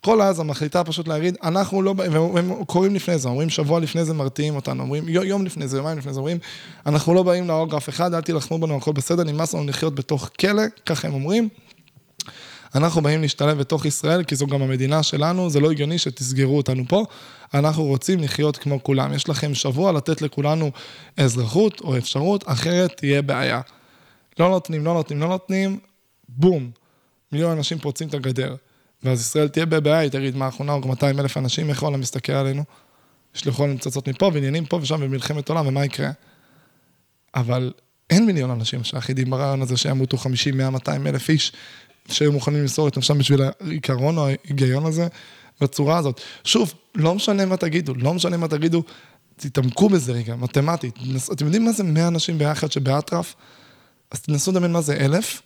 כל 0.00 0.20
עזה 0.20 0.42
מחליטה 0.42 0.84
פשוט 0.84 1.08
להגיד, 1.08 1.36
אנחנו 1.42 1.82
לא, 1.82 1.94
והם 1.96 2.64
קוראים 2.64 2.94
לפני 2.94 3.18
זה, 3.18 3.28
אומרים 3.28 3.50
שבוע 3.50 3.80
לפני 3.80 4.04
זה 4.04 4.14
מרתיעים 4.14 4.56
אותנו, 4.56 4.82
אומרים 4.82 5.08
יום 5.08 5.44
לפני 5.44 5.68
זה, 5.68 5.76
יומיים 5.76 5.98
לפני 5.98 6.12
זה, 6.12 6.18
אומרים, 6.18 6.38
אנחנו 6.86 7.14
לא 7.14 7.22
באים 7.22 7.46
להרוג 7.46 7.74
אף 7.74 7.88
אחד, 7.88 8.14
אל 8.14 8.20
תילחמו 8.20 8.58
בנו, 8.58 8.76
הכל 8.76 8.92
בסדר, 8.92 9.24
נמאס 9.24 9.54
לנו 9.54 9.66
לחיות 9.66 9.94
בתוך 9.94 10.30
כלא, 10.40 10.62
ככה 10.86 11.08
הם 11.08 11.14
אומרים. 11.14 11.48
אנחנו 12.74 13.02
באים 13.02 13.20
להשתלב 13.20 13.58
בתוך 13.58 13.84
ישראל, 13.84 14.24
כי 14.24 14.36
זו 14.36 14.46
גם 14.46 14.62
המדינה 14.62 15.02
שלנו, 15.02 15.50
זה 15.50 15.60
לא 15.60 15.70
הגיוני 15.70 15.98
שתסגרו 15.98 16.56
אותנו 16.56 16.84
פה. 16.88 17.04
אנחנו 17.54 17.84
רוצים 17.84 18.20
לחיות 18.20 18.56
כמו 18.56 18.82
כולם. 18.82 19.14
יש 19.14 19.28
לכם 19.28 19.54
שבוע 19.54 19.92
לתת 19.92 20.22
לכולנו 20.22 20.70
אזרחות 21.16 21.80
או 21.80 21.96
אפשרות, 21.98 22.44
אחרת 22.46 22.96
תהיה 22.96 23.22
בעיה. 23.22 23.60
לא 24.38 24.48
נותנים, 24.48 24.84
לא 24.84 24.94
נותנים, 24.94 25.20
לא 25.20 25.28
נותנים, 25.28 25.78
בום. 26.28 26.70
מיליון 27.32 27.56
אנשים 27.56 27.78
פורצים 27.78 28.08
את 28.08 28.14
הגדר. 28.14 28.54
ואז 29.02 29.20
ישראל 29.20 29.48
תהיה 29.48 29.66
בבעיה, 29.66 29.98
היא 29.98 30.10
תגיד, 30.10 30.36
מה, 30.36 30.44
אנחנו 30.44 30.64
נהוג 30.64 30.86
200 30.86 31.20
אלף 31.20 31.36
אנשים, 31.36 31.70
איך 31.70 31.82
העולם 31.82 32.00
מסתכל 32.00 32.32
עלינו? 32.32 32.64
ישלחו 33.34 33.64
עלינו 33.64 33.78
פצצות 33.78 34.08
מפה, 34.08 34.30
ועניינים 34.34 34.66
פה 34.66 34.78
ושם 34.82 35.00
במלחמת 35.00 35.48
עולם, 35.48 35.66
ומה 35.66 35.84
יקרה? 35.84 36.10
אבל 37.34 37.72
אין 38.10 38.26
מיליון 38.26 38.50
אנשים 38.50 38.84
שאחידים 38.84 39.30
ברעיון 39.30 39.62
הזה 39.62 39.76
שימותו 39.76 40.16
50, 40.16 40.56
100, 40.56 40.70
200 40.70 41.06
אלף 41.06 41.28
איש, 41.28 41.52
שהיו 42.08 42.32
מוכנים 42.32 42.60
למסור 42.60 42.88
את 42.88 42.98
נפשם 42.98 43.18
בשביל 43.18 43.40
העיקרון 43.60 44.18
או 44.18 44.26
ההיגיון 44.26 44.86
הזה, 44.86 45.08
בצורה 45.60 45.98
הזאת. 45.98 46.20
שוב, 46.44 46.74
לא 46.94 47.14
משנה 47.14 47.46
מה 47.46 47.56
תגידו, 47.56 47.94
לא 47.94 48.14
משנה 48.14 48.36
מה 48.36 48.48
תגידו, 48.48 48.82
תתעמקו 49.36 49.88
בזה 49.88 50.12
רגע, 50.12 50.36
מתמטית. 50.36 50.98
אתם 51.32 51.44
יודעים 51.44 51.64
מה 51.64 51.72
זה 51.72 51.84
100 51.84 52.08
אנשים 52.08 52.38
ביחד 52.38 52.72
שבאטרף? 52.72 53.34
אז 54.10 54.20
תנסו 54.20 54.50
לדמיין 54.50 54.72
מה 54.72 54.80
זה 54.80 54.96
אלף, 54.96 55.42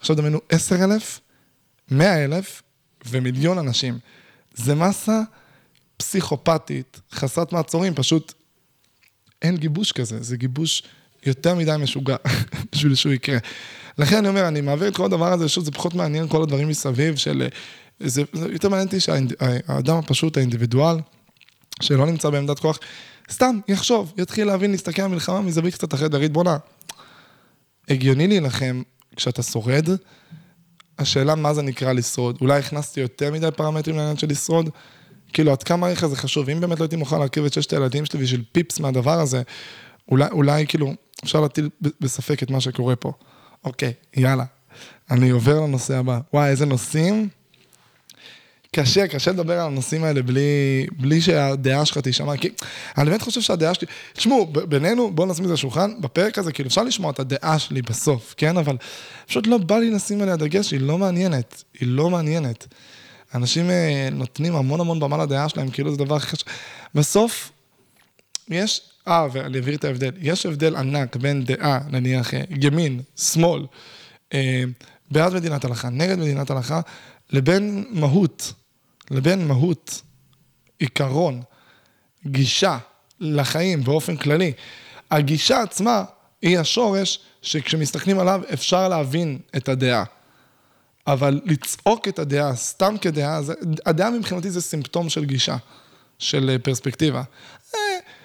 עכשיו 0.00 0.16
דמיינו 0.16 0.40
עשר 0.48 0.84
אלף, 0.84 1.20
מאה 1.90 2.24
אלף 2.24 2.62
ומיליון 3.08 3.58
אנשים. 3.58 3.98
זה 4.54 4.74
מסה 4.74 5.20
פסיכופתית, 5.96 7.00
חסרת 7.12 7.52
מעצורים, 7.52 7.94
פשוט 7.94 8.32
אין 9.42 9.56
גיבוש 9.56 9.92
כזה, 9.92 10.22
זה 10.22 10.36
גיבוש 10.36 10.82
יותר 11.26 11.54
מדי 11.54 11.74
משוגע 11.78 12.16
בשביל 12.72 12.94
שהוא 12.94 13.12
יקרה. 13.12 13.38
לכן 13.98 14.16
אני 14.16 14.28
אומר, 14.28 14.48
אני 14.48 14.60
מעביר 14.60 14.88
את 14.88 14.96
כל 14.96 15.04
הדבר 15.04 15.32
הזה, 15.32 15.48
שוב, 15.48 15.64
זה 15.64 15.70
פחות 15.70 15.94
מעניין 15.94 16.28
כל 16.28 16.42
הדברים 16.42 16.68
מסביב 16.68 17.16
של... 17.16 17.48
זה, 18.00 18.22
זה 18.32 18.48
יותר 18.52 18.68
מעניין 18.68 18.86
אותי 18.86 19.00
שהאדם 19.00 19.96
הפשוט, 19.96 20.36
האינדיבידואל, 20.36 20.96
שלא 21.82 22.06
נמצא 22.06 22.30
בעמדת 22.30 22.58
כוח, 22.58 22.78
סתם 23.30 23.58
יחשוב, 23.68 24.12
יתחיל 24.18 24.46
להבין, 24.46 24.70
להסתכל 24.70 25.02
על 25.02 25.08
המלחמה 25.08 25.40
מזווית 25.40 25.74
קצת 25.74 25.94
אחרת, 25.94 26.12
להגיד 26.12 26.32
בואנה, 26.32 26.56
הגיוני 27.88 28.28
להילחם 28.28 28.82
כשאתה 29.16 29.42
שורד, 29.42 29.88
השאלה 30.98 31.34
מה 31.34 31.54
זה 31.54 31.62
נקרא 31.62 31.92
לשרוד. 31.92 32.38
אולי 32.40 32.58
הכנסתי 32.58 33.00
יותר 33.00 33.32
מדי 33.32 33.48
פרמטרים 33.56 33.96
לעניין 33.96 34.16
של 34.16 34.26
לשרוד? 34.30 34.68
כאילו, 35.32 35.52
עד 35.52 35.62
כמה 35.62 35.86
הערך 35.86 36.02
הזה 36.02 36.16
חשוב? 36.16 36.50
אם 36.50 36.60
באמת 36.60 36.80
לא 36.80 36.84
הייתי 36.84 36.96
מוכן 36.96 37.18
להרכיב 37.18 37.44
את 37.44 37.52
ששת 37.52 37.72
הילדים 37.72 38.04
שלי 38.04 38.20
בשביל 38.20 38.42
פיפס 38.52 38.80
מהדבר 38.80 39.20
הזה, 39.20 39.42
אולי, 40.10 40.28
אולי 40.30 40.66
כאילו, 40.66 40.92
אפשר 41.24 41.40
להטיל 41.40 41.68
בספק 42.00 42.42
את 42.42 42.50
מה 42.50 42.60
שקורה 42.60 42.96
פה. 42.96 43.12
אוקיי, 43.64 43.92
יאללה. 44.16 44.44
אני 45.10 45.30
עובר 45.30 45.60
לנושא 45.60 45.96
הבא. 45.96 46.18
וואי, 46.32 46.50
איזה 46.50 46.66
נושאים. 46.66 47.28
קשה, 48.74 49.08
קשה 49.08 49.30
לדבר 49.30 49.60
על 49.60 49.66
הנושאים 49.66 50.04
האלה 50.04 50.22
בלי, 50.22 50.86
בלי 50.96 51.20
שהדעה 51.20 51.84
שלך 51.84 51.98
תישמע, 51.98 52.36
כי 52.36 52.48
אני 52.98 53.10
באמת 53.10 53.22
חושב 53.22 53.40
שהדעה 53.40 53.74
שלי, 53.74 53.86
תשמעו, 54.12 54.46
בינינו, 54.46 55.10
בואו 55.10 55.28
נשים 55.28 55.44
את 55.44 55.48
זה 55.48 55.54
לשולחן, 55.54 56.00
בפרק 56.00 56.38
הזה, 56.38 56.52
כאילו 56.52 56.66
אפשר 56.66 56.82
לשמוע 56.82 57.10
את 57.10 57.20
הדעה 57.20 57.58
שלי 57.58 57.82
בסוף, 57.82 58.34
כן? 58.36 58.56
אבל 58.56 58.76
פשוט 59.26 59.46
לא 59.46 59.58
בא 59.58 59.78
לי 59.78 59.90
לשים 59.90 60.22
עליה 60.22 60.36
דגש, 60.36 60.70
היא 60.70 60.80
לא 60.80 60.98
מעניינת, 60.98 61.64
היא 61.80 61.88
לא 61.88 62.10
מעניינת. 62.10 62.66
אנשים 63.34 63.70
אה, 63.70 64.08
נותנים 64.12 64.56
המון 64.56 64.80
המון 64.80 65.00
במה 65.00 65.24
לדעה 65.24 65.48
שלהם, 65.48 65.70
כאילו 65.70 65.90
זה 65.90 65.96
דבר 65.96 66.18
חשוב. 66.18 66.48
בסוף, 66.94 67.50
יש, 68.48 68.80
אה, 69.08 69.26
ואני 69.32 69.56
אעביר 69.56 69.74
את 69.74 69.84
ההבדל, 69.84 70.10
יש 70.20 70.46
הבדל 70.46 70.76
ענק 70.76 71.16
בין 71.16 71.44
דעה, 71.44 71.78
נניח, 71.90 72.34
אה, 72.34 72.42
ימין, 72.50 73.00
שמאל, 73.16 73.66
אה, 74.34 74.62
בעד 75.10 75.34
מדינת 75.34 75.64
הלכה, 75.64 75.88
נגד 75.90 76.18
מדינת 76.18 76.50
הלכה, 76.50 76.80
לבין 77.30 77.84
מהות. 77.90 78.52
לבין 79.10 79.48
מהות, 79.48 80.02
עיקרון, 80.78 81.42
גישה 82.26 82.78
לחיים 83.20 83.84
באופן 83.84 84.16
כללי. 84.16 84.52
הגישה 85.10 85.62
עצמה 85.62 86.04
היא 86.42 86.58
השורש 86.58 87.18
שכשמסתכלים 87.42 88.18
עליו 88.18 88.42
אפשר 88.52 88.88
להבין 88.88 89.38
את 89.56 89.68
הדעה. 89.68 90.04
אבל 91.06 91.40
לצעוק 91.44 92.08
את 92.08 92.18
הדעה 92.18 92.56
סתם 92.56 92.94
כדעה, 93.00 93.40
הדעה 93.86 94.10
מבחינתי 94.10 94.50
זה 94.50 94.60
סימפטום 94.60 95.08
של 95.08 95.24
גישה, 95.24 95.56
של 96.18 96.50
אה, 96.50 96.58
פרספקטיבה. 96.58 97.22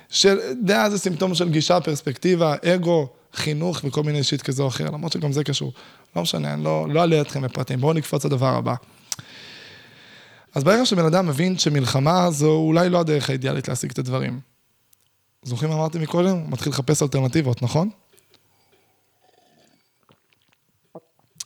אה, 0.10 0.16
של, 0.16 0.38
דעה 0.64 0.90
זה 0.90 0.98
סימפטום 0.98 1.36
של 1.36 1.50
גישה, 1.50 1.82
פרספקטיבה, 1.82 2.56
אגו, 2.66 3.10
חינוך 3.34 3.82
וכל 3.84 4.04
מיני 4.04 4.24
שיט 4.24 4.42
כזה 4.42 4.64
או 4.64 4.68
אחר, 4.68 4.86
למרות 4.86 5.12
שגם 5.12 5.32
זה 5.32 5.44
קשור. 5.44 5.74
לא 6.16 6.22
משנה, 6.22 6.54
אני 6.54 6.64
לא, 6.64 6.88
לא 6.90 7.02
אעלה 7.02 7.22
אתכם 7.22 7.42
בפרטים. 7.42 7.82
בואו 7.82 7.94
נקפוץ 7.94 8.26
לדבר 8.26 8.56
הבא. 8.56 8.76
אז 10.56 10.64
ברגע 10.64 10.86
שבן 10.86 11.06
אדם 11.06 11.28
מבין 11.28 11.58
שמלחמה 11.58 12.32
זו 12.32 12.52
אולי 12.52 12.90
לא 12.90 13.00
הדרך 13.00 13.30
האידיאלית 13.30 13.68
להשיג 13.68 13.92
את 13.92 14.00
הדברים. 14.00 14.40
זוכרים 15.44 15.72
מה 15.72 15.78
אמרתי 15.78 16.00
מקודם? 16.00 16.38
הוא 16.38 16.50
מתחיל 16.50 16.72
לחפש 16.72 17.04
אלטרנטיבות, 17.04 17.62
נכון? 17.62 17.90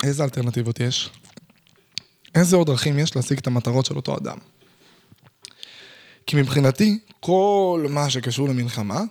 איזה 0.04 0.24
אלטרנטיבות 0.24 0.80
יש? 0.80 1.10
איזה 2.36 2.56
עוד 2.56 2.68
דרכים 2.68 3.00
יש 3.00 3.16
להשיג 3.16 3.38
את 3.38 3.48
המטרות 3.48 3.86
של 3.86 3.96
אותו 3.96 4.18
אדם? 4.18 4.38
כי 6.28 6.36
מבחינתי, 6.36 7.00
כל 7.20 7.86
מה 7.90 8.10
שקשור 8.10 8.50
למלחמה, 8.50 9.02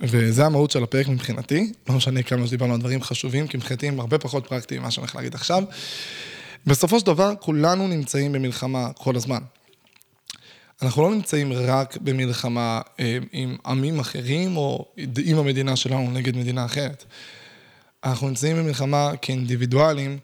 וזה 0.00 0.46
המהות 0.46 0.70
של 0.70 0.82
הפרק 0.82 1.08
מבחינתי, 1.08 1.72
לא 1.88 1.94
משנה 1.94 2.22
כמה 2.22 2.46
שדיברנו 2.46 2.74
על 2.74 2.80
דברים 2.80 3.02
חשובים, 3.02 3.46
כי 3.46 3.56
מבחינתי 3.56 3.88
הם 3.88 4.00
הרבה 4.00 4.18
פחות 4.18 4.46
פרקטיים 4.46 4.80
ממה 4.80 4.90
שאני 4.90 5.02
הולך 5.02 5.16
להגיד 5.16 5.34
עכשיו, 5.34 5.64
בסופו 6.66 7.00
של 7.00 7.06
דבר, 7.06 7.34
כולנו 7.40 7.88
נמצאים 7.88 8.32
במלחמה 8.32 8.92
כל 8.92 9.16
הזמן. 9.16 9.40
אנחנו 10.82 11.02
לא 11.02 11.14
נמצאים 11.14 11.52
רק 11.52 11.96
במלחמה 11.96 12.80
אה, 13.00 13.18
עם 13.32 13.56
עמים 13.66 14.00
אחרים, 14.00 14.56
או 14.56 14.92
עם 15.24 15.38
המדינה 15.38 15.76
שלנו 15.76 16.10
נגד 16.10 16.36
מדינה 16.36 16.64
אחרת. 16.64 17.04
אנחנו 18.04 18.28
נמצאים 18.28 18.56
במלחמה 18.56 19.12
כאינדיבידואלים 19.22 20.18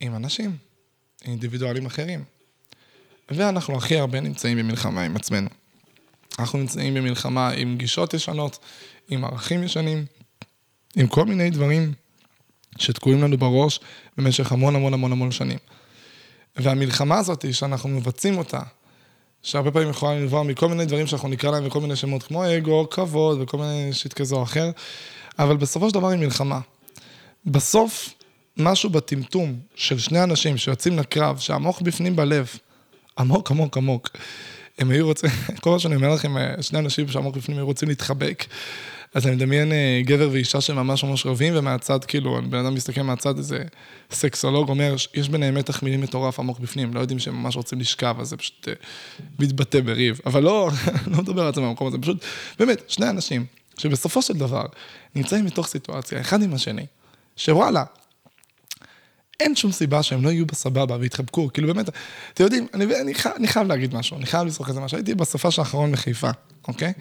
עם 0.00 0.16
אנשים, 0.16 0.56
אינדיבידואלים 1.24 1.86
אחרים. 1.86 2.24
ואנחנו 3.30 3.76
הכי 3.76 3.98
הרבה 3.98 4.20
נמצאים 4.20 4.58
במלחמה 4.58 5.02
עם 5.02 5.16
עצמנו. 5.16 5.48
אנחנו 6.38 6.58
נמצאים 6.58 6.94
במלחמה 6.94 7.50
עם 7.50 7.76
גישות 7.76 8.14
ישנות, 8.14 8.58
עם 9.08 9.24
ערכים 9.24 9.62
ישנים, 9.62 10.04
עם 10.96 11.06
כל 11.06 11.24
מיני 11.24 11.50
דברים 11.50 11.92
שתקועים 12.78 13.22
לנו 13.22 13.38
בראש 13.38 13.80
במשך 14.16 14.52
המון 14.52 14.76
המון 14.76 14.94
המון 14.94 15.12
המון 15.12 15.30
שנים. 15.30 15.58
והמלחמה 16.56 17.18
הזאת, 17.18 17.44
שאנחנו 17.52 17.88
מבצעים 17.88 18.38
אותה, 18.38 18.60
שהרבה 19.42 19.70
פעמים 19.70 19.90
יכולה 19.90 20.14
לנבוע 20.14 20.42
מכל 20.42 20.68
מיני 20.68 20.84
דברים 20.84 21.06
שאנחנו 21.06 21.28
נקרא 21.28 21.50
להם 21.50 21.64
בכל 21.64 21.80
מיני 21.80 21.96
שמות, 21.96 22.22
כמו 22.22 22.56
אגו, 22.56 22.90
כבוד 22.90 23.40
וכל 23.40 23.58
מיני 23.58 23.92
שיט 23.92 24.12
כזה 24.12 24.34
או 24.34 24.42
אחר, 24.42 24.70
אבל 25.38 25.56
בסופו 25.56 25.88
של 25.88 25.94
דבר 25.94 26.08
היא 26.08 26.18
מלחמה. 26.18 26.60
בסוף, 27.46 28.14
משהו 28.56 28.90
בטמטום 28.90 29.58
של 29.74 29.98
שני 29.98 30.22
אנשים 30.22 30.56
שיוצאים 30.56 30.98
לקרב, 30.98 31.38
שעמוק 31.38 31.80
בפנים 31.80 32.16
בלב, 32.16 32.48
עמוק 33.18 33.50
עמוק 33.50 33.76
עמוק, 33.76 34.08
הם 34.78 34.90
היו 34.90 35.06
רוצים, 35.06 35.30
כל 35.60 35.70
מה 35.70 35.78
שאני 35.78 35.96
אומר 35.96 36.14
לכם, 36.14 36.34
שני 36.60 36.78
אנשים 36.78 37.08
שעמוק 37.08 37.36
בפנים 37.36 37.58
היו 37.58 37.66
רוצים 37.66 37.88
להתחבק. 37.88 38.44
אז 39.14 39.26
אני 39.26 39.36
מדמיין 39.36 39.72
אה, 39.72 40.00
גבר 40.04 40.28
ואישה 40.32 40.60
שממש 40.60 41.04
ממש 41.04 41.26
רבים, 41.26 41.52
ומהצד, 41.56 42.04
כאילו, 42.04 42.40
בן 42.50 42.58
אדם 42.58 42.74
מסתכל 42.74 43.02
מהצד, 43.02 43.38
איזה 43.38 43.62
סקסולוג 44.10 44.68
אומר, 44.68 44.94
יש 45.14 45.28
ביניהם 45.28 45.54
מתח 45.54 45.82
מילים 45.82 46.00
מטורף 46.00 46.38
עמוק 46.38 46.58
בפנים, 46.58 46.94
לא 46.94 47.00
יודעים 47.00 47.18
שהם 47.18 47.42
ממש 47.42 47.56
רוצים 47.56 47.80
לשכב, 47.80 48.16
אז 48.20 48.28
זה 48.28 48.36
פשוט 48.36 48.68
אה, 48.68 48.74
מתבטא 49.38 49.80
בריב. 49.80 50.20
אבל 50.26 50.42
לא, 50.42 50.70
לא 51.12 51.18
מדבר 51.18 51.46
על 51.46 51.54
זה 51.54 51.60
מהמקום 51.60 51.86
הזה, 51.86 51.98
פשוט, 51.98 52.24
באמת, 52.58 52.82
שני 52.88 53.10
אנשים, 53.10 53.46
שבסופו 53.78 54.22
של 54.22 54.34
דבר 54.34 54.66
נמצאים 55.14 55.44
מתוך 55.44 55.66
סיטואציה, 55.66 56.20
אחד 56.20 56.42
עם 56.42 56.54
השני, 56.54 56.86
שוואלה, 57.36 57.84
אין 59.40 59.56
שום 59.56 59.72
סיבה 59.72 60.02
שהם 60.02 60.24
לא 60.24 60.30
יהיו 60.30 60.46
בסבבה 60.46 60.96
ויתחבקו, 61.00 61.52
כאילו 61.52 61.74
באמת, 61.74 61.88
אתם 62.34 62.44
יודעים, 62.44 62.66
אני, 62.74 62.84
אני, 62.84 63.12
אני 63.36 63.48
חייב 63.48 63.68
להגיד 63.68 63.94
משהו, 63.94 64.16
אני 64.16 64.26
חייב 64.26 64.46
לזרוק 64.46 64.68
איזה 64.68 64.80
משהו, 64.80 64.98
הייתי 64.98 65.14
בסופה 65.14 65.50
של 65.50 65.60
האחרון 65.60 65.92
בחיפה, 65.92 66.30
אוקיי? 66.68 66.92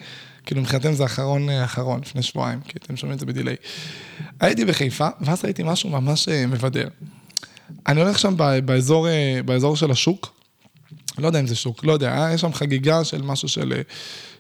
כאילו 0.46 0.62
מבחינתם 0.62 0.94
זה 0.94 1.06
אחרון 1.06 1.50
אה, 1.50 1.64
אחרון, 1.64 2.02
לפני 2.02 2.22
שבועיים, 2.22 2.62
כי 2.62 2.78
אתם 2.78 2.98
שומעים 2.98 3.16
את 3.16 3.20
זה 3.20 3.26
בדיליי. 3.26 3.56
הייתי 4.40 4.66
בחיפה, 4.66 5.08
ואז 5.22 5.46
ראיתי 5.46 5.64
משהו 5.64 5.90
ממש 5.90 6.30
אה, 6.30 6.48
מבדר. 6.48 6.88
אני 7.88 8.02
הולך 8.02 8.20
שם 8.20 8.36
באזור, 8.66 9.08
אה, 9.08 9.40
באזור 9.46 9.76
של 9.76 9.92
השוק, 9.92 10.34
לא 11.18 11.28
יודע 11.28 11.40
אם 11.40 11.48
זה 11.48 11.56
שוק, 11.56 11.84
לא 11.84 11.92
יודע, 11.92 12.30
יש 12.34 12.42
שם 12.42 12.54
חגיגה 12.54 13.04
של 13.04 13.22
משהו 13.22 13.50
של, 13.50 13.82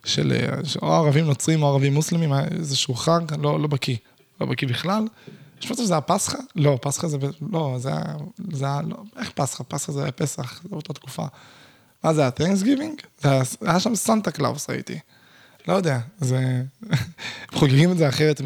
של, 0.06 0.34
של 0.64 0.80
או 0.82 0.94
ערבים 0.94 1.26
נוצרים 1.26 1.64
או 1.64 1.68
ערבים 1.68 1.94
מוסלמים, 1.94 2.34
איזשהו 2.34 2.94
חג, 2.94 3.22
לא, 3.42 3.60
לא 3.60 3.68
בקיא, 3.68 3.96
לא 4.42 4.48
בקיא 4.48 4.68
בכלל. 4.68 5.04
יש 5.62 5.72
מצב 5.72 5.84
שזה 5.84 5.98
הפסחא? 5.98 6.38
לא, 6.56 6.80
פסחא 6.82 7.08
זה, 7.08 7.18
לא, 7.52 7.76
זה 7.80 7.90
היה, 7.90 8.04
זה 8.52 8.66
היה, 8.66 8.82
לא, 8.88 8.98
איך 9.20 9.32
פסחא? 9.32 9.64
פסחא 9.68 9.92
זה 9.92 10.04
היה 10.04 10.12
פסח, 10.12 10.62
זה 10.64 10.70
באותה 10.70 10.94
תקופה. 10.94 11.26
מה 12.04 12.14
זה 12.14 12.22
היה, 12.22 12.32
Thanksgiving? 12.32 13.02
זה 13.18 13.30
היה, 13.62 13.80
שם 13.80 13.96
סנטה 13.96 14.32
קלאוס 14.32 14.70
ראיתי. 14.70 15.00
לא 15.68 15.74
יודע, 15.74 16.00
זה... 16.18 16.62
חוגגים 17.58 17.92
את 17.92 17.98
זה 17.98 18.10
אחרת 18.10 18.42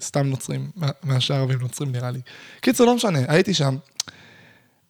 מסתם 0.00 0.26
נוצרים, 0.26 0.70
מאשר 1.04 1.34
ערבים 1.34 1.58
נוצרים 1.58 1.92
נראה 1.92 2.10
לי. 2.10 2.20
קיצור, 2.60 2.86
לא 2.86 2.94
משנה, 2.94 3.18
הייתי 3.28 3.54
שם, 3.54 3.76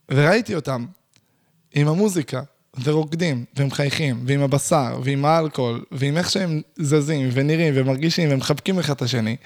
וראיתי 0.08 0.54
אותם 0.54 0.86
עם 1.74 1.88
המוזיקה, 1.88 2.42
ורוקדים, 2.82 3.44
ומחייכים, 3.56 4.24
ועם 4.26 4.40
הבשר, 4.40 5.00
ועם 5.04 5.24
האלכוהול, 5.24 5.84
ועם 5.92 6.16
איך 6.16 6.30
שהם 6.30 6.60
זזים, 6.76 7.28
ונראים, 7.32 7.74
ומרגישים, 7.76 8.28
ומחבקים 8.32 8.78
אחד 8.78 8.94
את 8.94 9.02
השני. 9.02 9.36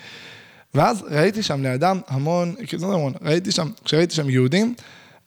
ואז 0.74 1.04
ראיתי 1.10 1.42
שם 1.42 1.62
לידם 1.62 2.00
המון, 2.08 2.54
לא 2.80 2.94
המון, 2.94 3.12
ראיתי 3.22 3.52
שם, 3.52 3.70
כשראיתי 3.84 4.14
שם 4.14 4.30
יהודים, 4.30 4.74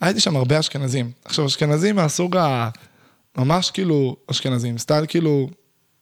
הייתי 0.01 0.19
שם 0.19 0.35
הרבה 0.35 0.59
אשכנזים. 0.59 1.11
עכשיו, 1.25 1.45
אשכנזים 1.45 1.95
מהסוג 1.95 2.37
ה... 2.37 2.69
ממש 3.37 3.71
כאילו 3.71 4.15
אשכנזים, 4.31 4.77
סטייל 4.77 5.05
כאילו 5.07 5.49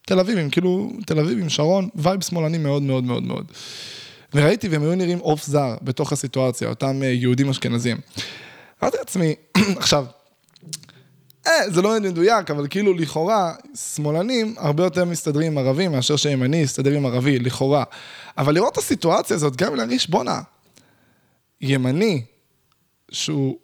תל 0.05 0.19
אביבים, 0.19 0.49
כאילו 0.49 0.91
תל 1.05 1.19
אביבים, 1.19 1.49
שרון, 1.49 1.89
vibe 1.95 2.23
שמאלני 2.23 2.57
מאוד 2.57 2.83
מאוד 2.83 3.03
מאוד 3.03 3.23
מאוד. 3.23 3.51
וראיתי 4.33 4.67
והם 4.67 4.81
היו 4.81 4.95
נראים 4.95 5.19
עוף 5.19 5.45
זר 5.45 5.75
בתוך 5.81 6.11
הסיטואציה, 6.13 6.69
אותם 6.69 7.03
אה, 7.03 7.07
יהודים 7.07 7.49
אשכנזים. 7.49 7.97
אמרתי 8.83 8.97
לעצמי, 8.97 9.35
עכשיו, 9.77 10.05
אה, 11.47 11.69
זה 11.69 11.81
לא 11.81 11.99
מדויק, 11.99 12.51
אבל 12.51 12.67
כאילו 12.69 12.93
לכאורה, 12.93 13.53
שמאלנים 13.75 14.55
הרבה 14.57 14.83
יותר 14.83 15.05
מסתדרים 15.05 15.51
עם 15.51 15.57
ערבים 15.57 15.91
מאשר 15.91 16.15
שימני 16.15 16.57
יסתדר 16.57 16.91
עם 16.91 17.05
ערבי, 17.05 17.39
לכאורה. 17.39 17.83
אבל 18.37 18.55
לראות 18.55 18.73
את 18.73 18.77
הסיטואציה 18.77 19.35
הזאת, 19.35 19.55
גם 19.55 19.75
להרגיש, 19.75 20.09
בואנה, 20.09 20.41
ימני, 21.61 22.21
שהוא 23.11 23.55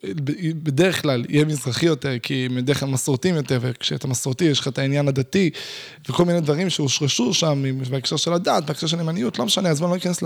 בדרך 0.63 1.01
כלל 1.01 1.26
יהיה 1.30 1.45
מזרחי 1.45 1.86
יותר, 1.86 2.20
כי 2.20 2.47
בדרך 2.55 2.80
כלל 2.80 2.89
מסורתיים 2.89 3.36
יותר, 3.36 3.59
וכשאתה 3.61 4.07
מסורתי 4.07 4.45
יש 4.45 4.59
לך 4.59 4.68
את 4.68 4.78
העניין 4.78 5.07
הדתי, 5.07 5.49
וכל 6.09 6.26
מיני 6.26 6.41
דברים 6.41 6.70
שהושרשו 6.70 7.34
שם 7.34 7.63
בהקשר 7.89 8.15
של 8.15 8.34
הדת, 8.34 8.63
בהקשר 8.63 8.88
של 8.88 8.99
ימניות, 8.99 9.39
לא 9.39 9.45
משנה, 9.45 9.70
אז 9.70 9.80
בואו 9.80 9.89
לא 9.89 9.95
ניכנס 9.95 10.24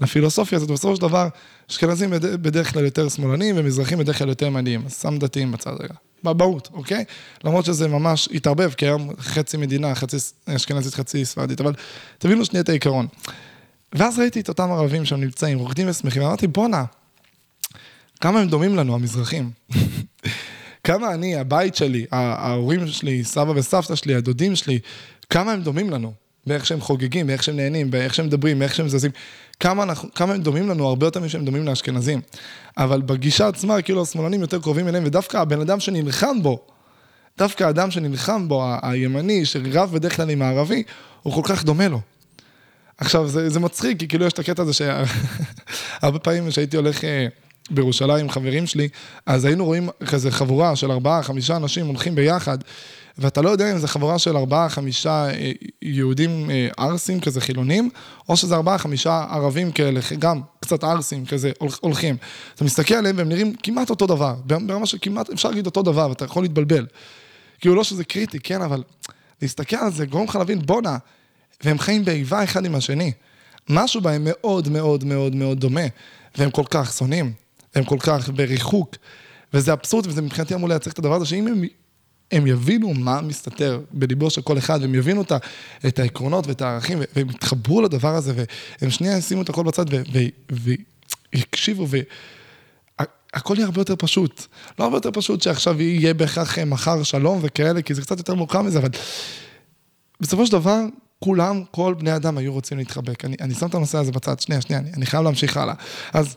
לפילוסופיה 0.00 0.56
הזאת, 0.56 0.70
בסופו 0.70 0.96
של 0.96 1.02
דבר, 1.02 1.28
אשכנזים 1.70 2.10
בדרך 2.12 2.72
כלל 2.72 2.84
יותר 2.84 3.08
שמאלנים, 3.08 3.54
ומזרחים 3.58 3.98
בדרך 3.98 4.18
כלל 4.18 4.28
יותר 4.28 4.46
ימניים, 4.46 4.82
אז 4.86 5.00
שם 5.02 5.18
דתיים 5.18 5.52
בצד 5.52 5.72
רגע. 5.80 5.94
באבהות, 6.22 6.68
אוקיי? 6.72 7.04
למרות 7.44 7.64
שזה 7.64 7.88
ממש 7.88 8.28
התערבב, 8.34 8.72
כי 8.72 8.86
היום 8.86 9.10
חצי 9.20 9.56
מדינה, 9.56 9.94
חצי 9.94 10.16
אשכנזית, 10.46 10.94
חצי 10.94 11.24
ספרדית, 11.24 11.60
אבל 11.60 11.72
תבינו 12.18 12.44
שנייה 12.44 12.62
את 12.62 12.68
העיקרון. 12.68 13.06
ואז 13.94 14.18
ראיתי 14.18 14.40
את 14.40 14.48
אותם 14.48 14.70
ערבים 14.72 15.04
שם 15.04 15.20
נמצאים, 15.20 15.58
רוקדים 15.58 15.88
ושמחים, 15.88 16.22
ואמרתי, 16.22 16.46
בואנה, 16.46 16.84
כמה 18.20 18.40
הם 18.40 18.48
דומים 18.48 18.76
לנו, 18.76 18.94
המזרחים. 18.94 19.50
כמה 20.84 21.14
אני, 21.14 21.36
הבית 21.36 21.74
שלי, 21.74 22.06
ההורים 22.10 22.86
שלי, 22.86 23.24
סבא 23.24 23.50
וסבתא 23.56 23.94
שלי, 23.94 24.14
הדודים 24.14 24.56
שלי, 24.56 24.78
כמה 25.30 25.52
הם 25.52 25.62
דומים 25.62 25.90
לנו. 25.90 26.12
באיך 26.46 26.66
שהם 26.66 26.80
חוגגים, 26.80 27.26
באיך 27.26 27.42
שהם 27.42 27.56
נהנים, 27.56 27.90
באיך 27.90 28.14
שהם 28.14 28.26
מדברים, 28.26 28.58
באיך 28.58 28.74
שהם 28.74 28.88
זזים. 28.88 29.10
כמה, 29.60 29.82
אנחנו, 29.82 30.14
כמה 30.14 30.34
הם 30.34 30.42
דומים 30.42 30.68
לנו, 30.68 30.86
הרבה 30.86 31.06
יותר 31.06 31.20
משהם 31.20 31.44
דומים 31.44 31.66
לאשכנזים. 31.66 32.20
אבל 32.76 33.02
בגישה 33.02 33.48
עצמה, 33.48 33.82
כאילו 33.82 34.02
השמאלנים 34.02 34.40
יותר 34.40 34.58
קרובים 34.58 34.88
אליהם, 34.88 35.04
ודווקא 35.06 35.36
הבן 35.36 35.60
אדם 35.60 35.80
שנלחם 35.80 36.42
בו, 36.42 36.66
דווקא 37.38 37.64
האדם 37.64 37.90
שנלחם 37.90 38.48
בו, 38.48 38.64
הימני, 38.82 39.44
שרב 39.44 39.90
בדרך 39.92 40.16
כלל 40.16 40.30
עם 40.30 40.42
הערבי, 40.42 40.82
הוא 41.22 41.34
כל 41.34 41.42
כך 41.44 41.64
דומה 41.64 41.88
לו. 41.88 42.00
עכשיו, 42.98 43.28
זה, 43.28 43.50
זה 43.50 43.60
מצחיק, 43.60 43.98
כי 43.98 44.08
כאילו 44.08 44.26
יש 44.26 44.32
את 44.32 44.38
הקטע 44.38 44.62
הזה 44.62 44.72
שהרבה 44.72 46.18
פעמים 46.24 46.48
כשהייתי 46.48 46.76
הולך... 46.76 47.04
אה, 47.04 47.26
בירושלים 47.70 48.20
עם 48.24 48.30
חברים 48.30 48.66
שלי, 48.66 48.88
אז 49.26 49.44
היינו 49.44 49.64
רואים 49.64 49.88
כזה 50.06 50.30
חבורה 50.30 50.76
של 50.76 50.90
ארבעה, 50.90 51.22
חמישה 51.22 51.56
אנשים 51.56 51.86
הולכים 51.86 52.14
ביחד, 52.14 52.58
ואתה 53.18 53.42
לא 53.42 53.50
יודע 53.50 53.72
אם 53.72 53.78
זה 53.78 53.88
חבורה 53.88 54.18
של 54.18 54.36
ארבעה, 54.36 54.68
חמישה 54.68 55.30
אה, 55.30 55.52
יהודים 55.82 56.50
אה, 56.50 56.68
ערסים 56.78 57.20
כזה 57.20 57.40
חילונים, 57.40 57.90
או 58.28 58.36
שזה 58.36 58.54
ארבעה, 58.54 58.78
חמישה 58.78 59.24
ערבים 59.30 59.72
כאלה, 59.72 60.00
גם 60.18 60.40
קצת 60.60 60.84
ערסים 60.84 61.26
כזה 61.26 61.50
הולכים. 61.80 62.16
אתה 62.54 62.64
מסתכל 62.64 62.94
עליהם 62.94 63.16
והם 63.18 63.28
נראים 63.28 63.54
כמעט 63.62 63.90
אותו 63.90 64.06
דבר, 64.06 64.34
ברמה 64.46 64.86
שכמעט 64.86 65.30
אפשר 65.30 65.48
להגיד 65.48 65.66
אותו 65.66 65.82
דבר, 65.82 66.08
ואתה 66.08 66.24
יכול 66.24 66.44
להתבלבל. 66.44 66.86
כאילו 67.60 67.74
לא 67.74 67.84
שזה 67.84 68.04
קריטי, 68.04 68.38
כן, 68.38 68.62
אבל 68.62 68.82
להסתכל 69.42 69.76
על 69.76 69.92
זה 69.92 70.06
גורם 70.06 70.24
לך 70.24 70.36
להבין, 70.36 70.58
בואנה, 70.66 70.96
והם 71.64 71.78
חיים 71.78 72.04
באיבה 72.04 72.44
אחד 72.44 72.64
עם 72.64 72.74
השני. 72.74 73.12
משהו 73.68 74.00
בהם 74.00 74.22
מאוד 74.24 74.68
מאוד 74.68 75.04
מאוד 75.04 75.34
מאוד 75.34 75.60
דומה, 75.60 75.80
והם 76.36 76.50
כל 76.50 76.64
כך 76.70 76.92
שונאים. 76.92 77.32
הם 77.74 77.84
כל 77.84 77.96
כך 78.00 78.28
בריחוק, 78.28 78.96
וזה 79.54 79.72
אבסורד, 79.72 80.06
וזה 80.06 80.22
מבחינתי 80.22 80.54
אמור 80.54 80.68
לייצג 80.68 80.90
את 80.90 80.98
הדבר 80.98 81.14
הזה, 81.14 81.26
שאם 81.26 81.46
הם, 81.46 81.62
הם 82.32 82.46
יבינו 82.46 82.94
מה 82.94 83.20
מסתתר 83.20 83.80
בליבו 83.92 84.30
של 84.30 84.42
כל 84.42 84.58
אחד, 84.58 84.78
והם 84.80 84.94
יבינו 84.94 85.22
את, 85.22 85.32
את 85.86 85.98
העקרונות 85.98 86.46
ואת 86.46 86.62
הערכים, 86.62 86.98
והם 87.16 87.30
יתחברו 87.30 87.82
לדבר 87.82 88.14
הזה, 88.14 88.44
והם 88.80 88.90
שנייה 88.90 89.18
ישימו 89.18 89.42
את 89.42 89.48
הכל 89.48 89.62
בצד 89.62 89.84
ויקשיבו, 91.32 91.86
והכל 91.88 93.54
יהיה 93.56 93.66
הרבה 93.66 93.80
יותר 93.80 93.94
פשוט. 93.98 94.46
לא 94.78 94.84
הרבה 94.84 94.96
יותר 94.96 95.10
פשוט 95.10 95.42
שעכשיו 95.42 95.82
יהיה 95.82 96.14
בהכרח 96.14 96.58
מחר 96.58 97.02
שלום 97.02 97.38
וכאלה, 97.42 97.82
כי 97.82 97.94
זה 97.94 98.02
קצת 98.02 98.18
יותר 98.18 98.34
מורכב 98.34 98.60
מזה, 98.60 98.78
אבל 98.78 98.88
בסופו 100.20 100.46
של 100.46 100.52
דבר, 100.52 100.80
כולם, 101.22 101.62
כל 101.70 101.94
בני 101.98 102.16
אדם 102.16 102.38
היו 102.38 102.52
רוצים 102.52 102.78
להתחבק. 102.78 103.24
אני, 103.24 103.36
אני 103.40 103.54
שם 103.54 103.66
את 103.66 103.74
הנושא 103.74 103.98
הזה 103.98 104.12
בצד, 104.12 104.40
שנייה, 104.40 104.60
שנייה, 104.60 104.80
אני, 104.80 104.92
אני 104.92 105.06
חייב 105.06 105.22
להמשיך 105.22 105.56
הלאה. 105.56 105.74
אז 106.12 106.36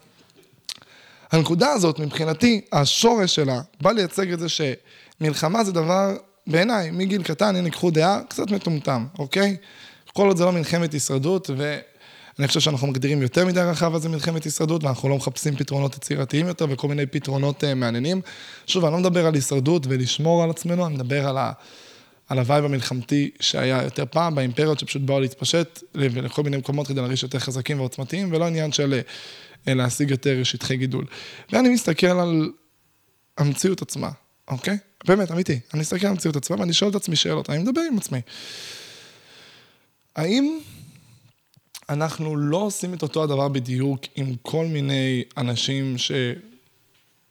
הנקודה 1.31 1.71
הזאת, 1.71 1.99
מבחינתי, 1.99 2.61
השורש 2.71 3.35
שלה 3.35 3.61
בא 3.81 3.91
לייצג 3.91 4.31
את 4.31 4.39
זה 4.39 4.47
שמלחמה 4.49 5.63
זה 5.63 5.71
דבר, 5.71 6.15
בעיניי, 6.47 6.91
מגיל 6.91 7.23
קטן, 7.23 7.55
הנה, 7.55 7.69
קחו 7.69 7.91
דעה, 7.91 8.21
קצת 8.29 8.51
מטומטם, 8.51 9.05
אוקיי? 9.19 9.57
כל 10.13 10.27
עוד 10.27 10.37
זה 10.37 10.45
לא 10.45 10.51
מלחמת 10.51 10.93
הישרדות, 10.93 11.49
ואני 11.57 12.47
חושב 12.47 12.59
שאנחנו 12.59 12.87
מגדירים 12.87 13.21
יותר 13.21 13.45
מדי 13.45 13.59
רחב 13.59 13.93
על 13.93 14.01
זה 14.01 14.09
מלחמת 14.09 14.43
הישרדות, 14.43 14.83
ואנחנו 14.83 15.09
לא 15.09 15.15
מחפשים 15.15 15.55
פתרונות 15.55 15.95
יצירתיים 15.95 16.47
יותר 16.47 16.65
וכל 16.69 16.87
מיני 16.87 17.05
פתרונות 17.05 17.63
uh, 17.63 17.67
מעניינים. 17.75 18.21
שוב, 18.67 18.85
אני 18.85 18.93
לא 18.93 18.99
מדבר 18.99 19.25
על 19.25 19.33
הישרדות 19.33 19.85
ולשמור 19.89 20.43
על 20.43 20.49
עצמנו, 20.49 20.85
אני 20.85 20.95
מדבר 20.95 21.27
על 21.27 21.37
ה... 21.37 21.51
על 22.29 22.39
ה 22.39 22.44
vibe 22.44 22.65
המלחמתי 22.65 23.31
שהיה 23.39 23.83
יותר 23.83 24.03
פעם, 24.11 24.35
באימפריות 24.35 24.79
שפשוט 24.79 25.01
באו 25.01 25.19
להתפשט 25.19 25.83
לכל 25.95 26.43
מיני 26.43 26.57
מקומות 26.57 26.87
כדי 26.87 27.01
להרגיש 27.01 27.23
יותר 27.23 27.39
חזקים 27.39 27.79
ועוצמתיים, 27.79 28.33
ולא 28.33 28.45
עניין 28.45 28.71
של 28.71 29.01
להשיג 29.67 30.11
יותר 30.11 30.43
שטחי 30.43 30.77
גידול. 30.77 31.05
ואני 31.51 31.69
מסתכל 31.69 32.07
על 32.07 32.51
המציאות 33.37 33.81
עצמה, 33.81 34.09
אוקיי? 34.47 34.77
באמת, 35.07 35.31
אמיתי. 35.31 35.59
אני 35.73 35.81
מסתכל 35.81 36.05
על 36.05 36.11
המציאות 36.11 36.35
עצמה 36.35 36.59
ואני 36.59 36.73
שואל 36.73 36.89
את 36.89 36.95
עצמי 36.95 37.15
שאלות, 37.15 37.49
אני 37.49 37.63
מדבר 37.63 37.81
עם 37.91 37.97
עצמי. 37.97 38.19
האם 40.15 40.59
אנחנו 41.89 42.35
לא 42.35 42.57
עושים 42.57 42.93
את 42.93 43.01
אותו 43.01 43.23
הדבר 43.23 43.47
בדיוק 43.47 44.01
עם 44.15 44.35
כל 44.41 44.65
מיני 44.65 45.23
אנשים 45.37 45.95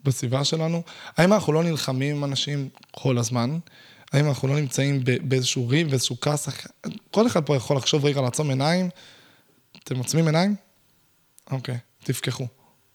שבסביבה 0.02 0.44
שלנו? 0.44 0.82
האם 1.16 1.32
אנחנו 1.32 1.52
לא 1.52 1.62
נלחמים 1.62 2.16
עם 2.16 2.24
אנשים 2.24 2.68
כל 2.90 3.18
הזמן? 3.18 3.58
האם 4.14 4.28
אנחנו 4.28 4.48
לא 4.48 4.54
נמצאים 4.54 5.04
באיזשהו 5.22 5.68
ריב, 5.68 5.88
באיזשהו 5.88 6.16
כעס? 6.20 6.48
כל 7.10 7.26
אחד 7.26 7.46
פה 7.46 7.56
יכול 7.56 7.76
לחשוב 7.76 8.04
רגע 8.04 8.20
לעצום 8.20 8.50
עיניים. 8.50 8.90
אתם 9.84 9.96
עוצמים 9.96 10.26
עיניים? 10.26 10.54
אוקיי. 11.50 11.78
תפקחו. 12.04 12.46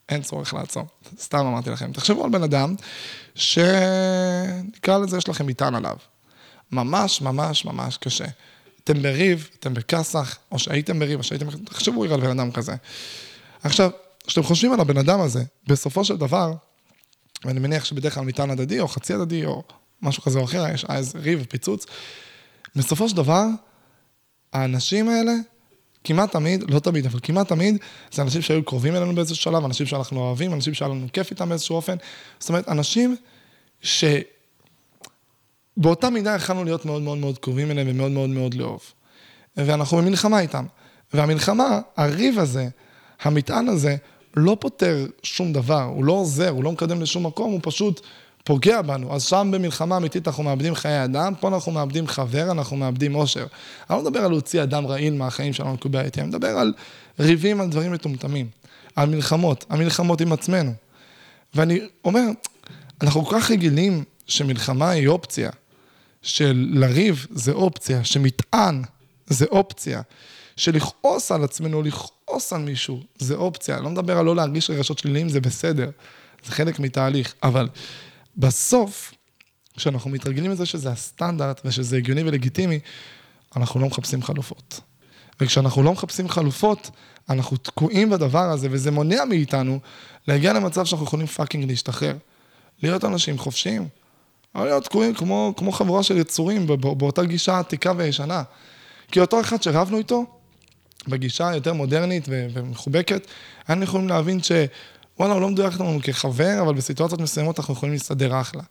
אין 0.09 0.21
צורך 0.21 0.53
לעצור. 0.53 0.87
סתם 1.19 1.37
אמרתי 1.37 1.69
לכם. 1.69 1.91
תחשבו 1.93 2.23
על 2.23 2.29
בן 2.29 2.43
אדם 2.43 2.75
שנקרא 3.35 4.97
לזה, 4.97 5.17
יש 5.17 5.29
לכם 5.29 5.47
מטען 5.47 5.75
עליו. 5.75 5.97
ממש 6.71 7.21
ממש 7.21 7.65
ממש 7.65 7.97
קשה. 7.97 8.25
אתם 8.83 9.01
בריב, 9.01 9.49
אתם 9.59 9.73
בכסח, 9.73 10.37
או 10.51 10.59
שהייתם 10.59 10.99
בריב, 10.99 11.19
או 11.19 11.23
שהייתם... 11.23 11.49
תחשבו 11.51 12.01
רגע 12.01 12.13
על 12.13 12.21
בן 12.21 12.39
אדם 12.39 12.51
כזה. 12.51 12.75
עכשיו, 13.63 13.89
כשאתם 14.27 14.43
חושבים 14.43 14.73
על 14.73 14.79
הבן 14.79 14.97
אדם 14.97 15.21
הזה, 15.21 15.43
בסופו 15.67 16.05
של 16.05 16.17
דבר, 16.17 16.53
ואני 17.45 17.59
מניח 17.59 17.85
שבדרך 17.85 18.13
כלל 18.13 18.23
מטען 18.23 18.49
הדדי, 18.49 18.79
או 18.79 18.87
חצי 18.87 19.13
הדדי, 19.13 19.45
או 19.45 19.63
משהו 20.01 20.23
כזה 20.23 20.39
או 20.39 20.43
אחר, 20.43 20.65
יש 20.73 20.85
איזה 20.85 21.19
ריב 21.19 21.45
פיצוץ, 21.49 21.85
בסופו 22.75 23.09
של 23.09 23.15
דבר, 23.15 23.45
האנשים 24.53 25.09
האלה 25.09 25.33
כמעט 26.03 26.31
תמיד, 26.31 26.71
לא 26.71 26.79
תמיד, 26.79 27.05
אבל 27.05 27.19
כמעט 27.23 27.47
תמיד, 27.47 27.77
זה 28.11 28.21
אנשים 28.21 28.41
שהיו 28.41 28.63
קרובים 28.63 28.95
אלינו 28.95 29.15
באיזשהו 29.15 29.35
שלב, 29.35 29.65
אנשים 29.65 29.85
שאנחנו 29.85 30.19
אוהבים, 30.19 30.53
אנשים 30.53 30.73
שהיה 30.73 30.89
לנו 30.89 31.07
כיף 31.13 31.31
איתם 31.31 31.49
באיזשהו 31.49 31.75
אופן. 31.75 31.95
זאת 32.39 32.49
אומרת, 32.49 32.69
אנשים 32.69 33.15
שבאותה 33.81 34.29
מידה 36.09 36.35
יכלנו 36.35 36.63
להיות 36.63 36.85
מאוד 36.85 37.01
מאוד 37.01 37.17
מאוד 37.17 37.37
קרובים 37.37 37.71
אליהם 37.71 37.87
ומאוד 37.89 38.11
מאוד 38.11 38.29
מאוד 38.29 38.53
לאהוב. 38.53 38.81
ואנחנו 39.57 39.97
במלחמה 39.97 40.39
איתם. 40.39 40.65
והמלחמה, 41.13 41.79
הריב 41.97 42.39
הזה, 42.39 42.67
המטען 43.21 43.67
הזה, 43.67 43.95
לא 44.35 44.57
פותר 44.59 45.07
שום 45.23 45.53
דבר, 45.53 45.83
הוא 45.83 46.05
לא 46.05 46.13
עוזר, 46.13 46.49
הוא 46.49 46.63
לא 46.63 46.71
מקדם 46.71 47.01
לשום 47.01 47.25
מקום, 47.25 47.51
הוא 47.51 47.59
פשוט 47.63 48.01
פוגע 48.43 48.81
בנו. 48.81 49.15
אז 49.15 49.23
שם 49.23 49.49
במלחמה 49.53 49.97
אמיתית 49.97 50.27
אנחנו 50.27 50.43
מאבדים 50.43 50.75
חיי 50.75 51.03
אדם, 51.03 51.33
פה 51.39 51.47
אנחנו 51.47 51.71
מאבדים 51.71 52.07
חבר, 52.07 52.51
אנחנו 52.51 52.77
מאבדים 52.77 53.15
אושר. 53.15 53.45
אני 53.89 53.97
לא 53.97 54.03
מדבר 54.03 54.19
על 54.19 54.31
להוציא 54.31 54.63
אדם 54.63 54.87
רעיל 54.87 55.13
מהחיים 55.13 55.53
שלנו 55.53 55.73
מקובע 55.73 56.01
איתי, 56.01 56.21
אני 56.21 56.27
מדבר 56.27 56.47
על 56.47 56.73
ריבים 57.19 57.61
על 57.61 57.69
דברים 57.69 57.91
מטומטמים, 57.91 58.47
על 58.95 59.09
מלחמות, 59.09 59.65
על 59.69 59.79
מלחמות 59.79 60.21
עם 60.21 60.33
עצמנו. 60.33 60.73
ואני 61.53 61.79
אומר, 62.05 62.21
אנחנו 63.01 63.25
כל 63.25 63.39
כך 63.39 63.51
רגילים 63.51 64.03
שמלחמה 64.27 64.89
היא 64.89 65.07
אופציה, 65.07 65.49
שלריב 66.21 67.27
זה 67.31 67.51
אופציה, 67.51 68.03
שמטען 68.03 68.83
זה 69.27 69.45
אופציה, 69.45 70.01
שלכעוס 70.55 71.31
על 71.31 71.43
עצמנו, 71.43 71.81
לכעוס 71.81 72.53
על 72.53 72.61
מישהו, 72.61 72.99
זה 73.19 73.35
אופציה. 73.35 73.75
אני 73.75 73.83
לא 73.83 73.89
מדבר 73.89 74.17
על 74.17 74.25
לא 74.25 74.35
להרגיש 74.35 74.69
רגשות 74.69 74.99
שליליים, 74.99 75.29
זה 75.29 75.41
בסדר. 75.41 75.89
זה 76.45 76.51
חלק 76.51 76.79
מתהליך, 76.79 77.33
אבל 77.43 77.67
בסוף, 78.39 79.13
כשאנחנו 79.77 80.09
מתרגלים 80.09 80.51
לזה 80.51 80.65
שזה 80.65 80.89
הסטנדרט 80.89 81.61
ושזה 81.65 81.97
הגיוני 81.97 82.23
ולגיטימי, 82.23 82.79
אנחנו 83.55 83.79
לא 83.79 83.87
מחפשים 83.87 84.23
חלופות. 84.23 84.79
וכשאנחנו 85.41 85.83
לא 85.83 85.91
מחפשים 85.91 86.29
חלופות, 86.29 86.89
אנחנו 87.29 87.57
תקועים 87.57 88.09
בדבר 88.09 88.49
הזה, 88.49 88.67
וזה 88.71 88.91
מונע 88.91 89.25
מאיתנו 89.25 89.79
להגיע 90.27 90.53
למצב 90.53 90.85
שאנחנו 90.85 91.05
יכולים 91.05 91.27
fucking 91.27 91.69
להשתחרר. 91.69 92.15
להיות 92.83 93.05
אנשים 93.05 93.37
חופשיים. 93.37 93.87
לא 94.55 94.65
להיות 94.65 94.83
תקועים 94.83 95.13
כמו, 95.13 95.53
כמו 95.57 95.71
חבורה 95.71 96.03
של 96.03 96.17
יצורים 96.17 96.67
באותה 96.97 97.23
גישה 97.23 97.59
עתיקה 97.59 97.93
וישנה. 97.97 98.43
כי 99.11 99.19
אותו 99.19 99.41
אחד 99.41 99.63
שרבנו 99.63 99.97
איתו, 99.97 100.25
בגישה 101.07 101.49
היותר 101.49 101.73
מודרנית 101.73 102.25
ומחובקת, 102.29 103.27
היינו 103.67 103.83
יכולים 103.83 104.09
להבין 104.09 104.39
שוואלה, 105.19 105.33
הוא 105.33 105.41
לא 105.41 105.49
מדויק 105.49 105.73
לנו 105.73 105.99
כחבר, 106.03 106.61
אבל 106.61 106.73
בסיטואציות 106.73 107.21
מסוימות 107.21 107.59
אנחנו 107.59 107.73
יכולים 107.73 107.93
להסתדר 107.93 108.41
אחלה. 108.41 108.61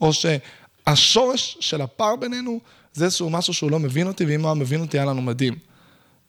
או 0.00 0.10
שהשורש 0.12 1.56
של 1.60 1.80
הפער 1.80 2.16
בינינו 2.16 2.60
זה 2.92 3.04
איזשהו 3.04 3.30
משהו 3.30 3.54
שהוא 3.54 3.70
לא 3.70 3.78
מבין 3.78 4.06
אותי, 4.06 4.24
ואם 4.24 4.40
הוא 4.40 4.48
היה 4.48 4.54
מבין 4.54 4.80
אותי, 4.80 4.98
היה 4.98 5.06
לנו 5.06 5.22
מדהים. 5.22 5.54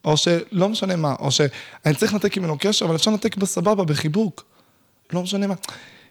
או 0.06 0.18
שלא 0.18 0.70
משנה 0.70 0.96
מה, 0.96 1.16
או 1.20 1.32
שאני 1.32 1.96
צריך 1.98 2.14
לנתק 2.14 2.38
ממנו 2.38 2.58
קשר, 2.60 2.86
אבל 2.86 2.96
אפשר 2.96 3.12
לנתק 3.12 3.36
בסבבה, 3.36 3.84
בחיבוק. 3.84 4.46
לא 5.14 5.24
משנה 5.24 5.48
מה. 5.48 5.56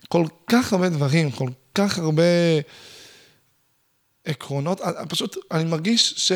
כל 0.08 0.24
כך 0.46 0.72
הרבה 0.72 0.88
דברים, 0.88 1.30
כל 1.30 1.48
כך 1.74 1.98
הרבה 1.98 2.22
עקרונות, 4.24 4.80
פשוט, 5.08 5.36
אני 5.50 5.64
מרגיש 5.64 6.14
ש... 6.16 6.32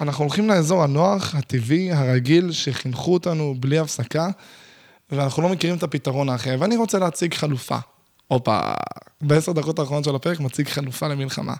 אנחנו 0.00 0.24
הולכים 0.24 0.48
לאזור 0.48 0.82
הנוח, 0.82 1.34
הטבעי, 1.34 1.92
הרגיל, 1.92 2.52
שחינכו 2.52 3.14
אותנו 3.14 3.54
בלי 3.60 3.78
הפסקה, 3.78 4.28
ואנחנו 5.10 5.42
לא 5.42 5.48
מכירים 5.48 5.76
את 5.76 5.82
הפתרון 5.82 6.28
האחר, 6.28 6.56
ואני 6.58 6.76
רוצה 6.76 6.98
להציג 6.98 7.34
חלופה. 7.34 7.78
הופה, 8.28 8.60
בעשר 9.20 9.52
דקות 9.52 9.78
האחרונות 9.78 10.04
של 10.04 10.14
הפרק 10.14 10.40
מציג 10.40 10.68
חלופה 10.68 11.08
למלחמה. 11.08 11.54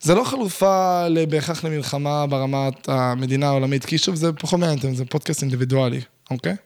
זה 0.00 0.14
לא 0.14 0.24
חלופה 0.24 1.06
בהכרח 1.28 1.64
למלחמה 1.64 2.26
ברמת 2.26 2.88
המדינה 2.88 3.46
העולמית, 3.46 3.84
כי 3.84 3.98
שוב, 3.98 4.14
זה 4.14 4.32
פחות 4.32 4.60
מעניין, 4.60 4.94
זה 4.94 5.04
פודקאסט 5.04 5.42
אינדיבידואלי, 5.42 6.00
אוקיי? 6.30 6.56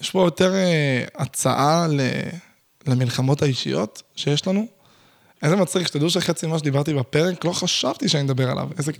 יש 0.00 0.10
פה 0.10 0.24
יותר 0.24 0.54
אה, 0.54 1.04
הצעה 1.14 1.86
למלחמות 2.86 3.42
האישיות 3.42 4.02
שיש 4.16 4.46
לנו. 4.46 4.66
איזה 5.42 5.56
מצחיק, 5.56 5.86
שתדעו 5.86 6.10
שחצי 6.10 6.46
ממה 6.46 6.58
שדיברתי 6.58 6.94
בפרק, 6.94 7.44
לא 7.44 7.52
חשבתי 7.52 8.08
שאני 8.08 8.22
אדבר 8.22 8.50
עליו. 8.50 8.68
איזה... 8.78 8.92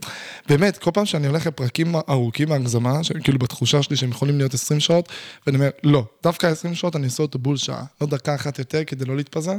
באמת, 0.48 0.78
כל 0.78 0.90
פעם 0.90 1.06
שאני 1.06 1.26
הולך 1.26 1.46
לפרקים 1.46 1.94
ארוכים 2.08 2.48
מהגזמה, 2.48 3.00
כאילו 3.24 3.38
בתחושה 3.38 3.82
שלי 3.82 3.96
שהם 3.96 4.10
יכולים 4.10 4.38
להיות 4.38 4.54
20 4.54 4.80
שעות, 4.80 5.08
ואני 5.46 5.56
אומר, 5.58 5.70
לא, 5.84 6.04
דווקא 6.22 6.46
20 6.46 6.74
שעות 6.74 6.96
אני 6.96 7.04
אעשה 7.04 7.22
אותו 7.22 7.38
בול 7.38 7.56
שעה, 7.56 7.84
לא 8.00 8.06
דקה 8.06 8.34
אחת 8.34 8.58
יותר 8.58 8.84
כדי 8.84 9.04
לא 9.04 9.16
להתפזר, 9.16 9.56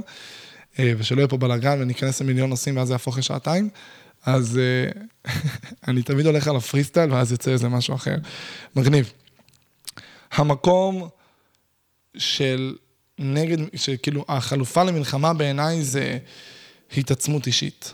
אה, 0.80 0.94
ושלא 0.98 1.20
יהיה 1.20 1.28
פה 1.28 1.38
בלאגן 1.38 1.82
וניכנס 1.82 2.22
למיליון 2.22 2.50
נושאים 2.50 2.78
ואז 2.78 2.88
זה 2.88 2.94
יהפוך 2.94 3.18
לשעתיים. 3.18 3.70
אז 4.26 4.60
אה, 4.60 5.32
אני 5.88 6.04
תמיד 6.04 6.26
הולך 6.26 6.48
על 6.48 6.56
הפרי 6.56 6.84
סטייל 6.84 7.12
ואז 7.12 7.32
יוצא 7.32 7.52
איזה 7.52 7.70
משהו 7.70 7.96
אחר. 7.96 8.16
מגניב. 8.76 9.12
המקום 10.32 11.10
של 12.18 12.76
נגד, 13.20 13.58
שכאילו, 13.76 14.26
החלופה 14.28 14.84
למלחמה 14.84 15.34
בעיניי 15.34 15.84
זה 15.84 16.18
התעצמות 16.98 17.48
אישית. 17.48 17.94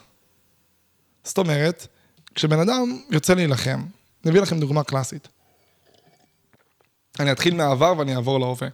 זאת 1.24 1.38
אומרת, 1.38 1.88
כשבן 2.36 2.60
אדם 2.60 3.02
יוצא 3.10 3.34
להילחם, 3.34 3.86
אני 4.24 4.32
אביא 4.32 4.42
לכם 4.42 4.60
דוגמה 4.60 4.84
קלאסית. 4.84 5.28
אני 7.20 7.32
אתחיל 7.32 7.56
מהעבר 7.56 7.94
ואני 7.98 8.16
אעבור 8.16 8.40
להווה. 8.40 8.68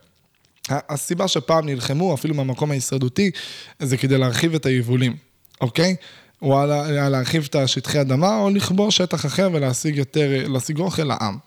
הסיבה 0.69 1.27
שפעם 1.27 1.65
נלחמו, 1.65 2.13
אפילו 2.13 2.35
מהמקום 2.35 2.71
ההישרדותי, 2.71 3.31
זה 3.79 3.97
כדי 3.97 4.17
להרחיב 4.17 4.55
את 4.55 4.65
היבולים, 4.65 5.17
אוקיי? 5.61 5.95
או 6.41 6.61
היה 6.61 7.09
להרחיב 7.09 7.47
את 7.49 7.55
השטחי 7.55 8.01
אדמה, 8.01 8.37
או 8.37 8.49
לכבוש 8.49 8.97
שטח 8.97 9.25
אחר 9.25 9.49
ולהשיג 9.53 9.95
יותר, 9.95 10.47
להשיג 10.47 10.79
אוכל 10.79 11.03
לעם. 11.03 11.37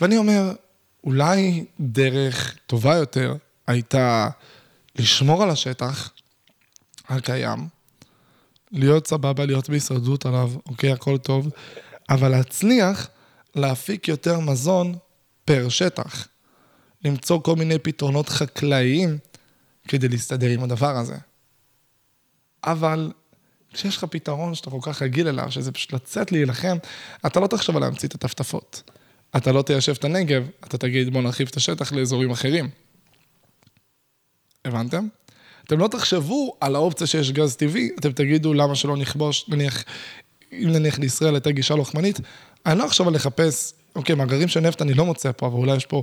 ואני 0.00 0.16
אומר, 0.16 0.52
אולי 1.04 1.64
דרך 1.80 2.56
טובה 2.66 2.94
יותר 2.94 3.36
הייתה 3.66 4.28
לשמור 4.96 5.42
על 5.42 5.50
השטח 5.50 6.10
הקיים, 7.08 7.68
להיות 8.72 9.06
סבבה, 9.06 9.46
להיות 9.46 9.70
בהישרדות 9.70 10.26
עליו, 10.26 10.52
אוקיי, 10.66 10.92
הכל 10.92 11.18
טוב, 11.18 11.48
אבל 12.10 12.28
להצליח 12.28 13.08
להפיק 13.54 14.08
יותר 14.08 14.40
מזון 14.40 14.94
פר 15.44 15.68
שטח. 15.68 16.28
למצוא 17.04 17.42
כל 17.42 17.56
מיני 17.56 17.78
פתרונות 17.78 18.28
חקלאיים 18.28 19.18
כדי 19.88 20.08
להסתדר 20.08 20.48
עם 20.48 20.62
הדבר 20.62 20.96
הזה. 20.96 21.16
אבל 22.64 23.12
כשיש 23.72 23.96
לך 23.96 24.04
פתרון 24.04 24.54
שאתה 24.54 24.70
כל 24.70 24.78
כך 24.82 25.02
רגיל 25.02 25.28
אליו, 25.28 25.50
שזה 25.50 25.72
פשוט 25.72 25.92
לצאת 25.92 26.32
להילחם, 26.32 26.76
אתה 27.26 27.40
לא 27.40 27.46
תחשוב 27.46 27.76
על 27.76 27.82
להמציא 27.82 28.08
את 28.08 28.14
הטפטפות. 28.14 28.90
אתה 29.36 29.52
לא 29.52 29.62
תיישב 29.62 29.92
את 29.92 30.04
הנגב, 30.04 30.46
אתה 30.64 30.78
תגיד 30.78 31.12
בוא 31.12 31.22
נרחיב 31.22 31.48
את 31.50 31.56
השטח 31.56 31.92
לאזורים 31.92 32.30
אחרים. 32.30 32.70
הבנתם? 34.64 35.08
אתם 35.64 35.78
לא 35.78 35.88
תחשבו 35.88 36.56
על 36.60 36.74
האופציה 36.74 37.06
שיש 37.06 37.32
גז 37.32 37.56
טבעי, 37.56 37.90
אתם 37.98 38.12
תגידו 38.12 38.54
למה 38.54 38.74
שלא 38.74 38.96
נכבוש, 38.96 39.44
נניח, 39.48 39.84
אם 40.52 40.68
נניח 40.68 40.98
לישראל 40.98 41.34
הייתה 41.34 41.50
גישה 41.50 41.74
לוחמנית, 41.74 42.20
אני 42.66 42.78
לא 42.78 42.86
על 43.06 43.14
לחפש, 43.14 43.72
אוקיי, 43.96 44.14
מאגרים 44.14 44.48
של 44.48 44.60
נפט 44.60 44.82
אני 44.82 44.94
לא 44.94 45.04
מוצא 45.04 45.32
פה, 45.32 45.46
אבל 45.46 45.56
אולי 45.56 45.76
יש 45.76 45.86
פה 45.86 46.02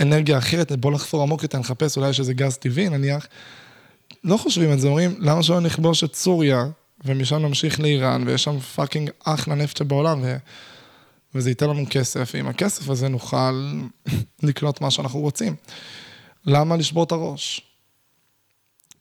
אנרגיה 0.00 0.38
אחרת, 0.38 0.72
בוא 0.72 0.92
נחפור 0.92 1.22
עמוק 1.22 1.42
יותר, 1.42 1.58
נחפש 1.58 1.96
אולי 1.96 2.10
יש 2.10 2.20
איזה 2.20 2.34
גז 2.34 2.56
טבעי 2.56 2.88
נניח. 2.88 3.26
לא 4.24 4.36
חושבים 4.36 4.72
את 4.72 4.80
זה, 4.80 4.88
אומרים, 4.88 5.14
למה 5.18 5.42
שלא 5.42 5.60
נכבוש 5.60 6.04
את 6.04 6.14
סוריה, 6.14 6.64
ומשם 7.04 7.36
נמשיך 7.36 7.80
לאיראן, 7.80 8.22
ויש 8.26 8.44
שם 8.44 8.60
פאקינג 8.60 9.10
אחלה 9.24 9.54
נפט 9.54 9.76
שבעולם, 9.76 10.20
ו... 10.22 10.36
וזה 11.34 11.50
ייתן 11.50 11.70
לנו 11.70 11.84
כסף, 11.90 12.30
ועם 12.34 12.48
הכסף 12.48 12.88
הזה 12.88 13.08
נוכל 13.08 13.72
לקנות 14.42 14.80
מה 14.80 14.90
שאנחנו 14.90 15.20
רוצים. 15.20 15.54
למה 16.46 16.76
לשבור 16.76 17.04
את 17.04 17.12
הראש? 17.12 17.71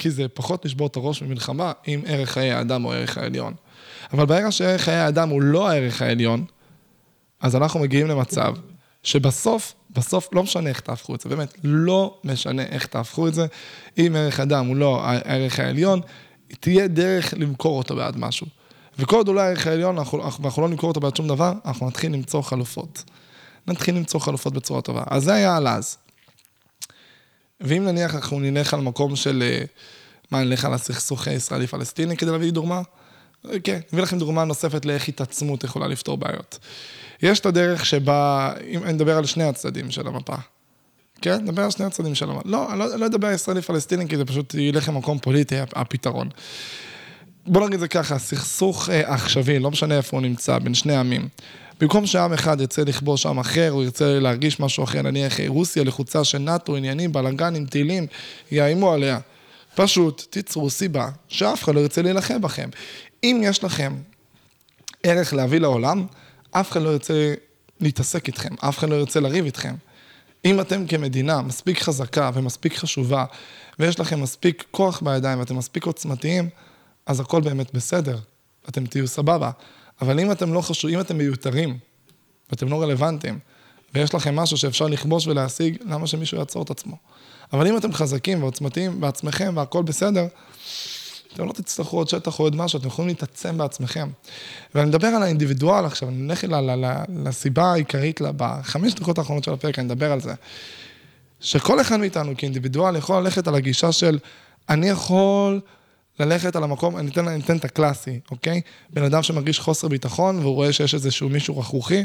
כי 0.01 0.11
זה 0.11 0.27
פחות 0.27 0.65
לשבור 0.65 0.87
את 0.87 0.95
הראש 0.95 1.23
במלחמה 1.23 1.71
עם 1.85 2.01
ערך 2.05 2.29
חיי 2.29 2.51
האדם 2.51 2.85
או 2.85 2.91
ערך 2.93 3.17
העליון. 3.17 3.53
אבל 4.13 4.25
ברגע 4.25 4.51
שערך 4.51 4.81
חיי 4.81 4.95
האדם 4.95 5.29
הוא 5.29 5.41
לא 5.41 5.69
הערך 5.69 6.01
העליון, 6.01 6.45
אז 7.41 7.55
אנחנו 7.55 7.79
מגיעים 7.79 8.07
למצב 8.07 8.53
שבסוף, 9.03 9.73
בסוף 9.89 10.29
לא 10.33 10.43
משנה 10.43 10.69
איך 10.69 10.79
תהפכו 10.79 11.15
את 11.15 11.21
זה, 11.21 11.29
באמת, 11.29 11.53
לא 11.63 12.19
משנה 12.23 12.63
איך 12.63 12.85
תהפכו 12.85 13.27
את 13.27 13.33
זה, 13.33 13.45
אם 13.97 14.15
ערך 14.17 14.39
אדם 14.39 14.65
הוא 14.65 14.75
לא 14.75 15.01
הערך 15.03 15.59
העליון, 15.59 16.01
תהיה 16.59 16.87
דרך 16.87 17.33
למכור 17.37 17.77
אותו 17.77 17.95
בעד 17.95 18.17
משהו. 18.17 18.47
וכל 18.99 19.15
עוד 19.15 19.27
אולי 19.27 19.41
הערך 19.41 19.67
העליון, 19.67 19.97
אנחנו, 19.97 20.23
אנחנו 20.45 20.61
לא 20.61 20.69
נמכור 20.69 20.87
אותו 20.87 20.99
בעד 20.99 21.15
שום 21.15 21.27
דבר, 21.27 21.53
אנחנו 21.65 21.87
נתחיל 21.87 22.13
למצוא 22.13 22.41
חלופות. 22.41 23.03
נתחיל 23.67 23.95
למצוא 23.95 24.19
חלופות 24.19 24.53
בצורה 24.53 24.81
טובה. 24.81 25.03
אז 25.07 25.23
זה 25.23 25.33
היה 25.33 25.57
על 25.57 25.67
אז. 25.67 25.97
ואם 27.61 27.85
נניח 27.85 28.15
אנחנו 28.15 28.39
נלך 28.39 28.73
על 28.73 28.81
מקום 28.81 29.15
של, 29.15 29.43
אה, 29.45 29.63
מה, 30.31 30.43
נלך 30.43 30.65
על 30.65 30.73
הסכסוך 30.73 31.27
הישראלי-פלסטיני 31.27 32.17
כדי 32.17 32.31
להביא 32.31 32.51
דוגמה? 32.51 32.81
כן, 33.63 33.79
אביא 33.93 34.03
לכם 34.03 34.19
דוגמה 34.19 34.43
נוספת 34.43 34.85
לאיך 34.85 35.07
התעצמות 35.07 35.63
יכולה 35.63 35.87
לפתור 35.87 36.17
בעיות. 36.17 36.59
יש 37.21 37.39
את 37.39 37.45
הדרך 37.45 37.85
שבה, 37.85 38.53
אם 38.67 38.83
אני 38.83 38.93
מדבר 38.93 39.17
על 39.17 39.25
שני 39.25 39.43
הצדדים 39.43 39.91
של 39.91 40.07
המפה, 40.07 40.35
כן? 41.21 41.41
נדבר 41.43 41.63
על 41.63 41.71
שני 41.71 41.85
הצדדים 41.85 42.15
של 42.15 42.29
המפה. 42.29 42.49
לא, 42.49 42.71
אני 42.71 42.79
לא, 42.79 42.95
לא 42.95 43.05
אדבר 43.05 43.31
ישראלי-פלסטיני, 43.31 44.07
כי 44.07 44.17
זה 44.17 44.25
פשוט 44.25 44.53
ילך 44.53 44.89
למקום 44.89 45.19
פוליטי, 45.19 45.55
הפתרון. 45.59 46.29
בוא 47.47 47.61
נגיד 47.61 47.73
את 47.73 47.79
זה 47.79 47.87
ככה, 47.87 48.19
סכסוך 48.19 48.89
אה, 48.89 49.13
עכשווי, 49.13 49.59
לא 49.59 49.71
משנה 49.71 49.97
איפה 49.97 50.17
הוא 50.17 50.21
נמצא, 50.21 50.59
בין 50.59 50.73
שני 50.73 50.95
עמים. 50.95 51.27
במקום 51.81 52.05
שעם 52.05 52.33
אחד 52.33 52.61
ירצה 52.61 52.83
לכבוש 52.83 53.25
עם 53.25 53.39
אחר, 53.39 53.69
הוא 53.71 53.83
ירצה 53.83 54.19
להרגיש 54.19 54.59
משהו 54.59 54.83
אחר, 54.83 55.01
נניח 55.01 55.39
רוסיה 55.47 55.83
לחוצה 55.83 56.23
של 56.23 56.37
נאט"ו, 56.37 56.75
עניינים, 56.75 57.11
בלאגנים, 57.11 57.65
טילים, 57.65 58.07
יאיימו 58.51 58.93
עליה. 58.93 59.19
פשוט 59.75 60.27
תיצרו 60.29 60.69
סיבה 60.69 61.09
שאף 61.27 61.63
אחד 61.63 61.75
לא 61.75 61.79
ירצה 61.79 62.01
להילחם 62.01 62.41
בכם. 62.41 62.69
אם 63.23 63.41
יש 63.43 63.63
לכם 63.63 63.95
ערך 65.03 65.33
להביא 65.33 65.59
לעולם, 65.59 66.05
אף 66.51 66.71
אחד 66.71 66.81
לא 66.81 66.89
ירצה 66.89 67.33
להתעסק 67.79 68.27
איתכם, 68.27 68.55
אף 68.59 68.77
אחד 68.77 68.89
לא 68.89 68.95
ירצה 68.95 69.19
לריב 69.19 69.45
איתכם. 69.45 69.75
אם 70.45 70.59
אתם 70.61 70.87
כמדינה 70.87 71.41
מספיק 71.41 71.81
חזקה 71.81 72.31
ומספיק 72.33 72.77
חשובה, 72.77 73.25
ויש 73.79 73.99
לכם 73.99 74.21
מספיק 74.21 74.63
כוח 74.71 75.01
בידיים 75.01 75.39
ואתם 75.39 75.57
מספיק 75.57 75.85
עוצמתיים, 75.85 76.49
אז 77.05 77.19
הכל 77.19 77.41
באמת 77.41 77.73
בסדר, 77.73 78.17
אתם 78.69 78.85
תהיו 78.85 79.07
סבבה. 79.07 79.51
אבל 80.01 80.19
אם 80.19 80.31
אתם 80.31 80.53
לא 80.53 80.61
חשובים, 80.61 80.95
אם 80.95 81.01
אתם 81.01 81.17
מיותרים, 81.17 81.77
ואתם 82.49 82.69
לא 82.69 82.81
רלוונטיים, 82.81 83.39
ויש 83.93 84.15
לכם 84.15 84.35
משהו 84.35 84.57
שאפשר 84.57 84.87
לכבוש 84.87 85.27
ולהשיג, 85.27 85.77
למה 85.85 86.07
שמישהו 86.07 86.37
יעצור 86.37 86.63
את 86.63 86.69
עצמו? 86.69 86.95
אבל 87.53 87.67
אם 87.67 87.77
אתם 87.77 87.93
חזקים 87.93 88.43
ועוצמתיים 88.43 89.01
בעצמכם 89.01 89.53
והכל 89.57 89.83
בסדר, 89.83 90.27
אתם 91.33 91.45
לא 91.45 91.51
תצטרכו 91.53 91.97
עוד 91.97 92.09
שטח 92.09 92.39
או 92.39 92.43
עוד 92.43 92.55
משהו, 92.55 92.79
אתם 92.79 92.87
יכולים 92.87 93.07
להתעצם 93.07 93.57
בעצמכם. 93.57 94.09
ואני 94.75 94.89
מדבר 94.89 95.07
על 95.07 95.23
האינדיבידואל 95.23 95.85
עכשיו, 95.85 96.09
אני 96.09 96.31
אלך 96.31 96.45
לסיבה 97.09 97.71
העיקרית, 97.71 98.21
בחמש 98.37 98.93
דקות 98.93 99.17
האחרונות 99.17 99.43
של 99.43 99.53
הפרק, 99.53 99.79
אני 99.79 99.85
מדבר 99.85 100.11
על 100.11 100.21
זה. 100.21 100.33
שכל 101.39 101.81
אחד 101.81 101.97
מאיתנו 101.97 102.33
כאינדיבידואל 102.37 102.95
יכול 102.95 103.23
ללכת 103.23 103.47
על 103.47 103.55
הגישה 103.55 103.91
של, 103.91 104.19
אני 104.69 104.89
יכול 104.89 105.61
ללכת 106.25 106.55
על 106.55 106.63
המקום, 106.63 106.97
אני 106.97 107.11
אתן, 107.11 107.27
אני 107.27 107.41
אתן 107.41 107.57
את 107.57 107.65
הקלאסי, 107.65 108.19
אוקיי? 108.31 108.61
בן 108.89 109.03
אדם 109.03 109.23
שמרגיש 109.23 109.59
חוסר 109.59 109.87
ביטחון 109.87 110.39
והוא 110.39 110.55
רואה 110.55 110.73
שיש 110.73 110.93
איזשהו 110.93 111.29
מישהו 111.29 111.59
רכרוכי, 111.59 112.03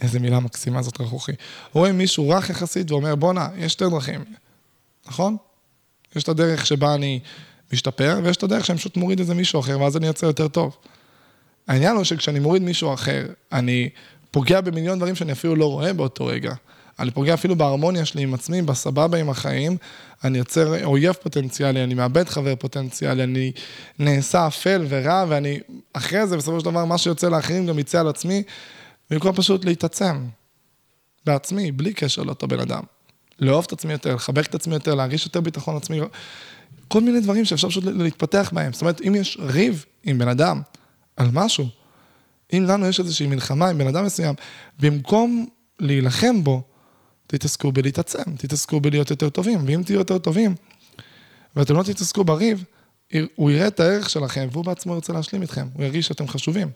איזה 0.00 0.20
מילה 0.20 0.40
מקסימה 0.40 0.82
זאת 0.82 1.00
רכרוכי. 1.00 1.32
רואה 1.72 1.92
מישהו 1.92 2.28
רך 2.28 2.50
יחסית 2.50 2.90
ואומר, 2.90 3.14
בואנה, 3.14 3.48
יש 3.56 3.72
שתי 3.72 3.84
דרכים. 3.90 4.24
נכון? 5.06 5.36
יש 6.16 6.22
את 6.22 6.28
הדרך 6.28 6.66
שבה 6.66 6.94
אני 6.94 7.20
משתפר, 7.72 8.20
ויש 8.24 8.36
את 8.36 8.42
הדרך 8.42 8.64
שאני 8.64 8.78
פשוט 8.78 8.96
מוריד 8.96 9.18
איזה 9.18 9.34
מישהו 9.34 9.60
אחר, 9.60 9.80
ואז 9.80 9.96
אני 9.96 10.06
יוצא 10.06 10.26
יותר 10.26 10.48
טוב. 10.48 10.76
העניין 11.68 11.96
הוא 11.96 12.04
שכשאני 12.04 12.38
מוריד 12.38 12.62
מישהו 12.62 12.94
אחר, 12.94 13.26
אני 13.52 13.88
פוגע 14.30 14.60
במיליון 14.60 14.98
דברים 14.98 15.14
שאני 15.14 15.32
אפילו 15.32 15.56
לא 15.56 15.70
רואה 15.70 15.92
באותו 15.92 16.26
רגע. 16.26 16.54
אני 16.98 17.10
פוגע 17.10 17.34
אפילו 17.34 17.56
בהרמוניה 17.56 18.04
שלי 18.04 18.22
עם 18.22 18.34
עצמי, 18.34 18.62
בסבבה 18.62 19.18
עם 19.18 19.30
החיים, 19.30 19.76
אני 20.24 20.38
יוצר 20.38 20.84
אויב 20.84 21.12
פוטנציאלי, 21.12 21.84
אני 21.84 21.94
מאבד 21.94 22.28
חבר 22.28 22.56
פוטנציאלי, 22.56 23.24
אני 23.24 23.52
נעשה 23.98 24.46
אפל 24.46 24.86
ורע, 24.88 25.24
ואני, 25.28 25.60
אחרי 25.92 26.26
זה, 26.26 26.36
בסופו 26.36 26.60
של 26.60 26.64
דבר, 26.64 26.84
מה 26.84 26.98
שיוצא 26.98 27.28
לאחרים 27.28 27.66
גם 27.66 27.78
יצא 27.78 28.00
על 28.00 28.08
עצמי, 28.08 28.42
במקום 29.10 29.32
פשוט 29.32 29.64
להתעצם 29.64 30.26
בעצמי, 31.26 31.72
בלי 31.72 31.92
קשר 31.92 32.22
לאותו 32.22 32.48
בן 32.48 32.60
אדם. 32.60 32.82
לאהוב 33.38 33.64
את 33.66 33.72
עצמי 33.72 33.92
יותר, 33.92 34.14
לחבק 34.14 34.46
את 34.46 34.54
עצמי 34.54 34.74
יותר, 34.74 34.94
להרגיש 34.94 35.26
יותר 35.26 35.40
ביטחון 35.40 35.76
עצמי, 35.76 36.00
כל 36.88 37.00
מיני 37.00 37.20
דברים 37.20 37.44
שאפשר 37.44 37.68
פשוט 37.68 37.84
להתפתח 37.84 38.50
בהם. 38.54 38.72
זאת 38.72 38.82
אומרת, 38.82 39.00
אם 39.00 39.14
יש 39.14 39.38
ריב 39.40 39.84
עם 40.04 40.18
בן 40.18 40.28
אדם 40.28 40.60
על 41.16 41.28
משהו, 41.32 41.66
אם 42.52 42.64
לנו 42.68 42.86
יש 42.86 43.00
איזושהי 43.00 43.26
מלחמה 43.26 43.68
עם 43.68 43.78
בן 43.78 43.86
אדם 43.86 44.04
מסוים, 44.04 44.34
במקום 44.80 45.46
להילחם 45.80 46.44
בו, 46.44 46.62
תתעסקו 47.26 47.72
בלהתעצם, 47.72 48.36
תתעסקו 48.38 48.80
בלהיות 48.80 49.10
יותר 49.10 49.28
טובים, 49.28 49.60
ואם 49.66 49.82
תהיו 49.82 49.98
יותר 49.98 50.18
טובים, 50.18 50.54
ואתם 51.56 51.76
לא 51.76 51.82
תתעסקו 51.82 52.24
בריב, 52.24 52.64
הוא 53.34 53.50
יראה 53.50 53.66
את 53.66 53.80
הערך 53.80 54.10
שלכם, 54.10 54.48
והוא 54.52 54.64
בעצמו 54.64 54.94
ירצה 54.94 55.12
להשלים 55.12 55.42
איתכם, 55.42 55.66
הוא 55.74 55.84
ירגיש 55.84 56.06
שאתם 56.06 56.28
חשובים, 56.28 56.68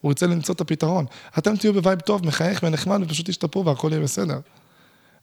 הוא 0.00 0.10
ירצה 0.10 0.26
למצוא 0.26 0.54
את 0.54 0.60
הפתרון. 0.60 1.06
אתם 1.38 1.56
תהיו 1.56 1.72
ב 1.72 1.78
vibe 1.78 2.00
טוב, 2.00 2.26
מחייך 2.26 2.60
ונחמד, 2.62 3.02
ופשוט 3.02 3.30
תשתפרו 3.30 3.64
והכל 3.64 3.88
יהיה 3.92 4.02
בסדר. 4.02 4.40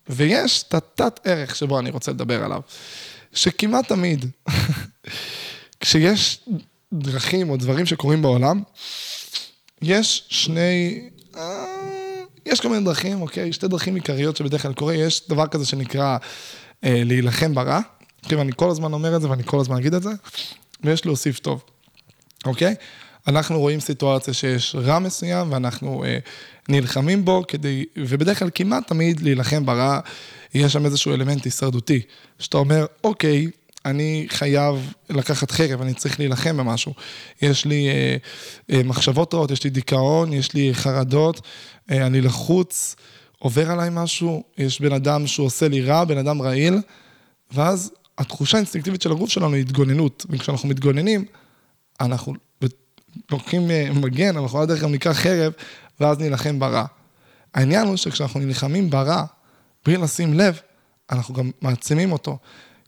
ויש 0.10 0.64
את 0.64 0.74
התת 0.74 1.20
ערך 1.24 1.56
שבו 1.56 1.80
אני 1.80 1.90
רוצה 1.90 2.12
לדבר 2.12 2.44
עליו, 2.44 2.62
שכמעט 3.34 3.88
תמיד, 3.88 4.26
כשיש 5.80 6.50
דרכים 6.94 7.50
או 7.50 7.58
דברים 7.58 7.86
שקורים 7.86 8.22
בעולם, 8.22 8.62
יש 9.82 10.26
שני... 10.30 11.10
יש 12.52 12.62
כל 12.62 12.70
מיני 12.70 12.86
דרכים, 12.86 13.22
אוקיי? 13.22 13.54
שתי 13.54 13.68
דרכים 13.68 13.96
עיקריות 13.96 14.38
שבדרך 14.38 14.62
כלל 14.62 14.74
קורה, 14.74 14.96
יש 14.96 15.30
דבר 15.30 15.48
כזה 15.48 15.66
שנקרא 15.66 16.18
אה, 16.84 17.02
להילחם 17.06 17.56
ברע. 17.56 17.80
כאילו, 18.22 18.42
אני 18.42 18.52
כל 18.56 18.70
הזמן 18.70 18.94
אומר 18.94 19.16
את 19.16 19.22
זה 19.22 19.30
ואני 19.30 19.44
כל 19.46 19.60
הזמן 19.60 19.78
אגיד 19.78 19.94
את 19.94 20.04
זה, 20.04 20.10
ויש 20.84 21.06
להוסיף 21.06 21.40
טוב, 21.40 21.64
אוקיי? 22.46 22.76
אנחנו 23.28 23.60
רואים 23.60 23.80
סיטואציה 23.80 24.34
שיש 24.34 24.76
רע 24.76 25.00
מסוים 25.00 25.52
ואנחנו 25.52 26.04
אה, 26.04 26.18
נלחמים 26.70 27.26
בו 27.26 27.44
כדי, 27.48 27.86
ובדרך 27.98 28.40
כלל 28.40 28.50
כמעט 28.56 28.88
תמיד 28.88 29.20
להילחם 29.20 29.66
ברע, 29.66 30.00
יש 30.54 30.74
שם 30.74 30.86
איזשהו 30.86 31.14
אלמנט 31.14 31.46
הישרדותי, 31.46 32.02
שאתה 32.40 32.58
אומר, 32.58 32.86
אוקיי, 33.04 33.48
אני 33.86 34.26
חייב 34.30 34.94
לקחת 35.10 35.52
חרב, 35.52 35.82
אני 35.82 35.94
צריך 35.94 36.20
להילחם 36.20 36.58
במשהו. 36.58 36.94
יש 37.42 37.66
לי 37.66 37.90
אה, 37.90 38.18
אה, 38.72 38.84
מחשבות 38.84 39.34
רעות, 39.34 39.52
יש 39.52 39.64
לי 39.64 39.70
דיכאון, 39.70 40.34
יש 40.34 40.54
לי 40.54 40.74
חרדות, 40.74 41.42
אה, 41.92 42.06
אני 42.06 42.22
לחוץ, 42.22 42.96
עובר 43.40 43.72
עליי 43.72 43.90
משהו, 43.92 44.44
יש 44.58 44.82
בן 44.82 44.94
אדם 44.94 45.28
שהוא 45.28 45.46
עושה 45.46 45.68
לי 45.68 45.82
רע, 45.82 46.04
בן 46.04 46.18
אדם 46.18 46.42
רעיל, 46.42 46.82
ואז 47.52 47.92
התחושה 48.18 48.58
האינסטינקטיבית 48.58 49.02
של 49.02 49.12
הגוף 49.12 49.30
שלנו 49.30 49.54
היא 49.54 49.62
התגוננות, 49.62 50.26
וכשאנחנו 50.30 50.70
מתגוננים, 50.70 51.26
אנחנו 52.02 52.34
לוקחים 53.32 53.72
אה, 53.72 53.90
מגן, 53.94 54.38
אנחנו 54.38 54.58
על 54.58 54.64
הדרך 54.64 54.82
גם 54.82 54.92
ניקח 54.92 55.12
חרב, 55.12 55.54
ואז 56.00 56.20
נילחם 56.20 56.60
ברע. 56.60 56.86
העניין 57.54 57.88
הוא 57.88 57.96
שכשאנחנו 57.96 58.40
נלחמים 58.40 58.90
ברע, 58.90 59.24
בלי 59.86 59.98
לשים 59.98 60.34
לב, 60.34 60.60
אנחנו 61.12 61.34
גם 61.34 61.52
מעצימים 61.62 62.12
אותו. 62.12 62.38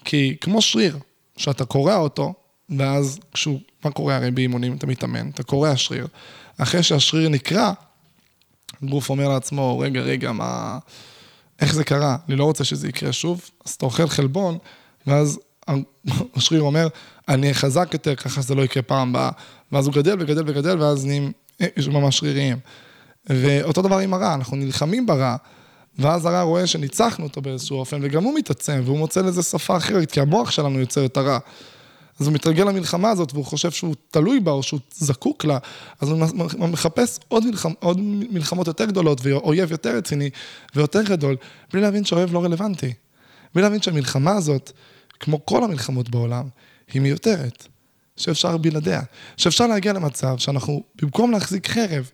כי 0.05 0.37
כמו 0.41 0.61
שריר, 0.61 0.97
שאתה 1.37 1.65
קורע 1.65 1.95
אותו, 1.95 2.33
ואז 2.77 3.19
כשהוא, 3.33 3.59
מה 3.85 3.91
קורה 3.91 4.15
הרי 4.15 4.31
באימונים, 4.31 4.75
אתה 4.75 4.87
מתאמן, 4.87 5.29
אתה 5.29 5.43
קורע 5.43 5.77
שריר. 5.77 6.07
אחרי 6.57 6.83
שהשריר 6.83 7.29
נקרע, 7.29 7.73
הגוף 8.83 9.09
אומר 9.09 9.29
לעצמו, 9.29 9.79
רגע, 9.79 10.01
רגע, 10.01 10.31
מה... 10.31 10.79
איך 11.59 11.75
זה 11.75 11.83
קרה? 11.83 12.17
אני 12.27 12.35
לא 12.35 12.43
רוצה 12.43 12.63
שזה 12.63 12.89
יקרה 12.89 13.13
שוב. 13.13 13.49
אז 13.65 13.71
אתה 13.71 13.85
אוכל 13.85 14.07
חלבון, 14.07 14.57
ואז 15.07 15.39
השריר 16.35 16.61
אומר, 16.61 16.87
אני 17.27 17.53
חזק 17.53 17.89
יותר, 17.93 18.15
ככה 18.15 18.41
שזה 18.41 18.55
לא 18.55 18.61
יקרה 18.61 18.83
פעם 18.83 19.09
הבאה. 19.09 19.29
ואז 19.71 19.87
הוא 19.87 19.93
גדל 19.93 20.15
וגדל 20.19 20.43
וגדל, 20.47 20.81
ואז 20.81 21.05
נהיים 21.05 21.31
ממש 21.87 22.17
שריריים. 22.17 22.57
ואותו 23.29 23.81
דבר 23.81 23.97
עם 23.97 24.13
הרע, 24.13 24.33
אנחנו 24.33 24.57
נלחמים 24.57 25.05
ברע, 25.05 25.35
ואז 25.99 26.25
הרע 26.25 26.41
רואה 26.41 26.67
שניצחנו 26.67 27.25
אותו 27.25 27.41
באיזשהו 27.41 27.77
אופן, 27.77 27.99
וגם 28.01 28.23
הוא 28.23 28.35
מתעצם, 28.35 28.81
והוא 28.85 28.97
מוצא 28.97 29.21
לזה 29.21 29.43
שפה 29.43 29.77
אחרת, 29.77 30.11
כי 30.11 30.19
המוח 30.19 30.51
שלנו 30.51 30.79
יוצר 30.79 31.05
את 31.05 31.17
הרע. 31.17 31.39
אז 32.19 32.27
הוא 32.27 32.33
מתרגל 32.33 32.63
למלחמה 32.63 33.09
הזאת, 33.09 33.33
והוא 33.33 33.45
חושב 33.45 33.71
שהוא 33.71 33.95
תלוי 34.11 34.39
בה, 34.39 34.51
או 34.51 34.63
שהוא 34.63 34.79
זקוק 34.93 35.45
לה, 35.45 35.57
אז 36.01 36.09
הוא 36.09 36.67
מחפש 36.69 37.19
עוד, 37.27 37.45
מלחמ, 37.45 37.71
עוד 37.79 37.99
מלחמות 38.29 38.67
יותר 38.67 38.85
גדולות, 38.85 39.19
ואויב 39.23 39.71
יותר 39.71 39.97
רציני 39.97 40.29
ויותר 40.75 41.01
גדול, 41.01 41.35
בלי 41.73 41.81
להבין 41.81 42.05
שהאויב 42.05 42.33
לא 42.33 42.43
רלוונטי. 42.43 42.93
בלי 43.55 43.63
להבין 43.63 43.81
שהמלחמה 43.81 44.31
הזאת, 44.31 44.71
כמו 45.19 45.45
כל 45.45 45.63
המלחמות 45.63 46.09
בעולם, 46.09 46.47
היא 46.93 47.01
מיותרת. 47.01 47.67
שאפשר 48.17 48.57
בלעדיה. 48.57 49.01
שאפשר 49.37 49.67
להגיע 49.67 49.93
למצב 49.93 50.37
שאנחנו, 50.37 50.83
במקום 51.01 51.31
להחזיק 51.31 51.67
חרב 51.67 52.09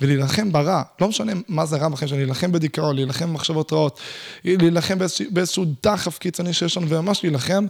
ולהילחם 0.00 0.52
ברע, 0.52 0.82
לא 1.00 1.08
משנה 1.08 1.32
מה 1.48 1.66
זה 1.66 1.76
רע 1.76 1.88
בחיים 1.88 2.08
שלנו, 2.08 2.20
להילחם 2.20 2.52
בדיכאון, 2.52 2.96
להילחם 2.96 3.28
במחשבות 3.28 3.72
רעות, 3.72 4.00
להילחם 4.44 4.98
באיזשהו, 4.98 5.26
באיזשהו 5.30 5.64
דחף 5.82 6.18
קיצוני 6.18 6.52
שיש 6.52 6.76
לנו, 6.76 6.88
וממש 6.88 7.24
להילחם, 7.24 7.66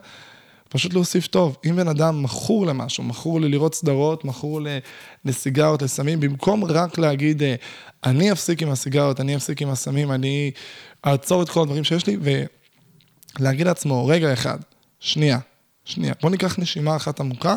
פשוט 0.68 0.94
להוסיף 0.94 1.26
טוב. 1.26 1.56
אם 1.66 1.76
בן 1.76 1.88
אדם 1.88 2.22
מכור 2.22 2.66
למשהו, 2.66 3.04
מכור 3.04 3.40
ללראות 3.40 3.74
סדרות, 3.74 4.24
מכור 4.24 4.60
לסיגרות, 5.24 5.82
לסמים, 5.82 6.20
במקום 6.20 6.64
רק 6.64 6.98
להגיד, 6.98 7.42
אה, 7.42 7.54
אני 8.04 8.32
אפסיק 8.32 8.62
עם 8.62 8.70
הסיגרות, 8.70 9.20
אני 9.20 9.36
אפסיק 9.36 9.62
עם 9.62 9.70
הסמים, 9.70 10.12
אני 10.12 10.50
אעצור 11.06 11.42
את 11.42 11.48
כל 11.48 11.62
הדברים 11.62 11.84
שיש 11.84 12.06
לי, 12.06 12.16
ולהגיד 13.40 13.66
לעצמו, 13.66 14.06
רגע 14.06 14.32
אחד, 14.32 14.58
שנייה, 15.00 15.38
שנייה, 15.84 16.14
בוא 16.22 16.30
ניקח 16.30 16.58
נשימה 16.58 16.96
אחת 16.96 17.20
עמוקה 17.20 17.54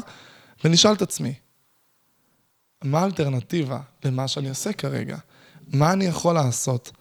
ונשאל 0.64 0.94
את 0.94 1.02
עצמי, 1.02 1.34
מה 2.84 3.00
האלטרנטיבה 3.00 3.80
למה 4.06 4.28
שאני 4.28 4.50
עושה 4.50 4.74
כרגע? 4.74 5.18
מה 5.68 5.94
אני 5.94 6.06
יכול 6.06 6.36
לעשות 6.36 6.92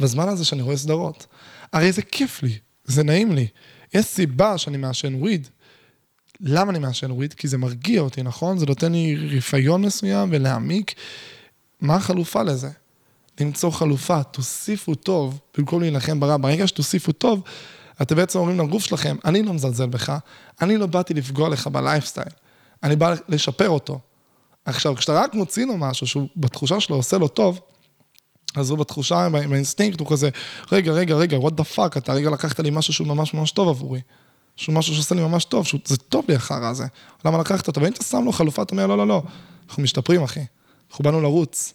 בזמן 0.00 0.28
הזה 0.28 0.44
שאני 0.44 0.62
רואה 0.62 0.76
סדרות? 0.76 1.26
הרי 1.72 1.92
זה 1.92 2.02
כיף 2.02 2.42
לי, 2.42 2.58
זה 2.84 3.02
נעים 3.02 3.32
לי. 3.32 3.46
יש 3.94 4.06
סיבה 4.06 4.58
שאני 4.58 4.76
מעשן 4.76 5.14
וויד. 5.14 5.48
למה 6.40 6.70
אני 6.70 6.78
מעשן 6.78 7.10
weed? 7.10 7.34
כי 7.34 7.48
זה 7.48 7.58
מרגיע 7.58 8.00
אותי, 8.00 8.22
נכון? 8.22 8.58
זה 8.58 8.66
נותן 8.66 8.92
לי 8.92 9.16
רפיון 9.36 9.82
מסוים 9.82 10.28
ולהעמיק. 10.32 10.94
מה 11.80 11.96
החלופה 11.96 12.42
לזה? 12.42 12.70
למצוא 13.40 13.70
חלופה, 13.70 14.22
תוסיפו 14.22 14.94
טוב 14.94 15.40
במקום 15.58 15.80
להילחם 15.80 16.20
ברע. 16.20 16.36
ברגע 16.36 16.66
שתוסיפו 16.66 17.12
טוב, 17.12 17.42
אתם 18.02 18.16
בעצם 18.16 18.38
אומרים 18.38 18.60
לגוף 18.60 18.84
שלכם, 18.84 19.16
אני 19.24 19.42
לא 19.42 19.52
מזלזל 19.52 19.86
בך, 19.86 20.18
אני 20.62 20.76
לא 20.76 20.86
באתי 20.86 21.14
לפגוע 21.14 21.48
לך 21.48 21.66
בלייפסטייל, 21.66 22.28
אני 22.82 22.96
בא 22.96 23.14
לשפר 23.28 23.68
אותו. 23.68 24.00
עכשיו, 24.64 24.96
כשאתה 24.96 25.20
רק 25.20 25.34
מוציא 25.34 25.66
לו 25.66 25.76
משהו 25.76 26.06
שהוא 26.06 26.28
בתחושה 26.36 26.80
שלו 26.80 26.96
עושה 26.96 27.18
לו 27.18 27.28
טוב, 27.28 27.60
אז 28.56 28.70
הוא 28.70 28.78
בתחושה, 28.78 29.28
באינסטינקט, 29.28 30.00
הוא 30.00 30.10
כזה, 30.10 30.30
רגע, 30.72 30.92
רגע, 30.92 31.14
רגע, 31.14 31.36
what 31.36 31.50
the 31.50 31.76
fuck, 31.76 31.98
אתה 31.98 32.12
רגע 32.12 32.30
לקחת 32.30 32.60
לי 32.60 32.70
משהו 32.70 32.92
שהוא 32.92 33.06
ממש 33.06 33.34
ממש 33.34 33.50
טוב 33.50 33.68
עבורי. 33.68 34.00
שהוא 34.56 34.74
משהו 34.74 34.94
שעושה 34.94 35.14
לי 35.14 35.20
ממש 35.20 35.44
טוב, 35.44 35.66
שזה 35.66 35.96
טוב 35.96 36.24
לי 36.28 36.34
החרא 36.34 36.66
הזה. 36.66 36.86
למה 37.24 37.38
לקחת 37.38 37.68
אותו? 37.68 37.80
ואם 37.80 37.92
אתה 37.92 38.04
שם 38.04 38.24
לו 38.24 38.32
חלופה, 38.32 38.62
אתה 38.62 38.72
אומר, 38.72 38.86
לא, 38.86 38.98
לא, 38.98 39.06
לא, 39.06 39.22
אנחנו 39.68 39.82
משתפרים, 39.82 40.22
אחי. 40.22 40.44
אנחנו 40.90 41.02
באנו 41.02 41.20
לרוץ. 41.20 41.74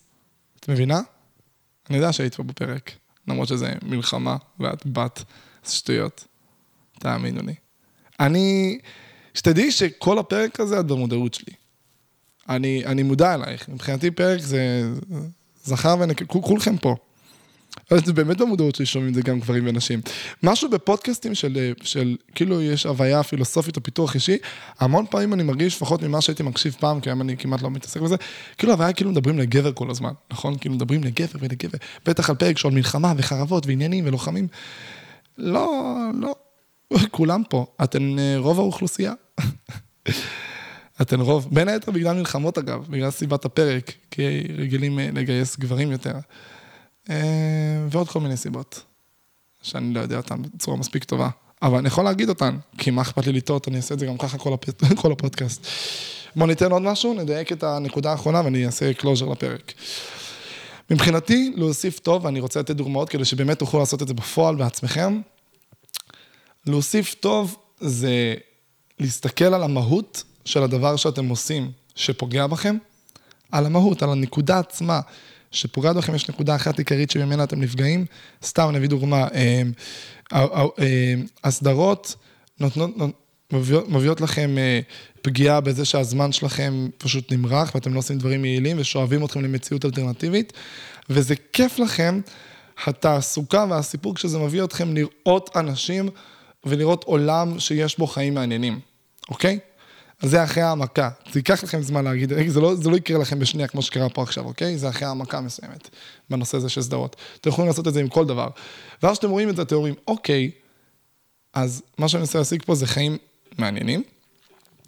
את 0.59 0.69
מבינה? 0.69 1.01
אני 1.89 1.97
יודע 1.97 2.13
שהיית 2.13 2.35
פה 2.35 2.43
בפרק, 2.43 2.91
למרות 3.27 3.47
שזה 3.47 3.73
מלחמה, 3.81 4.37
ואת 4.59 4.85
בת, 4.85 5.23
זה 5.65 5.75
שטויות. 5.75 6.25
תאמינו 6.99 7.41
לי. 7.41 7.55
אני, 8.19 8.79
שתדעי 9.33 9.71
שכל 9.71 10.19
הפרק 10.19 10.59
הזה 10.59 10.79
את 10.79 10.85
במודעות 10.85 11.33
שלי. 11.33 11.53
אני, 12.49 12.85
אני 12.85 13.03
מודע 13.03 13.33
אלייך, 13.33 13.69
מבחינתי 13.69 14.11
פרק 14.11 14.41
זה 14.41 14.89
זכר 15.63 15.95
ונקב, 15.99 16.25
כולכם 16.25 16.77
פה. 16.77 16.95
זה 18.05 18.13
באמת 18.13 18.37
במודעות 18.37 18.75
שלי 18.75 18.85
שומעים 18.85 19.09
את 19.09 19.15
זה 19.15 19.21
גם 19.21 19.39
גברים 19.39 19.67
ונשים. 19.67 20.01
משהו 20.43 20.69
בפודקאסטים 20.69 21.35
של, 21.35 21.73
של 21.81 22.15
כאילו 22.35 22.61
יש 22.61 22.85
הוויה 22.85 23.23
פילוסופית 23.23 23.75
או 23.75 23.83
פיתוח 23.83 24.15
אישי, 24.15 24.37
המון 24.79 25.05
פעמים 25.09 25.33
אני 25.33 25.43
מרגיש, 25.43 25.75
לפחות 25.75 26.03
ממה 26.03 26.21
שהייתי 26.21 26.43
מקשיב 26.43 26.75
פעם, 26.79 26.99
כי 26.99 27.09
היום 27.09 27.21
אני 27.21 27.37
כמעט 27.37 27.61
לא 27.61 27.71
מתעסק 27.71 28.01
בזה, 28.01 28.15
כאילו 28.57 28.73
הוויה 28.73 28.93
כאילו 28.93 29.11
מדברים 29.11 29.39
לגבר 29.39 29.71
כל 29.73 29.89
הזמן, 29.89 30.11
נכון? 30.31 30.57
כאילו 30.57 30.75
מדברים 30.75 31.03
לגבר 31.03 31.39
ולגבר, 31.39 31.77
בטח 32.05 32.29
על 32.29 32.35
פרק 32.35 32.57
של 32.57 32.69
מלחמה 32.69 33.13
וחרבות 33.17 33.67
ועניינים 33.67 34.07
ולוחמים. 34.07 34.47
לא, 35.37 35.91
לא, 36.13 36.35
כולם 37.11 37.43
פה, 37.49 37.65
אתן 37.83 38.19
אה, 38.19 38.35
רוב 38.37 38.59
האוכלוסייה. 38.59 39.13
אתן 41.01 41.19
רוב, 41.19 41.47
בין 41.51 41.67
היתר 41.67 41.91
בגלל 41.91 42.15
מלחמות 42.15 42.57
אגב, 42.57 42.85
בגלל 42.89 43.11
סיבת 43.11 43.45
הפרק, 43.45 43.91
כי 44.11 44.23
רגילים 44.57 44.99
אה, 44.99 45.09
לגייס 45.13 45.57
גברים 45.57 45.91
יותר. 45.91 46.13
אה, 47.09 47.15
ועוד 47.89 48.09
כל 48.09 48.19
מיני 48.19 48.37
סיבות, 48.37 48.83
שאני 49.61 49.93
לא 49.93 49.99
יודע 49.99 50.17
אותן 50.17 50.41
בצורה 50.41 50.77
מספיק 50.77 51.03
טובה. 51.03 51.29
אבל 51.61 51.77
אני 51.77 51.87
יכול 51.87 52.03
להגיד 52.03 52.29
אותן, 52.29 52.57
כי 52.77 52.91
מה 52.91 53.01
אכפת 53.01 53.27
לי 53.27 53.33
לטעות, 53.33 53.67
אני 53.67 53.77
אעשה 53.77 53.93
את 53.93 53.99
זה 53.99 54.05
גם 54.05 54.17
ככה 54.17 54.37
כל, 54.37 54.53
הפ... 54.53 54.65
כל 55.01 55.11
הפודקאסט. 55.11 55.67
בואו 56.35 56.47
ניתן 56.47 56.71
עוד 56.71 56.81
משהו, 56.81 57.13
נדייק 57.13 57.51
את 57.51 57.63
הנקודה 57.63 58.11
האחרונה 58.11 58.41
ואני 58.45 58.65
אעשה 58.65 58.93
closure 58.93 59.25
לפרק. 59.25 59.73
מבחינתי, 60.91 61.53
להוסיף 61.55 61.99
טוב, 61.99 62.25
ואני 62.25 62.39
רוצה 62.39 62.59
לתת 62.59 62.75
דוגמאות 62.75 63.09
כדי 63.09 63.25
שבאמת 63.25 63.59
תוכלו 63.59 63.79
לעשות 63.79 64.01
את 64.01 64.07
זה 64.07 64.13
בפועל 64.13 64.55
בעצמכם. 64.55 65.21
להוסיף 66.65 67.13
טוב 67.13 67.57
זה 67.79 68.35
להסתכל 68.99 69.53
על 69.53 69.63
המהות 69.63 70.23
של 70.45 70.63
הדבר 70.63 70.95
שאתם 70.95 71.29
עושים, 71.29 71.71
שפוגע 71.95 72.47
בכם, 72.47 72.77
על 73.51 73.65
המהות, 73.65 74.03
על 74.03 74.09
הנקודה 74.09 74.59
עצמה, 74.59 74.99
שפוגעת 75.51 75.95
בכם, 75.95 76.15
יש 76.15 76.29
נקודה 76.29 76.55
אחת 76.55 76.77
עיקרית 76.77 77.11
שממנה 77.11 77.43
אתם 77.43 77.61
נפגעים. 77.61 78.05
סתם, 78.43 78.69
אני 78.69 78.77
אביא 78.77 78.89
דוגמה, 78.89 79.27
הסדרות 81.43 82.15
נותנות, 82.59 82.91
מביאות, 83.51 83.89
מביאות 83.89 84.21
לכם 84.21 84.57
אה, 84.57 84.79
פגיעה 85.21 85.61
בזה 85.61 85.85
שהזמן 85.85 86.31
שלכם 86.31 86.87
פשוט 86.97 87.31
נמרח 87.31 87.75
ואתם 87.75 87.93
לא 87.93 87.99
עושים 87.99 88.17
דברים 88.17 88.45
יעילים 88.45 88.77
ושואבים 88.79 89.25
אתכם 89.25 89.41
למציאות 89.41 89.85
אלטרנטיבית, 89.85 90.53
וזה 91.09 91.35
כיף 91.53 91.79
לכם, 91.79 92.21
התעסוקה 92.85 93.65
והסיפור 93.69 94.15
כשזה 94.15 94.39
מביא 94.39 94.63
אתכם 94.63 94.93
לראות 94.93 95.49
אנשים 95.55 96.09
ולראות 96.65 97.03
עולם 97.03 97.59
שיש 97.59 97.97
בו 97.97 98.07
חיים 98.07 98.33
מעניינים, 98.33 98.79
אוקיי? 99.29 99.59
זה 100.27 100.43
אחרי 100.43 100.63
העמקה. 100.63 101.09
זה 101.31 101.39
ייקח 101.39 101.63
לכם 101.63 101.81
זמן 101.81 102.03
להגיד, 102.03 102.33
זה 102.47 102.61
לא, 102.61 102.75
זה 102.75 102.89
לא 102.89 102.97
יקרה 102.97 103.19
לכם 103.19 103.39
בשנייה 103.39 103.67
כמו 103.67 103.81
שקרה 103.81 104.09
פה 104.09 104.23
עכשיו, 104.23 104.45
אוקיי? 104.45 104.77
זה 104.77 104.89
אחרי 104.89 105.07
העמקה 105.07 105.41
מסוימת 105.41 105.89
בנושא 106.29 106.57
הזה 106.57 106.69
של 106.69 106.81
סדרות. 106.81 107.15
אתם 107.41 107.49
יכולים 107.49 107.67
לעשות 107.67 107.87
את 107.87 107.93
זה 107.93 107.99
עם 107.99 108.07
כל 108.07 108.25
דבר. 108.25 108.47
ואז 109.03 109.11
כשאתם 109.11 109.29
רואים 109.29 109.49
את 109.49 109.55
זה, 109.55 109.61
אתם 109.61 109.75
אומרים, 109.75 109.93
אוקיי, 110.07 110.51
אז 111.53 111.81
מה 111.97 112.09
שאני 112.09 112.19
מנסה 112.19 112.37
להשיג 112.37 112.63
פה 112.65 112.75
זה 112.75 112.87
חיים 112.87 113.17
מעניינים. 113.57 114.03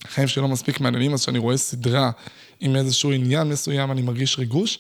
חיים 0.08 0.28
שלא 0.28 0.48
מספיק 0.48 0.80
מעניינים, 0.80 1.14
אז 1.14 1.22
כשאני 1.22 1.40
רואה 1.40 1.58
סדרה 1.58 2.12
עם 2.60 2.76
איזשהו 2.76 3.12
עניין 3.12 3.50
מסוים, 3.50 3.92
אני 3.92 4.02
מרגיש 4.02 4.40
ריגוש, 4.40 4.80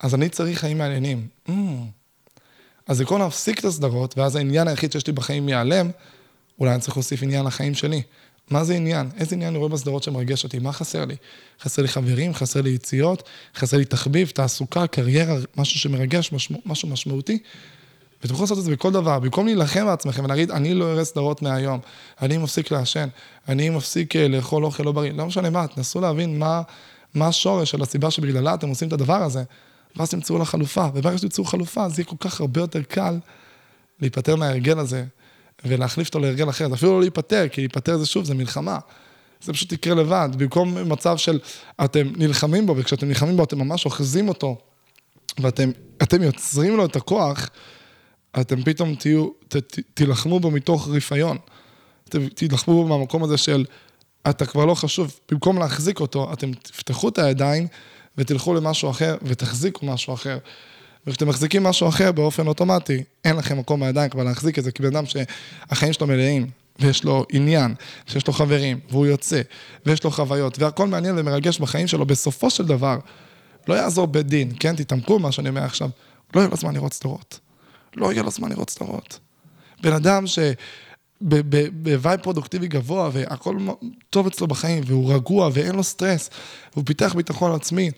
אז 0.00 0.14
אני 0.14 0.28
צריך 0.28 0.58
חיים 0.58 0.78
מעניינים. 0.78 1.26
Mm. 1.48 1.52
אז 2.86 3.00
במקום 3.00 3.20
להפסיק 3.20 3.58
את 3.58 3.64
הסדרות, 3.64 4.18
ואז 4.18 4.36
העניין 4.36 4.68
היחיד 4.68 4.92
שיש 4.92 5.06
לי 5.06 5.12
בחיים 5.12 5.48
ייעלם, 5.48 5.90
אולי 6.58 6.72
אני 6.72 6.80
צריך 6.80 6.96
להוסיף 6.96 7.22
עניין 7.22 7.46
לחיים 7.46 7.74
שלי. 7.74 8.02
מה 8.50 8.64
זה 8.64 8.74
עניין? 8.74 9.10
איזה 9.18 9.34
עניין 9.34 9.48
אני 9.48 9.58
רואה 9.58 9.68
בסדרות 9.68 10.02
שמרגש 10.02 10.44
אותי? 10.44 10.58
מה 10.58 10.72
חסר 10.72 11.04
לי? 11.04 11.16
חסר 11.60 11.82
לי 11.82 11.88
חברים, 11.88 12.34
חסר 12.34 12.60
לי 12.60 12.70
יציאות, 12.70 13.22
חסר 13.56 13.76
לי 13.76 13.84
תחביב, 13.84 14.28
תעסוקה, 14.28 14.86
קריירה, 14.86 15.36
משהו 15.56 15.80
שמרגש, 15.80 16.32
משמע, 16.32 16.58
משהו 16.66 16.88
משמעותי. 16.88 17.38
ותוכלו 18.24 18.42
לעשות 18.42 18.58
את 18.58 18.64
זה 18.64 18.70
בכל 18.70 18.92
דבר, 18.92 19.18
במקום 19.18 19.46
להילחם 19.46 19.86
בעצמכם 19.86 20.24
ולהגיד, 20.24 20.50
אני 20.50 20.74
לא 20.74 20.92
אראה 20.92 21.04
סדרות 21.04 21.42
מהיום, 21.42 21.80
אני 22.22 22.38
מפסיק 22.38 22.70
לעשן, 22.70 23.08
אני 23.48 23.70
מפסיק 23.70 24.16
אה, 24.16 24.28
לאכול 24.28 24.64
אוכל 24.64 24.82
לא 24.82 24.92
בריא, 24.92 25.12
לא 25.12 25.26
משנה 25.26 25.50
מה, 25.50 25.66
תנסו 25.66 26.00
להבין 26.00 26.38
מה, 26.38 26.62
מה 27.14 27.26
השורש 27.26 27.70
של 27.70 27.82
הסיבה 27.82 28.10
שבגללה 28.10 28.54
אתם 28.54 28.68
עושים 28.68 28.88
את 28.88 28.92
הדבר 28.92 29.22
הזה, 29.22 29.42
ואז 29.96 30.10
תמצאו 30.10 30.38
לה 30.38 30.44
חלופה, 30.44 30.86
וברגע 30.94 31.18
שתמצאו 31.18 31.44
חלופה, 31.44 31.88
זה 31.88 32.02
יהיה 32.02 32.08
כל 32.08 32.16
כך 32.20 32.40
הרבה 32.40 32.60
יותר 32.60 32.82
קל 32.82 33.18
להיפטר 34.00 34.36
מההרגל 34.36 34.78
הזה, 34.78 35.04
ולהחליף 35.64 36.08
אותו 36.08 36.18
להרגל 36.18 36.50
אחר, 36.50 36.74
אפילו 36.74 36.92
לא 36.92 37.00
להיפטר, 37.00 37.48
כי 37.48 37.60
להיפטר 37.60 37.98
זה 37.98 38.06
שוב, 38.06 38.24
זה 38.24 38.34
מלחמה. 38.34 38.78
זה 39.42 39.52
פשוט 39.52 39.72
יקרה 39.72 39.94
לבד, 39.94 40.28
במקום 40.36 40.92
מצב 40.92 41.16
של 41.16 41.38
אתם 41.84 42.12
נלחמים 42.16 42.66
בו, 42.66 42.76
וכשאתם 42.76 43.08
נלחמים 43.08 43.36
בו 43.36 43.44
אתם 43.44 43.58
ממש 43.58 43.84
אוחזים 43.84 44.28
אותו, 44.28 44.58
ואתם 45.38 46.22
יוצרים 46.22 46.76
לו 46.76 46.84
את 46.84 46.96
הכוח, 46.96 47.50
אתם 48.40 48.62
פתאום 48.62 48.94
תהיו, 48.94 49.28
ת, 49.48 49.56
ת, 49.56 49.78
תילחמו 49.94 50.40
בו 50.40 50.50
מתוך 50.50 50.88
רפיון. 50.88 51.38
אתם 52.08 52.28
תילחמו 52.28 52.74
בו 52.74 52.88
מהמקום 52.88 53.24
הזה 53.24 53.36
של, 53.36 53.64
אתה 54.30 54.46
כבר 54.46 54.64
לא 54.64 54.74
חשוב, 54.74 55.20
במקום 55.30 55.58
להחזיק 55.58 56.00
אותו, 56.00 56.32
אתם 56.32 56.52
תפתחו 56.52 57.08
את 57.08 57.18
הידיים 57.18 57.66
ותלכו 58.18 58.54
למשהו 58.54 58.90
אחר 58.90 59.16
ותחזיקו 59.22 59.86
משהו 59.86 60.14
אחר. 60.14 60.38
וכשאתם 61.06 61.28
מחזיקים 61.28 61.62
משהו 61.62 61.88
אחר 61.88 62.12
באופן 62.12 62.46
אוטומטי, 62.46 63.02
אין 63.24 63.36
לכם 63.36 63.58
מקום 63.58 63.80
בידיים 63.80 64.10
כבר 64.10 64.24
להחזיק 64.24 64.58
את 64.58 64.64
זה, 64.64 64.72
כי 64.72 64.82
בן 64.82 64.96
אדם 64.96 65.04
שהחיים 65.06 65.92
שלו 65.92 66.06
מלאים, 66.06 66.46
ויש 66.78 67.04
לו 67.04 67.26
עניין, 67.32 67.74
שיש 68.06 68.26
לו 68.26 68.32
חברים, 68.32 68.80
והוא 68.90 69.06
יוצא, 69.06 69.40
ויש 69.86 70.04
לו 70.04 70.10
חוויות, 70.10 70.58
והכל 70.58 70.86
מעניין 70.86 71.18
ומרגש 71.18 71.58
בחיים 71.58 71.86
שלו, 71.86 72.06
בסופו 72.06 72.50
של 72.50 72.66
דבר, 72.66 72.98
לא 73.68 73.74
יעזור 73.74 74.06
בית 74.06 74.26
דין, 74.26 74.52
כן? 74.60 74.76
תתעמקו 74.76 75.18
מה 75.18 75.32
שאני 75.32 75.48
אומר 75.48 75.62
עכשיו, 75.62 75.90
לא 76.34 76.40
יהיה 76.40 76.50
לו 76.50 76.56
זמן 76.56 76.74
לראות 76.74 76.92
סדרות. 76.92 77.40
לא 77.96 78.12
יהיה 78.12 78.22
לו 78.22 78.30
זמן 78.30 78.48
לראות 78.48 78.70
סדרות. 78.70 79.18
בן 79.82 79.92
אדם 79.92 80.26
ש... 80.26 80.38
ב 81.20 81.40
vibe 81.40 82.20
פרודוקטיבי 82.20 82.68
גבוה, 82.68 83.10
והכל 83.12 83.58
טוב 84.10 84.26
אצלו 84.26 84.46
בחיים, 84.46 84.82
והוא 84.86 85.14
רגוע, 85.14 85.50
ואין 85.52 85.74
לו 85.74 85.84
סטרס, 85.84 86.30
והוא 86.72 86.84
פיתח 86.86 87.14
ביטחון 87.14 87.52
עצמי, 87.52 87.90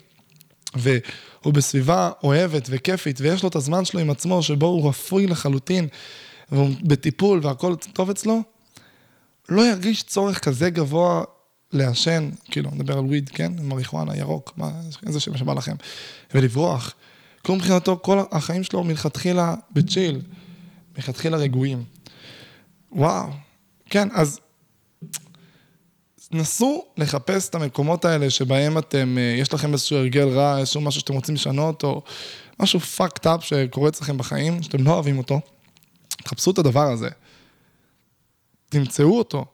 והוא 0.75 1.55
בסביבה 1.55 2.11
אוהבת 2.23 2.69
וכיפית, 2.71 3.21
ויש 3.21 3.43
לו 3.43 3.49
את 3.49 3.57
הזמן 3.57 3.85
שלו 3.85 4.01
עם 4.01 4.11
עצמו, 4.11 4.43
שבו 4.43 4.67
הוא 4.67 4.89
רפוי 4.89 5.27
לחלוטין, 5.27 5.89
והוא 6.53 6.71
בטיפול 6.83 7.41
והכל 7.43 7.75
טוב 7.93 8.11
אצלו, 8.11 8.43
לא 9.49 9.63
ירגיש 9.63 10.03
צורך 10.03 10.39
כזה 10.39 10.71
גבוה 10.71 11.25
לעשן, 11.73 12.31
כאילו, 12.45 12.71
נדבר 12.71 12.99
על 12.99 13.05
וויד, 13.05 13.29
כן? 13.29 13.53
מריחואנה, 13.63 14.17
ירוק, 14.17 14.53
מה, 14.57 14.71
איזה 15.07 15.21
שם 15.21 15.37
שבא 15.37 15.55
לכם, 15.55 15.75
ולברוח. 16.35 16.95
כי 17.45 17.53
מבחינתו, 17.53 17.99
כל 18.03 18.19
החיים 18.33 18.63
שלו 18.63 18.85
מלכתחילה 18.85 19.55
בצ'יל, 19.71 20.21
מלכתחילה 20.97 21.37
רגועים. 21.37 21.85
וואו, 22.93 23.29
כן, 23.91 24.09
אז 24.13 24.41
נסו 26.33 26.85
לחפש 26.97 27.49
את 27.49 27.55
המקומות 27.55 28.05
האלה 28.05 28.31
שבהם 28.31 28.79
אתם, 28.79 29.19
אה, 29.19 29.37
יש 29.39 29.55
לכם 29.55 29.73
איזשהו 29.73 29.97
הרגל 29.97 30.29
רע, 30.29 30.59
איזשהו 30.59 30.81
משהו 30.81 31.01
שאתם 31.01 31.15
רוצים 31.15 31.35
לשנות, 31.35 31.85
או 31.85 32.03
משהו 32.61 32.81
fucked 32.97 33.25
up 33.25 33.41
שקורה 33.41 33.89
אצלכם 33.89 34.19
בחיים, 34.19 34.63
שאתם 34.63 34.85
לא 34.85 34.91
אוהבים 34.91 35.19
אותו. 35.19 35.41
תחפשו 36.09 36.51
את 36.51 36.59
הדבר 36.59 36.93
הזה, 36.93 37.09
תמצאו 38.69 39.19
אותו, 39.19 39.45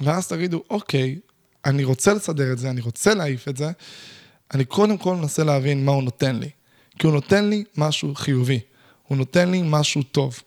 ואז 0.00 0.28
תגידו, 0.28 0.62
אוקיי, 0.70 1.18
אני 1.64 1.84
רוצה 1.84 2.14
לסדר 2.14 2.52
את 2.52 2.58
זה, 2.58 2.70
אני 2.70 2.80
רוצה 2.80 3.14
להעיף 3.14 3.48
את 3.48 3.56
זה, 3.56 3.70
אני 4.54 4.64
קודם 4.64 4.98
כל 4.98 5.16
מנסה 5.16 5.44
להבין 5.44 5.84
מה 5.84 5.92
הוא 5.92 6.02
נותן 6.02 6.36
לי. 6.36 6.50
כי 6.98 7.06
הוא 7.06 7.14
נותן 7.14 7.44
לי 7.44 7.64
משהו 7.76 8.14
חיובי, 8.14 8.60
הוא 9.08 9.18
נותן 9.18 9.50
לי 9.50 9.62
משהו 9.64 10.02
טוב. 10.02 10.40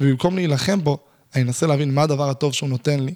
ובמקום 0.00 0.36
להילחם 0.36 0.84
בו, 0.84 0.98
אני 1.34 1.42
אנסה 1.42 1.66
להבין 1.66 1.94
מה 1.94 2.02
הדבר 2.02 2.30
הטוב 2.30 2.52
שהוא 2.52 2.68
נותן 2.68 3.00
לי. 3.00 3.14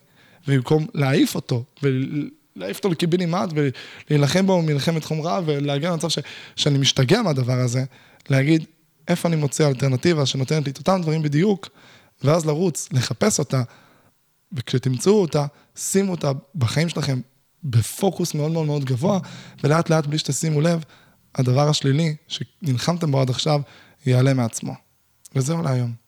ובמקום 0.49 0.86
להעיף 0.95 1.34
אותו, 1.34 1.64
ולהעיף 1.82 2.76
אותו 2.76 2.88
לקיבינימט, 2.88 3.53
ולהילחם 3.55 4.47
בו 4.47 4.62
מלחמת 4.62 5.05
חומרה, 5.05 5.40
ולהגיע 5.47 5.90
למצב 5.90 6.09
ש, 6.09 6.18
שאני 6.57 6.78
משתגע 6.78 7.22
מהדבר 7.22 7.59
הזה, 7.59 7.84
להגיד, 8.30 8.64
איפה 9.09 9.28
אני 9.28 9.36
מוצא 9.36 9.68
אלטרנטיבה 9.68 10.26
שנותנת 10.26 10.64
לי 10.64 10.70
את 10.70 10.78
אותם 10.78 11.01
דברים 11.03 11.22
בדיוק, 11.22 11.68
ואז 12.24 12.47
לרוץ, 12.47 12.88
לחפש 12.93 13.38
אותה, 13.38 13.62
וכשתמצאו 14.53 15.20
אותה, 15.20 15.47
שימו 15.76 16.11
אותה 16.11 16.32
בחיים 16.55 16.88
שלכם 16.88 17.20
בפוקוס 17.64 18.34
מאוד 18.34 18.51
מאוד 18.53 18.66
מאוד 18.66 18.84
גבוה, 18.84 19.18
ולאט 19.64 19.90
לאט, 19.90 20.07
בלי 20.07 20.18
שתשימו 20.18 20.61
לב, 20.61 20.84
הדבר 21.34 21.68
השלילי 21.68 22.16
שנלחמתם 22.28 23.11
בו 23.11 23.20
עד 23.20 23.30
עכשיו, 23.30 23.61
ייעלם 24.07 24.36
מעצמו. 24.36 24.74
וזהו 25.34 25.62
להיום. 25.62 26.02